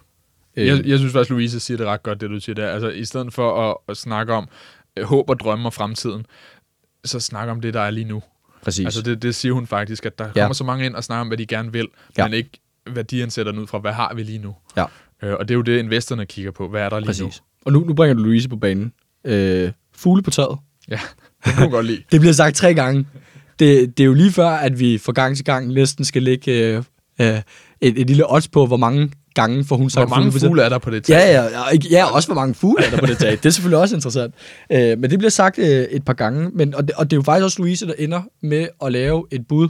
Jeg, 0.65 0.85
jeg 0.85 0.97
synes 0.97 1.13
faktisk, 1.13 1.29
Louise 1.29 1.59
siger 1.59 1.77
det 1.77 1.87
ret 1.87 2.03
godt, 2.03 2.21
det 2.21 2.29
du 2.29 2.39
siger 2.39 2.53
der. 2.55 2.67
Altså, 2.69 2.89
i 2.89 3.05
stedet 3.05 3.33
for 3.33 3.69
at, 3.71 3.77
at 3.89 3.97
snakke 3.97 4.33
om 4.33 4.47
øh, 4.97 5.05
håb 5.05 5.29
og 5.29 5.39
drømme 5.39 5.67
og 5.67 5.73
fremtiden, 5.73 6.25
så 7.05 7.19
snakke 7.19 7.51
om 7.51 7.61
det, 7.61 7.73
der 7.73 7.81
er 7.81 7.91
lige 7.91 8.05
nu. 8.05 8.23
præcis. 8.63 8.85
Altså, 8.85 9.01
det, 9.01 9.21
det 9.21 9.35
siger 9.35 9.53
hun 9.53 9.67
faktisk, 9.67 10.05
at 10.05 10.19
der 10.19 10.25
Ja. 10.35 10.41
kommer 10.41 10.53
så 10.53 10.63
mange 10.63 10.85
ind 10.85 10.95
og 10.95 11.03
snakker 11.03 11.21
om, 11.21 11.27
hvad 11.27 11.37
de 11.37 11.45
gerne 11.45 11.71
vil, 11.71 11.87
Ja. 12.17 12.23
men 12.27 12.33
ikke 12.33 12.49
værdiansætteren 12.89 13.59
ud 13.59 13.67
fra, 13.67 13.79
hvad 13.79 13.93
har 13.93 14.13
vi 14.15 14.23
lige 14.23 14.39
nu? 14.39 14.55
Ja. 14.77 14.85
Øh, 15.23 15.33
og 15.33 15.47
det 15.47 15.53
er 15.53 15.55
jo 15.55 15.61
det, 15.61 15.79
investorerne 15.79 16.25
kigger 16.25 16.51
på. 16.51 16.67
Hvad 16.69 16.81
er 16.81 16.89
der 16.89 16.99
lige 16.99 17.07
præcis. 17.07 17.43
Og 17.65 17.73
nu, 17.73 17.79
nu 17.79 17.93
bringer 17.93 18.13
du 18.13 18.23
Louise 18.23 18.49
på 18.49 18.55
banen. 18.55 18.93
Øh, 19.25 19.71
fugle 19.95 20.23
på 20.23 20.31
taget. 20.31 20.49
nu? 20.51 20.57
Ja, 20.89 20.99
det 21.45 21.53
kan 21.53 21.69
godt 21.71 21.85
lide. 21.85 22.03
Det 22.11 22.19
bliver 22.19 22.33
sagt 22.33 22.55
tre 22.55 22.73
gange. 22.73 23.07
Det, 23.59 23.97
det 23.97 24.03
er 24.03 24.05
jo 24.07 24.13
lige 24.13 24.31
før, 24.31 24.49
at 24.49 24.79
vi 24.79 24.97
fra 24.97 25.11
gang 25.11 25.35
til 25.35 25.45
gang 25.45 25.67
næsten 25.67 26.05
skal 26.05 26.23
lægge 26.23 26.51
øh, 26.51 26.83
øh, 27.21 27.27
et, 27.27 27.41
et 27.81 28.07
lille 28.07 28.33
odds 28.33 28.47
på, 28.47 28.65
hvor 28.65 28.77
mange 28.77 29.11
gange 29.41 29.65
får 29.65 29.75
hun 29.75 29.89
sagt 29.89 30.07
Hvor 30.09 30.15
mange 30.15 30.31
taget. 30.31 30.41
fugle 30.41 30.63
er 30.63 30.69
der 30.69 30.77
på 30.77 30.89
det 30.89 31.03
tag? 31.03 31.13
Ja, 31.13 31.41
ja, 31.41 31.43
ja, 31.43 31.77
ja, 31.91 32.05
også 32.15 32.27
hvor 32.27 32.35
mange 32.35 32.53
fugle 32.53 32.85
er 32.85 32.89
der 32.89 32.97
på 32.99 33.05
det 33.05 33.17
tag. 33.17 33.31
Det 33.31 33.45
er 33.45 33.49
selvfølgelig 33.49 33.79
også 33.79 33.95
interessant. 33.95 34.35
Øh, 34.71 34.99
men 34.99 35.09
det 35.09 35.19
bliver 35.19 35.29
sagt 35.31 35.59
øh, 35.59 35.65
et 35.67 36.05
par 36.05 36.13
gange. 36.13 36.49
Men, 36.53 36.75
og, 36.75 36.87
det, 36.87 36.95
og 36.95 37.05
det 37.11 37.13
er 37.15 37.17
jo 37.17 37.23
faktisk 37.23 37.43
også 37.43 37.61
Louise, 37.61 37.87
der 37.87 37.93
ender 37.99 38.21
med 38.41 38.67
at 38.85 38.91
lave 38.91 39.25
et 39.31 39.47
bud 39.47 39.67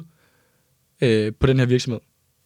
øh, 1.02 1.32
på 1.40 1.48
den 1.48 1.60
her 1.60 1.66
virksomhed. 1.66 2.00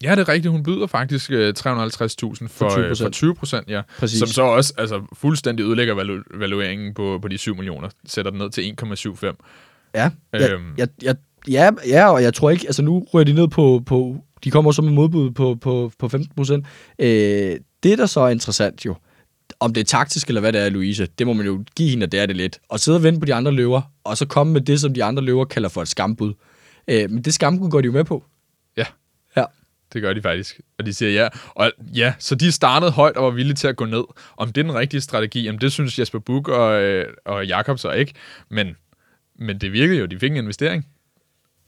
Ja, 0.03 0.11
det 0.11 0.19
er 0.19 0.29
rigtigt. 0.29 0.51
Hun 0.51 0.63
byder 0.63 0.87
faktisk 0.87 1.31
øh, 1.31 1.53
350.000 1.59 1.63
for, 1.63 2.47
For 2.49 2.69
20%. 2.69 2.79
øh, 2.79 2.95
for 2.97 3.09
20 3.09 3.35
procent, 3.35 3.69
ja. 3.69 3.81
Præcis. 3.99 4.19
Som 4.19 4.27
så 4.27 4.41
også 4.41 4.73
altså, 4.77 5.01
fuldstændig 5.13 5.63
ødelægger 5.65 5.95
valu- 5.95 6.39
valueringen 6.39 6.93
på, 6.93 7.19
på 7.21 7.27
de 7.27 7.37
7 7.37 7.55
millioner. 7.55 7.89
Sætter 8.05 8.31
den 8.31 8.39
ned 8.39 8.49
til 8.49 8.73
1,75. 8.83 9.35
Ja, 9.95 10.09
Øhm. 10.35 10.63
jeg, 10.77 10.87
jeg, 11.03 11.15
ja, 11.49 11.69
ja, 11.87 12.11
og 12.11 12.23
jeg 12.23 12.33
tror 12.33 12.49
ikke, 12.49 12.63
altså 12.67 12.81
nu 12.81 13.05
ryger 13.13 13.25
de 13.25 13.33
ned 13.33 13.47
på, 13.47 13.81
på 13.85 14.15
de 14.43 14.51
kommer 14.51 14.71
så 14.71 14.81
med 14.81 14.91
modbud 14.91 15.31
på, 15.31 15.55
på, 15.55 15.91
på 15.99 16.09
15 16.09 16.35
procent. 16.35 16.65
Øh, 16.99 17.57
det, 17.83 17.97
der 17.97 18.05
så 18.05 18.19
er 18.19 18.29
interessant 18.29 18.85
jo, 18.85 18.95
om 19.59 19.73
det 19.73 19.81
er 19.81 19.85
taktisk 19.85 20.27
eller 20.27 20.41
hvad 20.41 20.53
det 20.53 20.61
er, 20.61 20.69
Louise, 20.69 21.07
det 21.19 21.27
må 21.27 21.33
man 21.33 21.45
jo 21.45 21.63
give 21.75 21.89
hende, 21.89 22.03
at 22.03 22.11
det 22.11 22.19
er 22.19 22.25
det 22.25 22.35
lidt. 22.35 22.59
Og 22.69 22.79
sidde 22.79 22.95
og 22.95 23.03
vente 23.03 23.19
på 23.19 23.25
de 23.25 23.33
andre 23.33 23.51
løver, 23.51 23.81
og 24.03 24.17
så 24.17 24.25
komme 24.25 24.53
med 24.53 24.61
det, 24.61 24.79
som 24.79 24.93
de 24.93 25.03
andre 25.03 25.23
løver 25.23 25.45
kalder 25.45 25.69
for 25.69 25.81
et 25.81 25.87
skambud. 25.87 26.33
Øh, 26.87 27.09
men 27.09 27.21
det 27.21 27.33
skambud 27.33 27.69
går 27.69 27.81
de 27.81 27.85
jo 27.85 27.91
med 27.91 28.03
på. 28.03 28.23
Ja. 28.77 28.85
Ja. 29.37 29.45
Det 29.93 30.01
gør 30.01 30.13
de 30.13 30.21
faktisk. 30.21 30.61
Og 30.79 30.85
de 30.85 30.93
siger 30.93 31.11
ja. 31.11 31.27
Og 31.49 31.71
ja, 31.95 32.13
så 32.19 32.35
de 32.35 32.51
startede 32.51 32.91
højt 32.91 33.17
og 33.17 33.23
var 33.23 33.31
villige 33.31 33.55
til 33.55 33.67
at 33.67 33.75
gå 33.75 33.85
ned. 33.85 34.03
Om 34.37 34.47
det 34.53 34.61
er 34.61 34.65
den 34.65 34.75
rigtige 34.75 35.01
strategi, 35.01 35.49
om 35.49 35.57
det 35.57 35.71
synes 35.71 35.99
Jesper 35.99 36.19
Buch 36.19 36.49
og, 36.49 36.81
øh, 36.81 37.13
og 37.25 37.47
Jakob 37.47 37.79
så 37.79 37.91
ikke. 37.91 38.13
Men, 38.49 38.75
men 39.35 39.61
det 39.61 39.73
virkede 39.73 39.99
jo. 39.99 40.05
De 40.05 40.19
fik 40.19 40.31
en 40.31 40.37
investering. 40.37 40.85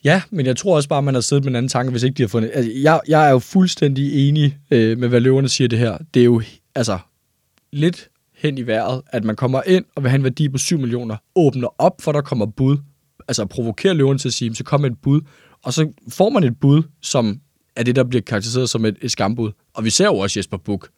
Ja, 0.03 0.21
men 0.31 0.45
jeg 0.45 0.57
tror 0.57 0.75
også 0.75 0.89
bare, 0.89 1.01
man 1.01 1.13
har 1.13 1.21
siddet 1.21 1.43
med 1.43 1.51
en 1.51 1.55
anden 1.55 1.69
tanke, 1.69 1.91
hvis 1.91 2.03
ikke 2.03 2.17
de 2.17 2.23
har 2.23 2.27
fundet... 2.27 2.51
Altså, 2.53 2.71
jeg, 2.75 2.99
jeg 3.07 3.27
er 3.27 3.31
jo 3.31 3.39
fuldstændig 3.39 4.29
enig 4.29 4.57
øh, 4.71 4.97
med, 4.97 5.07
hvad 5.09 5.19
løverne 5.19 5.49
siger 5.49 5.67
det 5.67 5.79
her. 5.79 5.97
Det 6.13 6.19
er 6.19 6.23
jo 6.23 6.41
altså 6.75 6.97
lidt 7.73 8.09
hen 8.35 8.57
i 8.57 8.61
vejret, 8.67 9.01
at 9.07 9.23
man 9.23 9.35
kommer 9.35 9.61
ind 9.65 9.85
og 9.95 10.03
vil 10.03 10.09
have 10.09 10.17
en 10.17 10.23
værdi 10.23 10.49
på 10.49 10.57
7 10.57 10.79
millioner, 10.79 11.17
åbner 11.35 11.67
op, 11.77 12.01
for 12.01 12.11
der 12.11 12.21
kommer 12.21 12.45
bud, 12.45 12.77
altså 13.27 13.45
provokerer 13.45 13.93
løverne 13.93 14.19
til 14.19 14.27
at 14.27 14.33
sige, 14.33 14.55
så 14.55 14.63
kommer 14.63 14.87
et 14.87 14.97
bud, 15.03 15.21
og 15.63 15.73
så 15.73 15.91
får 16.09 16.29
man 16.29 16.43
et 16.43 16.59
bud, 16.59 16.83
som 17.01 17.39
er 17.75 17.83
det, 17.83 17.95
der 17.95 18.03
bliver 18.03 18.21
karakteriseret 18.21 18.69
som 18.69 18.85
et, 18.85 18.97
et 19.01 19.11
skambud. 19.11 19.51
Og 19.73 19.85
vi 19.85 19.89
ser 19.89 20.05
jo 20.05 20.17
også 20.17 20.39
Jesper 20.39 20.57
Buch 20.57 20.89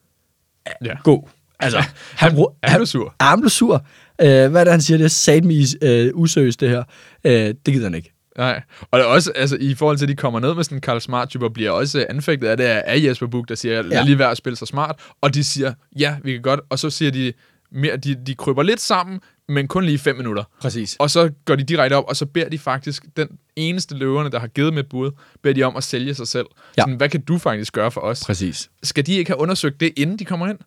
Ja. 0.84 0.94
gå. 1.04 1.28
Altså, 1.60 1.78
han, 2.22 2.30
han, 2.32 2.46
Han 2.62 2.78
blev 2.78 2.86
sur. 2.86 3.14
han 3.20 3.40
blev 3.40 3.50
sur. 3.50 3.86
Øh, 4.20 4.26
hvad 4.26 4.60
er 4.60 4.64
det, 4.64 4.72
han 4.72 4.80
siger? 4.80 4.98
Det 4.98 5.04
er 5.04 5.08
satme 5.08 5.54
øh, 5.82 6.10
useriøst, 6.14 6.60
det 6.60 6.68
her. 6.68 6.84
Øh, 7.24 7.32
det 7.32 7.64
gider 7.64 7.84
han 7.84 7.94
ikke. 7.94 8.12
Nej. 8.38 8.62
Og 8.90 8.98
det 8.98 9.04
er 9.04 9.08
også, 9.08 9.32
altså, 9.34 9.56
i 9.60 9.74
forhold 9.74 9.96
til, 9.98 10.04
at 10.04 10.08
de 10.08 10.14
kommer 10.16 10.40
ned 10.40 10.54
med 10.54 10.64
sådan 10.64 10.78
en 10.78 10.80
Karl 10.82 11.00
Smart-type, 11.00 11.44
og 11.44 11.52
bliver 11.52 11.70
også 11.70 12.06
anfægtet 12.10 12.46
af 12.48 12.56
det 12.56 12.64
af 12.64 12.82
af 12.86 13.02
Jesper 13.04 13.26
Buch, 13.26 13.48
der 13.48 13.54
siger, 13.54 13.82
lad 13.82 13.98
Ja. 13.98 14.04
lige 14.04 14.18
være 14.18 14.30
at 14.30 14.36
spille 14.36 14.56
så 14.56 14.66
smart. 14.66 15.00
Og 15.20 15.34
de 15.34 15.44
siger, 15.44 15.72
ja, 15.98 16.16
vi 16.24 16.32
kan 16.32 16.42
godt. 16.42 16.60
Og 16.70 16.78
så 16.78 16.90
siger 16.90 17.10
de, 17.10 17.32
mere, 17.72 17.96
de, 17.96 18.14
de 18.26 18.34
kryber 18.34 18.62
lidt 18.62 18.80
sammen, 18.80 19.20
men 19.48 19.68
kun 19.68 19.84
lige 19.84 19.98
fem 19.98 20.16
minutter. 20.16 20.44
Præcis. 20.60 20.96
Og 20.98 21.10
så 21.10 21.30
går 21.44 21.56
de 21.56 21.62
direkte 21.62 21.94
op, 21.94 22.04
og 22.08 22.16
så 22.16 22.26
beder 22.26 22.48
de 22.48 22.58
faktisk 22.58 23.04
den 23.16 23.28
eneste 23.56 23.94
løverne, 23.94 24.30
der 24.30 24.38
har 24.40 24.46
givet 24.46 24.74
med 24.74 24.84
bud, 24.84 25.10
beder 25.42 25.54
de 25.54 25.62
om 25.62 25.76
at 25.76 25.84
sælge 25.84 26.14
sig 26.14 26.28
selv. 26.28 26.46
Ja. 26.76 26.82
Sådan, 26.82 26.94
hvad 26.94 27.08
kan 27.08 27.20
du 27.20 27.38
faktisk 27.38 27.72
gøre 27.72 27.90
for 27.90 28.00
os? 28.00 28.24
Præcis. 28.26 28.70
Skal 28.82 29.06
de 29.06 29.12
ikke 29.14 29.30
have 29.30 29.40
undersøgt 29.40 29.80
det, 29.80 29.92
inden 29.96 30.18
de 30.18 30.24
kommer 30.24 30.46
ind? 30.48 30.58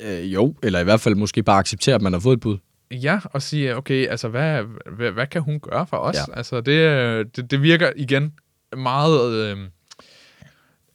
Øh, 0.00 0.34
jo, 0.34 0.54
eller 0.62 0.80
i 0.80 0.84
hvert 0.84 1.00
fald 1.00 1.14
måske 1.14 1.42
bare 1.42 1.58
acceptere, 1.58 1.94
at 1.94 2.02
man 2.02 2.12
har 2.12 2.20
fået 2.20 2.36
et 2.36 2.40
bud. 2.40 2.58
Ja, 2.90 3.20
og 3.24 3.42
sige, 3.42 3.76
okay, 3.76 4.08
altså, 4.08 4.28
hvad, 4.28 4.62
hvad, 4.96 5.10
hvad 5.10 5.26
kan 5.26 5.42
hun 5.42 5.60
gøre 5.60 5.86
for 5.86 5.96
os? 5.96 6.16
Ja. 6.16 6.36
Altså, 6.36 6.60
det, 6.60 7.36
det, 7.36 7.50
det 7.50 7.62
virker 7.62 7.92
igen 7.96 8.32
meget 8.76 9.32
øh, 9.32 9.56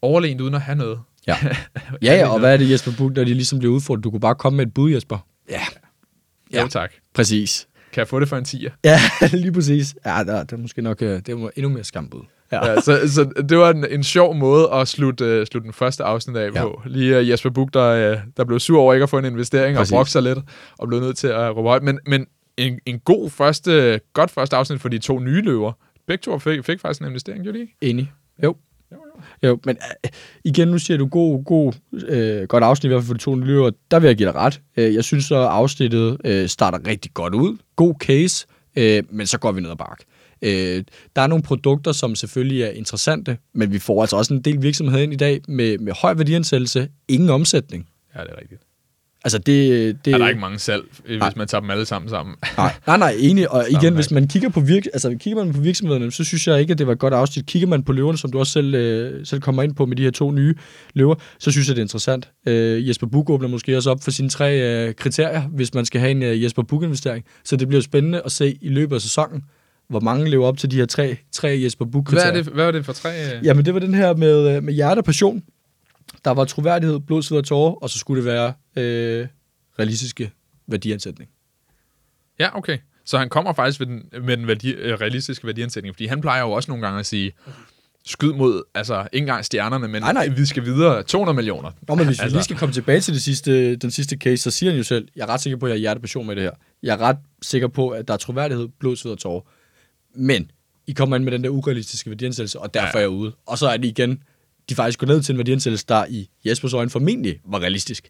overlegent 0.02 0.42
uden 0.42 0.54
at 0.54 0.62
have 0.62 0.78
noget. 0.78 1.00
Ja. 1.28 1.38
ja, 2.02 2.14
ja, 2.14 2.28
og 2.28 2.40
hvad 2.40 2.54
er 2.54 2.58
det, 2.58 2.72
Jesper 2.72 2.92
Buch, 2.98 3.16
når 3.16 3.24
de 3.24 3.34
ligesom 3.34 3.60
bliver 3.60 3.74
udfordret? 3.74 4.04
Du 4.04 4.12
kunne 4.12 4.20
bare 4.20 4.36
komme 4.36 4.58
med 4.58 4.68
et 4.68 4.74
bud, 4.74 4.92
Jesper. 4.92 5.18
Ja. 5.50 5.62
Ja. 6.54 6.62
Jo, 6.62 6.68
tak. 6.68 6.92
Præcis. 7.14 7.68
Kan 7.92 8.00
jeg 8.00 8.08
få 8.08 8.20
det 8.20 8.30
for 8.30 8.38
en 8.38 8.46
tiger? 8.46 8.72
Ja, 8.84 9.00
lige 9.34 9.52
præcis. 9.52 9.96
Ja, 10.06 10.24
der, 10.24 10.44
det 10.44 10.52
er 10.52 10.58
måske 10.58 10.82
nok 10.82 11.02
øh, 11.02 11.10
det 11.10 11.30
er 11.30 11.50
endnu 11.56 11.70
mere 11.70 11.84
skambud. 11.84 12.22
Ja. 12.52 12.66
Ja, 12.72 12.82
så, 12.82 13.00
så 13.14 13.24
det 13.50 13.58
var 13.58 13.70
en, 13.70 13.86
en 13.90 14.04
sjov 14.04 14.36
måde 14.36 14.70
at 14.74 14.88
slutte, 14.88 15.40
uh, 15.42 15.46
slutte 15.48 15.66
den 15.66 15.74
første 15.74 16.04
afsnit 16.04 16.38
af 16.38 16.52
Ja. 16.56 16.62
på. 16.62 16.82
Lige 16.86 17.20
uh, 17.20 17.30
Jesper 17.30 17.50
Buch, 17.50 17.70
der, 17.74 18.12
uh, 18.12 18.18
der 18.38 18.44
blev 18.46 18.60
sur 18.60 18.80
over 18.80 18.94
ikke 18.94 19.04
at 19.04 19.10
få 19.10 19.18
en 19.18 19.26
investering 19.26 19.78
Præcis. 19.78 19.92
og 19.92 19.96
brokte 19.98 20.12
sig 20.12 20.24
lidt, 20.24 20.40
og 20.80 20.88
blev 20.88 21.00
nødt 21.00 21.18
til 21.18 21.28
at 21.28 21.56
råbe 21.58 21.68
højt. 21.70 21.84
Men, 21.84 22.00
men 22.08 22.26
en, 22.58 22.80
en 22.86 23.00
god 23.00 23.30
første, 23.30 24.00
godt 24.14 24.32
første 24.32 24.56
afsnit 24.56 24.82
for 24.82 24.90
de 24.90 24.98
to 25.00 25.20
nye 25.20 25.42
løver. 25.42 25.72
Begge 26.08 26.22
to 26.22 26.40
fik, 26.40 26.66
fik 26.66 26.80
faktisk 26.80 27.02
en 27.02 27.08
investering, 27.08 27.44
gjorde 27.44 27.58
de 27.58 27.62
ikke? 27.62 27.76
Enig. 27.82 28.12
Jo. 28.44 28.56
Jo, 29.44 29.60
men 29.66 29.78
øh, 30.06 30.10
igen, 30.46 30.68
nu 30.68 30.78
siger 30.78 30.98
du 30.98 31.08
god, 31.08 31.44
god, 31.46 31.74
øh, 32.08 32.48
godt 32.48 32.64
afsnit, 32.64 32.90
i 32.90 32.94
hvert 32.94 33.02
fald 33.02 33.08
for 33.08 33.14
de 33.14 33.20
to 33.20 33.36
løber. 33.36 33.72
Der 33.92 34.00
vil 34.00 34.08
jeg 34.08 34.18
give 34.18 34.28
dig 34.28 34.36
ret. 34.36 34.62
Øh, 34.78 34.96
jeg 34.96 35.04
synes 35.04 35.26
så, 35.26 35.36
afsnittet 35.36 36.18
øh, 36.26 36.48
starter 36.48 36.88
rigtig 36.88 37.12
godt 37.14 37.34
ud. 37.36 37.58
God 37.76 37.94
case, 38.00 38.48
øh, 38.76 39.04
men 39.10 39.28
så 39.28 39.40
går 39.40 39.52
vi 39.52 39.62
ned 39.62 39.70
ad 39.72 39.76
bakke. 39.76 40.06
Øh, 40.42 40.84
der 41.16 41.22
er 41.22 41.28
nogle 41.28 41.44
produkter, 41.44 41.92
som 41.92 42.16
selvfølgelig 42.16 42.62
er 42.62 42.70
interessante, 42.70 43.38
men 43.54 43.72
vi 43.72 43.80
får 43.80 44.02
altså 44.02 44.16
også 44.16 44.34
en 44.34 44.42
del 44.42 44.62
virksomheder 44.62 45.04
ind 45.04 45.14
i 45.14 45.18
dag 45.18 45.42
med, 45.48 45.78
med 45.78 45.94
høj 46.02 46.14
værdiansættelse, 46.14 46.88
ingen 47.08 47.30
omsætning. 47.30 47.88
Ja, 48.16 48.22
det 48.22 48.30
er 48.30 48.42
rigtigt. 48.42 48.62
Altså 49.24 49.38
det... 49.38 50.06
det 50.06 50.14
Er 50.14 50.18
der 50.18 50.26
er 50.26 50.30
ikke 50.30 50.42
mange 50.42 50.60
salg, 50.60 50.84
hvis 51.06 51.20
Nej. 51.20 51.34
man 51.36 51.48
tager 51.48 51.62
dem 51.62 51.70
alle 51.70 51.86
sammen 51.86 52.10
sammen? 52.10 52.36
Nej, 52.58 52.74
nej, 52.88 52.98
nej, 52.98 53.16
enig. 53.20 53.52
Og 53.52 53.66
igen, 53.70 53.96
hvis 53.96 54.12
man 54.12 54.28
kigger 54.28 54.50
på, 54.50 54.60
virk, 54.60 54.86
altså, 54.94 55.18
kigger 55.20 55.46
man 55.46 55.54
på 55.54 55.62
virksomhederne, 55.62 56.12
så 56.12 56.24
synes 56.24 56.48
jeg 56.48 56.60
ikke, 56.60 56.72
at 56.72 56.78
det 56.78 56.88
var 56.88 56.94
et 56.94 57.00
godt 57.00 57.14
afsnit. 57.14 57.46
Kigger 57.46 57.68
man 57.68 57.84
på 57.84 57.94
løverne, 57.94 58.18
som 58.18 58.32
du 58.32 58.40
også 58.40 58.54
selv, 58.54 58.76
øh, 58.76 59.26
selv 59.26 59.42
kommer 59.42 59.64
ind 59.64 59.76
på 59.76 59.86
med 59.86 59.96
de 59.96 60.04
her 60.04 60.12
to 60.12 60.32
nye 60.32 60.56
løver, 60.94 61.16
så 61.40 61.52
synes 61.52 61.68
jeg, 61.68 61.76
det 61.76 61.82
er 61.82 61.86
interessant. 61.86 62.30
Øh, 62.48 62.88
Jesper 62.88 63.08
Buch 63.08 63.30
åbner 63.30 63.48
måske 63.48 63.78
også 63.78 63.92
op 63.92 64.04
for 64.04 64.12
sine 64.12 64.30
tre 64.30 64.62
øh, 64.62 64.94
kriterier, 64.94 65.42
hvis 65.42 65.74
man 65.74 65.86
skal 65.86 66.02
have 66.02 66.12
en 66.12 66.24
øh, 66.24 66.44
Jesper 66.44 66.64
Buch-investering. 66.64 67.26
Så 67.44 67.56
det 67.56 67.68
bliver 67.68 67.82
spændende 67.82 68.22
at 68.26 68.32
se 68.32 68.58
i 68.62 68.70
løbet 68.70 68.96
af 68.96 69.02
sæsonen, 69.02 69.44
hvor 69.90 70.00
mange 70.00 70.30
lever 70.30 70.48
op 70.48 70.58
til 70.58 70.72
de 70.72 70.76
her 70.76 70.86
tre, 70.86 71.18
tre 71.32 71.60
Jesper 71.64 71.86
Hvad, 71.86 71.92
Buch-kriterier. 71.92 72.32
er 72.32 72.34
det, 72.44 72.54
hvad 72.54 72.66
var 72.66 72.72
det 72.72 72.86
for 72.86 72.94
tre? 72.94 73.36
øh? 73.38 73.46
Jamen, 73.46 73.66
det 73.66 73.74
var 73.74 73.80
den 73.80 73.94
her 73.94 74.16
med, 74.16 74.56
øh, 74.56 74.64
med 74.64 74.74
hjerte 74.74 75.00
og 75.00 75.06
passion. 75.06 75.44
Der 76.26 76.32
var 76.32 76.46
troværdighed, 76.46 77.00
blod, 77.00 77.22
sved 77.24 77.38
og 77.38 77.46
tårer, 77.46 77.72
og 77.84 77.90
så 77.90 77.98
skulle 78.00 78.22
det 78.24 78.26
være 78.26 78.54
øh, 78.76 79.28
realistiske 79.80 80.32
værdiansætning. 80.68 81.30
Ja, 82.40 82.58
okay. 82.58 82.78
Så 83.06 83.18
han 83.18 83.30
kommer 83.30 83.54
faktisk 83.54 83.80
med 83.80 83.88
den, 83.88 84.04
med 84.26 84.38
den 84.38 84.48
værdi, 84.48 84.72
øh, 84.72 84.94
realistiske 85.02 85.48
værdiansætning, 85.48 85.96
fordi 85.96 86.06
han 86.06 86.22
plejer 86.22 86.42
jo 86.42 86.52
også 86.52 86.72
nogle 86.72 86.86
gange 86.86 87.00
at 87.00 87.06
sige, 87.06 87.32
skyd 88.06 88.32
mod, 88.34 88.64
altså 88.76 89.08
ikke 89.14 89.24
engang 89.24 89.46
stjernerne, 89.46 89.88
men 89.88 90.02
Nej, 90.02 90.14
nej. 90.14 90.28
vi 90.28 90.46
skal 90.46 90.66
videre 90.66 91.04
200 91.04 91.36
millioner. 91.36 91.72
Nå, 91.88 91.96
men 91.96 92.06
hvis 92.06 92.08
altså, 92.08 92.24
vi 92.24 92.26
Altså- 92.26 92.36
lige 92.38 92.44
skal 92.44 92.58
komme 92.58 92.74
tilbage 92.74 93.00
til 93.00 93.14
det 93.14 93.22
sidste, 93.24 93.76
den 93.76 93.92
sidste 93.92 94.18
case, 94.18 94.38
så 94.44 94.52
siger 94.52 94.70
han 94.72 94.78
jo 94.78 94.84
selv, 94.84 95.08
jeg 95.16 95.22
er 95.24 95.28
ret 95.30 95.42
sikker 95.42 95.58
på, 95.58 95.66
at 95.66 95.70
jeg 95.70 95.76
har 95.76 95.80
hjertepassion 95.80 96.28
med 96.28 96.36
det 96.36 96.44
her. 96.44 96.52
Jeg 96.84 96.94
er 96.94 96.98
ret 97.02 97.18
sikker 97.42 97.68
på, 97.68 97.90
at 97.90 98.08
der 98.08 98.14
er 98.14 98.18
troværdighed, 98.18 98.68
blod, 98.80 98.96
sved 98.96 99.12
og 99.12 99.18
tårer. 99.18 99.42
Men 100.16 100.52
I 100.88 100.92
kommer 100.92 101.16
ind 101.16 101.24
med 101.24 101.32
den 101.32 101.44
der 101.44 101.50
urealistiske 101.50 102.10
værdiansættelse, 102.10 102.60
og 102.60 102.74
derfor 102.74 102.88
Ja. 102.88 102.98
er 102.98 103.00
jeg 103.00 103.10
ude. 103.10 103.32
Og 103.46 103.58
så 103.58 103.68
er 103.68 103.78
det 103.78 103.86
igen, 103.86 104.24
de 104.70 104.76
faktisk 104.76 105.00
går 105.00 105.08
ned 105.08 105.22
til 105.22 105.34
en 105.34 105.38
værdiansættelse, 105.38 105.86
der 105.90 106.06
i 106.10 106.30
Jespers 106.46 106.74
øjne 106.74 106.90
formentlig 106.90 107.40
var 107.46 107.60
realistisk. 107.60 108.10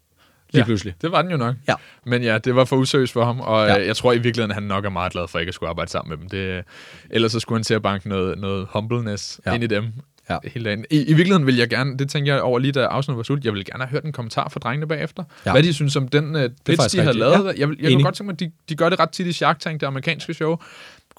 Lige 0.52 0.60
ja. 0.60 0.64
pludselig. 0.64 0.94
Det 1.02 1.12
var 1.12 1.22
den 1.22 1.30
jo 1.30 1.36
nok. 1.36 1.54
Ja. 1.68 1.74
Men 2.06 2.22
ja, 2.22 2.38
det 2.38 2.54
var 2.56 2.64
for 2.64 2.76
useriøst 2.76 3.12
for 3.12 3.24
ham, 3.24 3.40
og 3.40 3.66
Ja. 3.66 3.74
ja. 3.74 3.86
jeg 3.86 3.96
tror 3.96 4.12
i 4.12 4.18
virkeligheden, 4.18 4.50
at 4.50 4.54
han 4.54 4.62
nok 4.62 4.84
er 4.84 4.88
meget 4.90 5.12
glad 5.12 5.28
for 5.28 5.38
ikke 5.38 5.50
at 5.50 5.54
skulle 5.54 5.70
arbejde 5.70 5.90
sammen 5.90 6.10
med 6.10 6.18
dem. 6.18 6.28
Det, 6.28 6.64
ellers 7.10 7.32
så 7.32 7.40
skulle 7.40 7.56
han 7.58 7.64
til 7.64 7.74
at 7.74 7.82
banke 7.82 8.08
noget, 8.08 8.38
noget 8.38 8.66
humbleness 8.70 9.40
Ja. 9.46 9.54
ind 9.54 9.64
i 9.64 9.66
dem. 9.66 9.84
Ja. 10.30 10.38
Dagen. 10.64 10.84
I, 10.90 10.96
I 10.96 11.04
virkeligheden 11.14 11.46
vil 11.46 11.56
jeg 11.56 11.68
gerne, 11.70 11.98
det 11.98 12.10
tænker 12.10 12.32
jeg 12.34 12.42
over 12.42 12.58
lige 12.58 12.72
da 12.72 12.80
afsnittet 12.84 13.16
var 13.16 13.22
slut, 13.22 13.44
jeg 13.44 13.52
vil 13.54 13.64
gerne 13.64 13.84
have 13.84 13.90
hørt 13.90 14.04
en 14.04 14.12
kommentar 14.12 14.48
fra 14.48 14.60
drengene 14.60 14.86
bagefter. 14.88 15.24
Ja. 15.46 15.52
Hvad 15.52 15.62
de 15.62 15.72
synes 15.72 15.96
om 15.96 16.08
den 16.08 16.34
uh, 16.36 16.40
pitch, 16.42 16.50
faktisk 16.66 16.92
de 16.92 16.98
har 16.98 17.06
rigtigt. 17.08 17.18
lavet. 17.18 17.32
Ja. 17.44 17.48
Jeg, 17.48 17.58
jeg, 17.58 17.80
jeg 17.82 17.92
kunne 17.92 18.02
godt 18.04 18.14
tænke 18.14 18.26
mig, 18.26 18.32
at 18.32 18.40
de, 18.40 18.50
de 18.68 18.74
gør 18.76 18.88
det 18.88 19.00
ret 19.00 19.10
tit 19.10 19.26
i 19.26 19.32
Shark 19.32 19.60
Tank, 19.60 19.80
det 19.80 19.86
amerikanske 19.86 20.34
show. 20.34 20.56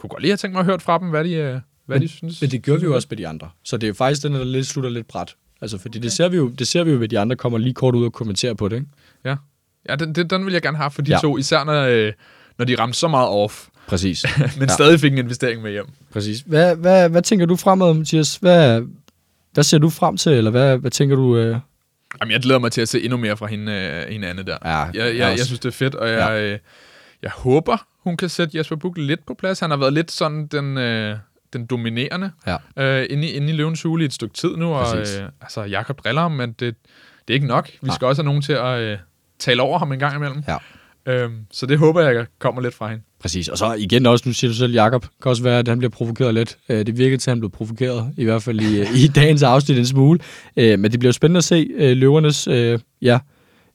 Jeg 0.04 0.10
kunne 0.10 0.10
godt 0.10 0.22
lige 0.22 0.32
have 0.32 0.38
tænkt 0.38 0.54
mig 0.54 0.60
at 0.60 0.66
høre 0.66 0.80
fra 0.80 0.98
dem, 1.00 1.08
hvad 1.10 1.24
de, 1.24 1.30
uh, 1.30 1.44
hvad 1.46 1.62
Men- 1.88 2.02
de 2.02 2.08
synes. 2.08 2.42
Men 2.42 2.52
det 2.52 2.62
gjorde 2.62 2.80
vi 2.82 2.86
jo 2.86 2.96
også 2.96 3.08
med 3.10 3.18
de 3.18 3.28
andre. 3.28 3.50
Så 3.64 3.78
det 3.78 3.90
er 3.90 3.94
faktisk 3.94 4.24
den, 4.24 4.34
der 4.34 4.44
lidt 4.44 4.68
slutter 4.68 4.90
lidt 4.90 5.08
bræt. 5.08 5.36
Altså, 5.62 5.78
fordi 5.78 6.00
det 6.00 6.12
ser 6.12 6.30
vi 6.30 6.38
jo, 6.38 6.50
det 6.50 6.68
ser 6.68 6.84
vi 6.84 6.92
jo 6.92 6.98
ved 6.98 7.08
de 7.08 7.20
andre 7.20 7.36
kommer 7.36 7.58
lige 7.58 7.74
kort 7.74 7.96
ud 7.96 8.06
og 8.06 8.14
kommenterer 8.14 8.54
på 8.54 8.68
det, 8.68 8.76
ikke? 8.76 8.88
Ja, 9.26 9.36
ja 9.90 9.96
den, 9.96 10.16
den, 10.16 10.28
den 10.30 10.46
vil 10.46 10.54
jeg 10.54 10.62
gerne 10.62 10.78
have 10.78 10.92
for 10.92 11.02
de 11.02 11.12
Ja. 11.12 11.18
to, 11.20 11.38
især 11.38 11.64
når, 11.64 11.82
øh, 11.82 12.14
når 12.58 12.66
de 12.66 12.76
ramte 12.80 12.98
så 13.00 13.08
meget 13.08 13.30
off, 13.30 13.68
Præcis. 13.88 14.26
men 14.60 14.68
Ja. 14.70 14.74
stadig 14.74 15.00
fik 15.00 15.12
en 15.12 15.18
investering 15.18 15.62
med 15.62 15.72
hjem. 15.72 15.86
Præcis. 16.14 16.40
Hvad, 16.46 16.76
hvad, 16.76 17.10
hvad 17.10 17.22
tænker 17.22 17.46
du 17.46 17.56
fremad, 17.56 17.94
Mathias? 17.94 18.36
Hvad, 18.36 18.82
hvad 19.54 19.64
ser 19.64 19.78
du 19.78 19.90
frem 19.90 20.18
til, 20.18 20.32
eller 20.32 20.52
hvad, 20.52 20.78
hvad 20.78 20.92
tænker 20.92 21.16
du? 21.16 21.38
Øh? 21.38 21.58
Jamen, 22.22 22.32
jeg 22.32 22.42
glæder 22.42 22.60
mig 22.60 22.72
til 22.72 22.82
at 22.82 22.90
se 22.90 23.02
endnu 23.04 23.18
mere 23.18 23.38
fra 23.38 23.46
hende, 23.48 23.72
øh, 23.74 24.10
hende 24.14 24.28
Anne 24.28 24.44
der. 24.44 24.58
Ja, 24.66 24.70
jeg, 24.78 24.94
jeg, 24.96 25.16
jeg 25.18 25.38
jeg 25.38 25.46
synes, 25.46 25.60
det 25.60 25.68
er 25.70 25.74
fedt, 25.74 25.96
og 25.96 26.10
jeg, 26.10 26.18
ja. 26.18 26.42
øh, 26.42 26.60
jeg 27.22 27.32
håber, 27.32 27.88
hun 28.04 28.18
kan 28.18 28.30
sætte 28.30 28.58
Jesper 28.58 28.76
Buch 28.76 28.98
lidt 29.00 29.26
på 29.26 29.34
plads. 29.34 29.60
Han 29.60 29.70
har 29.70 29.78
været 29.78 29.94
lidt 29.94 30.12
sådan 30.12 30.48
den, 30.48 30.78
øh, 30.78 31.18
den 31.54 31.66
dominerende 31.66 32.32
Ja. 32.48 32.58
øh, 33.02 33.08
inde, 33.10 33.28
i, 33.28 33.32
inde 33.32 33.50
i 33.50 33.52
Løvens 33.56 33.82
Hule 33.82 34.04
i 34.04 34.06
et 34.06 34.14
stykke 34.14 34.34
tid 34.34 34.56
nu. 34.58 34.74
Og, 34.74 34.98
øh, 34.98 35.06
altså, 35.42 35.64
Jakob 35.64 36.04
driller 36.04 36.22
ham, 36.22 36.32
men 36.32 36.50
det, 36.50 36.60
det 36.60 36.76
er 37.30 37.34
ikke 37.34 37.48
nok. 37.48 37.70
Vi 37.82 37.88
Nej. 37.88 37.96
skal 37.96 38.08
også 38.08 38.22
have 38.22 38.26
nogen 38.26 38.42
til 38.42 38.54
at 38.54 38.80
øh, 38.80 38.98
tale 39.40 39.62
over 39.62 39.80
ham 39.80 39.92
en 39.92 40.00
gang 40.00 40.16
imellem. 40.16 40.44
Ja. 40.48 40.58
Øhm, 41.06 41.36
så 41.52 41.66
det 41.66 41.78
håber 41.80 42.02
jeg 42.02 42.26
kommer 42.40 42.62
lidt 42.62 42.74
fra 42.74 42.90
hende. 42.90 43.04
Præcis, 43.20 43.48
og 43.48 43.58
så 43.58 43.74
igen 43.74 44.06
også, 44.06 44.30
nu 44.30 44.34
siger 44.34 44.52
du 44.52 44.56
selv, 44.58 44.74
Jakob 44.74 45.06
kan 45.22 45.30
også 45.30 45.44
være, 45.44 45.60
at 45.60 45.68
han 45.68 45.78
bliver 45.78 45.90
provokeret 45.92 46.34
lidt. 46.34 46.58
Øh, 46.70 46.86
Det 46.86 46.98
virker 46.98 47.18
til, 47.18 47.30
at 47.30 47.34
han 47.34 47.40
blev 47.40 47.50
provokeret, 47.52 48.14
i 48.18 48.24
hvert 48.24 48.44
fald 48.44 48.60
i, 48.62 48.82
i 49.04 49.08
dagens 49.16 49.44
afsnit 49.44 49.78
en 49.78 49.86
smule. 49.86 50.20
Øh, 50.58 50.80
Men 50.80 50.92
det 50.92 51.00
bliver 51.00 51.10
jo 51.10 51.14
spændende 51.14 51.38
at 51.38 51.44
se 51.44 51.70
øh, 51.76 51.98
løvernes 51.98 52.48
øh, 52.48 52.80
ja, 53.02 53.20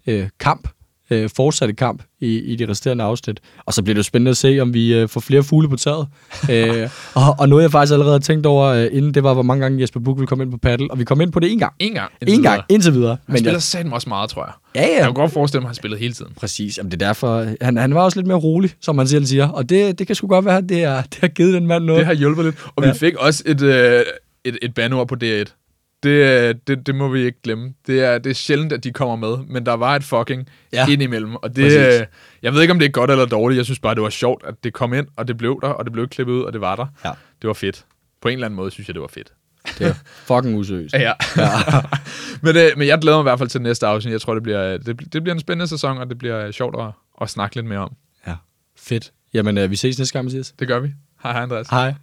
øh, 0.07 0.29
kamp, 0.41 0.69
øh, 1.11 1.31
fortsatte 1.37 1.75
kamp 1.75 2.03
i, 2.21 2.39
i 2.39 2.57
de 2.57 2.69
resterende 2.69 3.05
afsnit. 3.05 3.41
Og 3.67 3.73
så 3.75 3.83
bliver 3.83 3.95
det 3.95 3.99
jo 3.99 4.03
spændende 4.03 4.31
at 4.31 4.37
se, 4.37 4.59
om 4.61 4.75
vi 4.75 4.95
øh, 4.95 5.09
får 5.09 5.21
flere 5.21 5.43
fugle 5.43 5.69
på 5.69 5.77
taget. 5.77 6.07
øh, 6.51 6.89
og, 7.15 7.37
og 7.39 7.49
noget, 7.49 7.63
jeg 7.63 7.71
faktisk 7.71 7.93
allerede 7.93 8.15
har 8.15 8.19
tænkt 8.21 8.47
over 8.47 8.65
øh, 8.67 8.89
inden, 8.93 9.15
det 9.15 9.23
var, 9.23 9.35
hvor 9.35 9.43
mange 9.43 9.63
gange 9.63 9.81
Jesper 9.81 10.01
Buch 10.01 10.19
ville 10.19 10.27
komme 10.27 10.45
ind 10.45 10.51
på 10.51 10.59
paddle, 10.59 10.91
og 10.91 10.99
vi 10.99 11.05
kom 11.05 11.21
ind 11.21 11.33
på 11.33 11.41
det 11.41 11.53
en 11.53 11.59
gang. 11.59 11.73
En 11.79 11.93
gang. 11.95 12.13
En 12.27 12.43
gang, 12.43 12.63
indtil 12.69 12.93
videre. 12.93 13.17
Han 13.29 13.37
spiller 13.37 13.53
jeg, 13.53 13.63
satme 13.63 13.95
også 13.95 14.09
meget, 14.09 14.31
tror 14.31 14.45
jeg. 14.45 14.53
ja, 14.75 14.81
Jeg 14.81 14.99
ja, 14.99 15.05
kan 15.05 15.15
godt 15.15 15.33
forestille 15.33 15.61
mig, 15.61 15.67
at 15.67 15.69
han 15.71 15.75
spillede 15.75 16.01
hele 16.01 16.15
tiden. 16.15 16.33
Præcis, 16.37 16.79
Jamen, 16.79 16.91
det 16.93 17.03
er 17.03 17.07
derfor. 17.07 17.47
Han, 17.61 17.77
han 17.77 17.95
var 17.95 18.01
også 18.01 18.19
lidt 18.19 18.27
mere 18.27 18.37
rolig, 18.39 18.71
som 18.81 18.97
man 18.97 19.09
selv 19.09 19.27
siger. 19.27 19.49
Og 19.49 19.69
det, 19.69 19.99
det 19.99 20.07
kan 20.07 20.17
sgu 20.17 20.27
godt 20.27 20.45
være, 20.45 20.57
at 20.57 20.69
det, 20.69 20.83
er, 20.83 21.03
det 21.03 21.19
har 21.21 21.29
givet 21.29 21.55
den 21.55 21.67
mand 21.67 21.85
noget. 21.85 21.99
Det 21.99 22.07
har 22.07 22.15
hjulpet 22.15 22.45
lidt. 22.45 22.57
Og 22.77 22.85
Ja. 22.85 22.93
vi 22.93 22.99
fik 22.99 23.15
også 23.15 23.43
et, 23.47 23.63
øh, 23.63 24.03
et, 24.45 24.59
et 24.63 24.75
bandeord 24.75 25.09
på 25.09 25.17
D1. 25.25 25.66
Det, 26.03 26.09
øh, 26.11 26.55
det, 26.67 26.87
det 26.87 26.95
må 26.95 27.09
vi 27.09 27.21
ikke 27.25 27.43
glemme. 27.43 27.75
Det 27.87 28.01
er, 28.05 28.19
det 28.19 28.31
er 28.31 28.35
sjældent, 28.35 28.73
at 28.73 28.85
de 28.85 28.93
kommer 28.93 29.17
med, 29.17 29.45
men 29.47 29.67
der 29.67 29.73
var 29.73 29.97
et 29.97 30.05
fucking 30.05 30.49
Ja. 30.73 30.85
ja. 30.87 30.93
ind 30.93 31.03
imellem. 31.03 31.37
Og 31.37 31.57
det, 31.57 31.65
Præcis. 31.65 32.01
øh, 32.01 32.07
jeg 32.43 32.53
ved 32.55 32.63
ikke, 32.63 32.73
om 32.73 32.79
det 32.79 32.87
er 32.87 32.91
godt 32.91 33.11
eller 33.11 33.27
dårligt. 33.27 33.57
Jeg 33.57 33.65
synes 33.65 33.79
bare, 33.79 33.95
det 33.95 34.03
var 34.03 34.11
sjovt, 34.11 34.43
at 34.47 34.55
det 34.65 34.73
kom 34.73 34.95
ind, 34.95 35.07
og 35.17 35.29
det 35.29 35.37
blev 35.37 35.59
der, 35.63 35.69
og 35.69 35.85
det 35.85 35.93
blev 35.93 36.09
klippet 36.09 36.33
ud, 36.35 36.43
og 36.43 36.53
det 36.53 36.61
var 36.61 36.77
der. 36.77 36.87
Ja. 37.05 37.11
Det 37.43 37.49
var 37.49 37.55
fedt. 37.55 37.85
På 38.23 38.29
en 38.29 38.35
eller 38.35 38.47
anden 38.47 38.57
måde 38.57 38.71
synes 38.71 38.89
jeg, 38.89 38.95
det 38.95 39.03
var 39.03 39.09
fedt. 39.09 39.33
Det 39.79 39.87
er 39.87 39.95
fucking 40.05 40.57
useriøst. 40.59 40.95
Ja. 40.95 41.13
ja. 41.37 41.51
men, 42.43 42.57
øh, 42.57 42.71
men 42.77 42.89
jeg 42.89 42.99
glæder 42.99 43.17
mig 43.17 43.23
i 43.23 43.29
hvert 43.29 43.39
fald 43.39 43.49
til 43.49 43.63
næste 43.63 43.87
afsnit. 43.87 44.13
Jeg 44.13 44.21
tror, 44.21 44.35
det 44.35 44.43
bliver, 44.43 44.77
det, 44.79 45.13
det 45.13 45.23
bliver 45.23 45.35
en 45.35 45.41
spændende 45.41 45.69
sæson, 45.69 45.99
og 45.99 46.09
det 46.09 46.19
bliver 46.19 46.51
sjovt 46.51 46.77
at, 46.81 46.89
at 47.21 47.31
snakke 47.31 47.57
lidt 47.57 47.67
mere 47.67 47.79
om. 47.79 47.93
Ja, 48.27 48.35
fedt. 48.79 49.13
Jamen, 49.35 49.59
øh, 49.59 49.71
vi 49.71 49.77
ses 49.77 49.99
næste 49.99 50.13
gang, 50.13 50.25
Mathias. 50.25 50.55
Det 50.59 50.69
gør 50.69 50.79
vi. 50.81 50.93
Hej, 51.23 51.33
hej 51.33 51.43
Andreas. 51.43 51.69
Hej. 51.69 51.95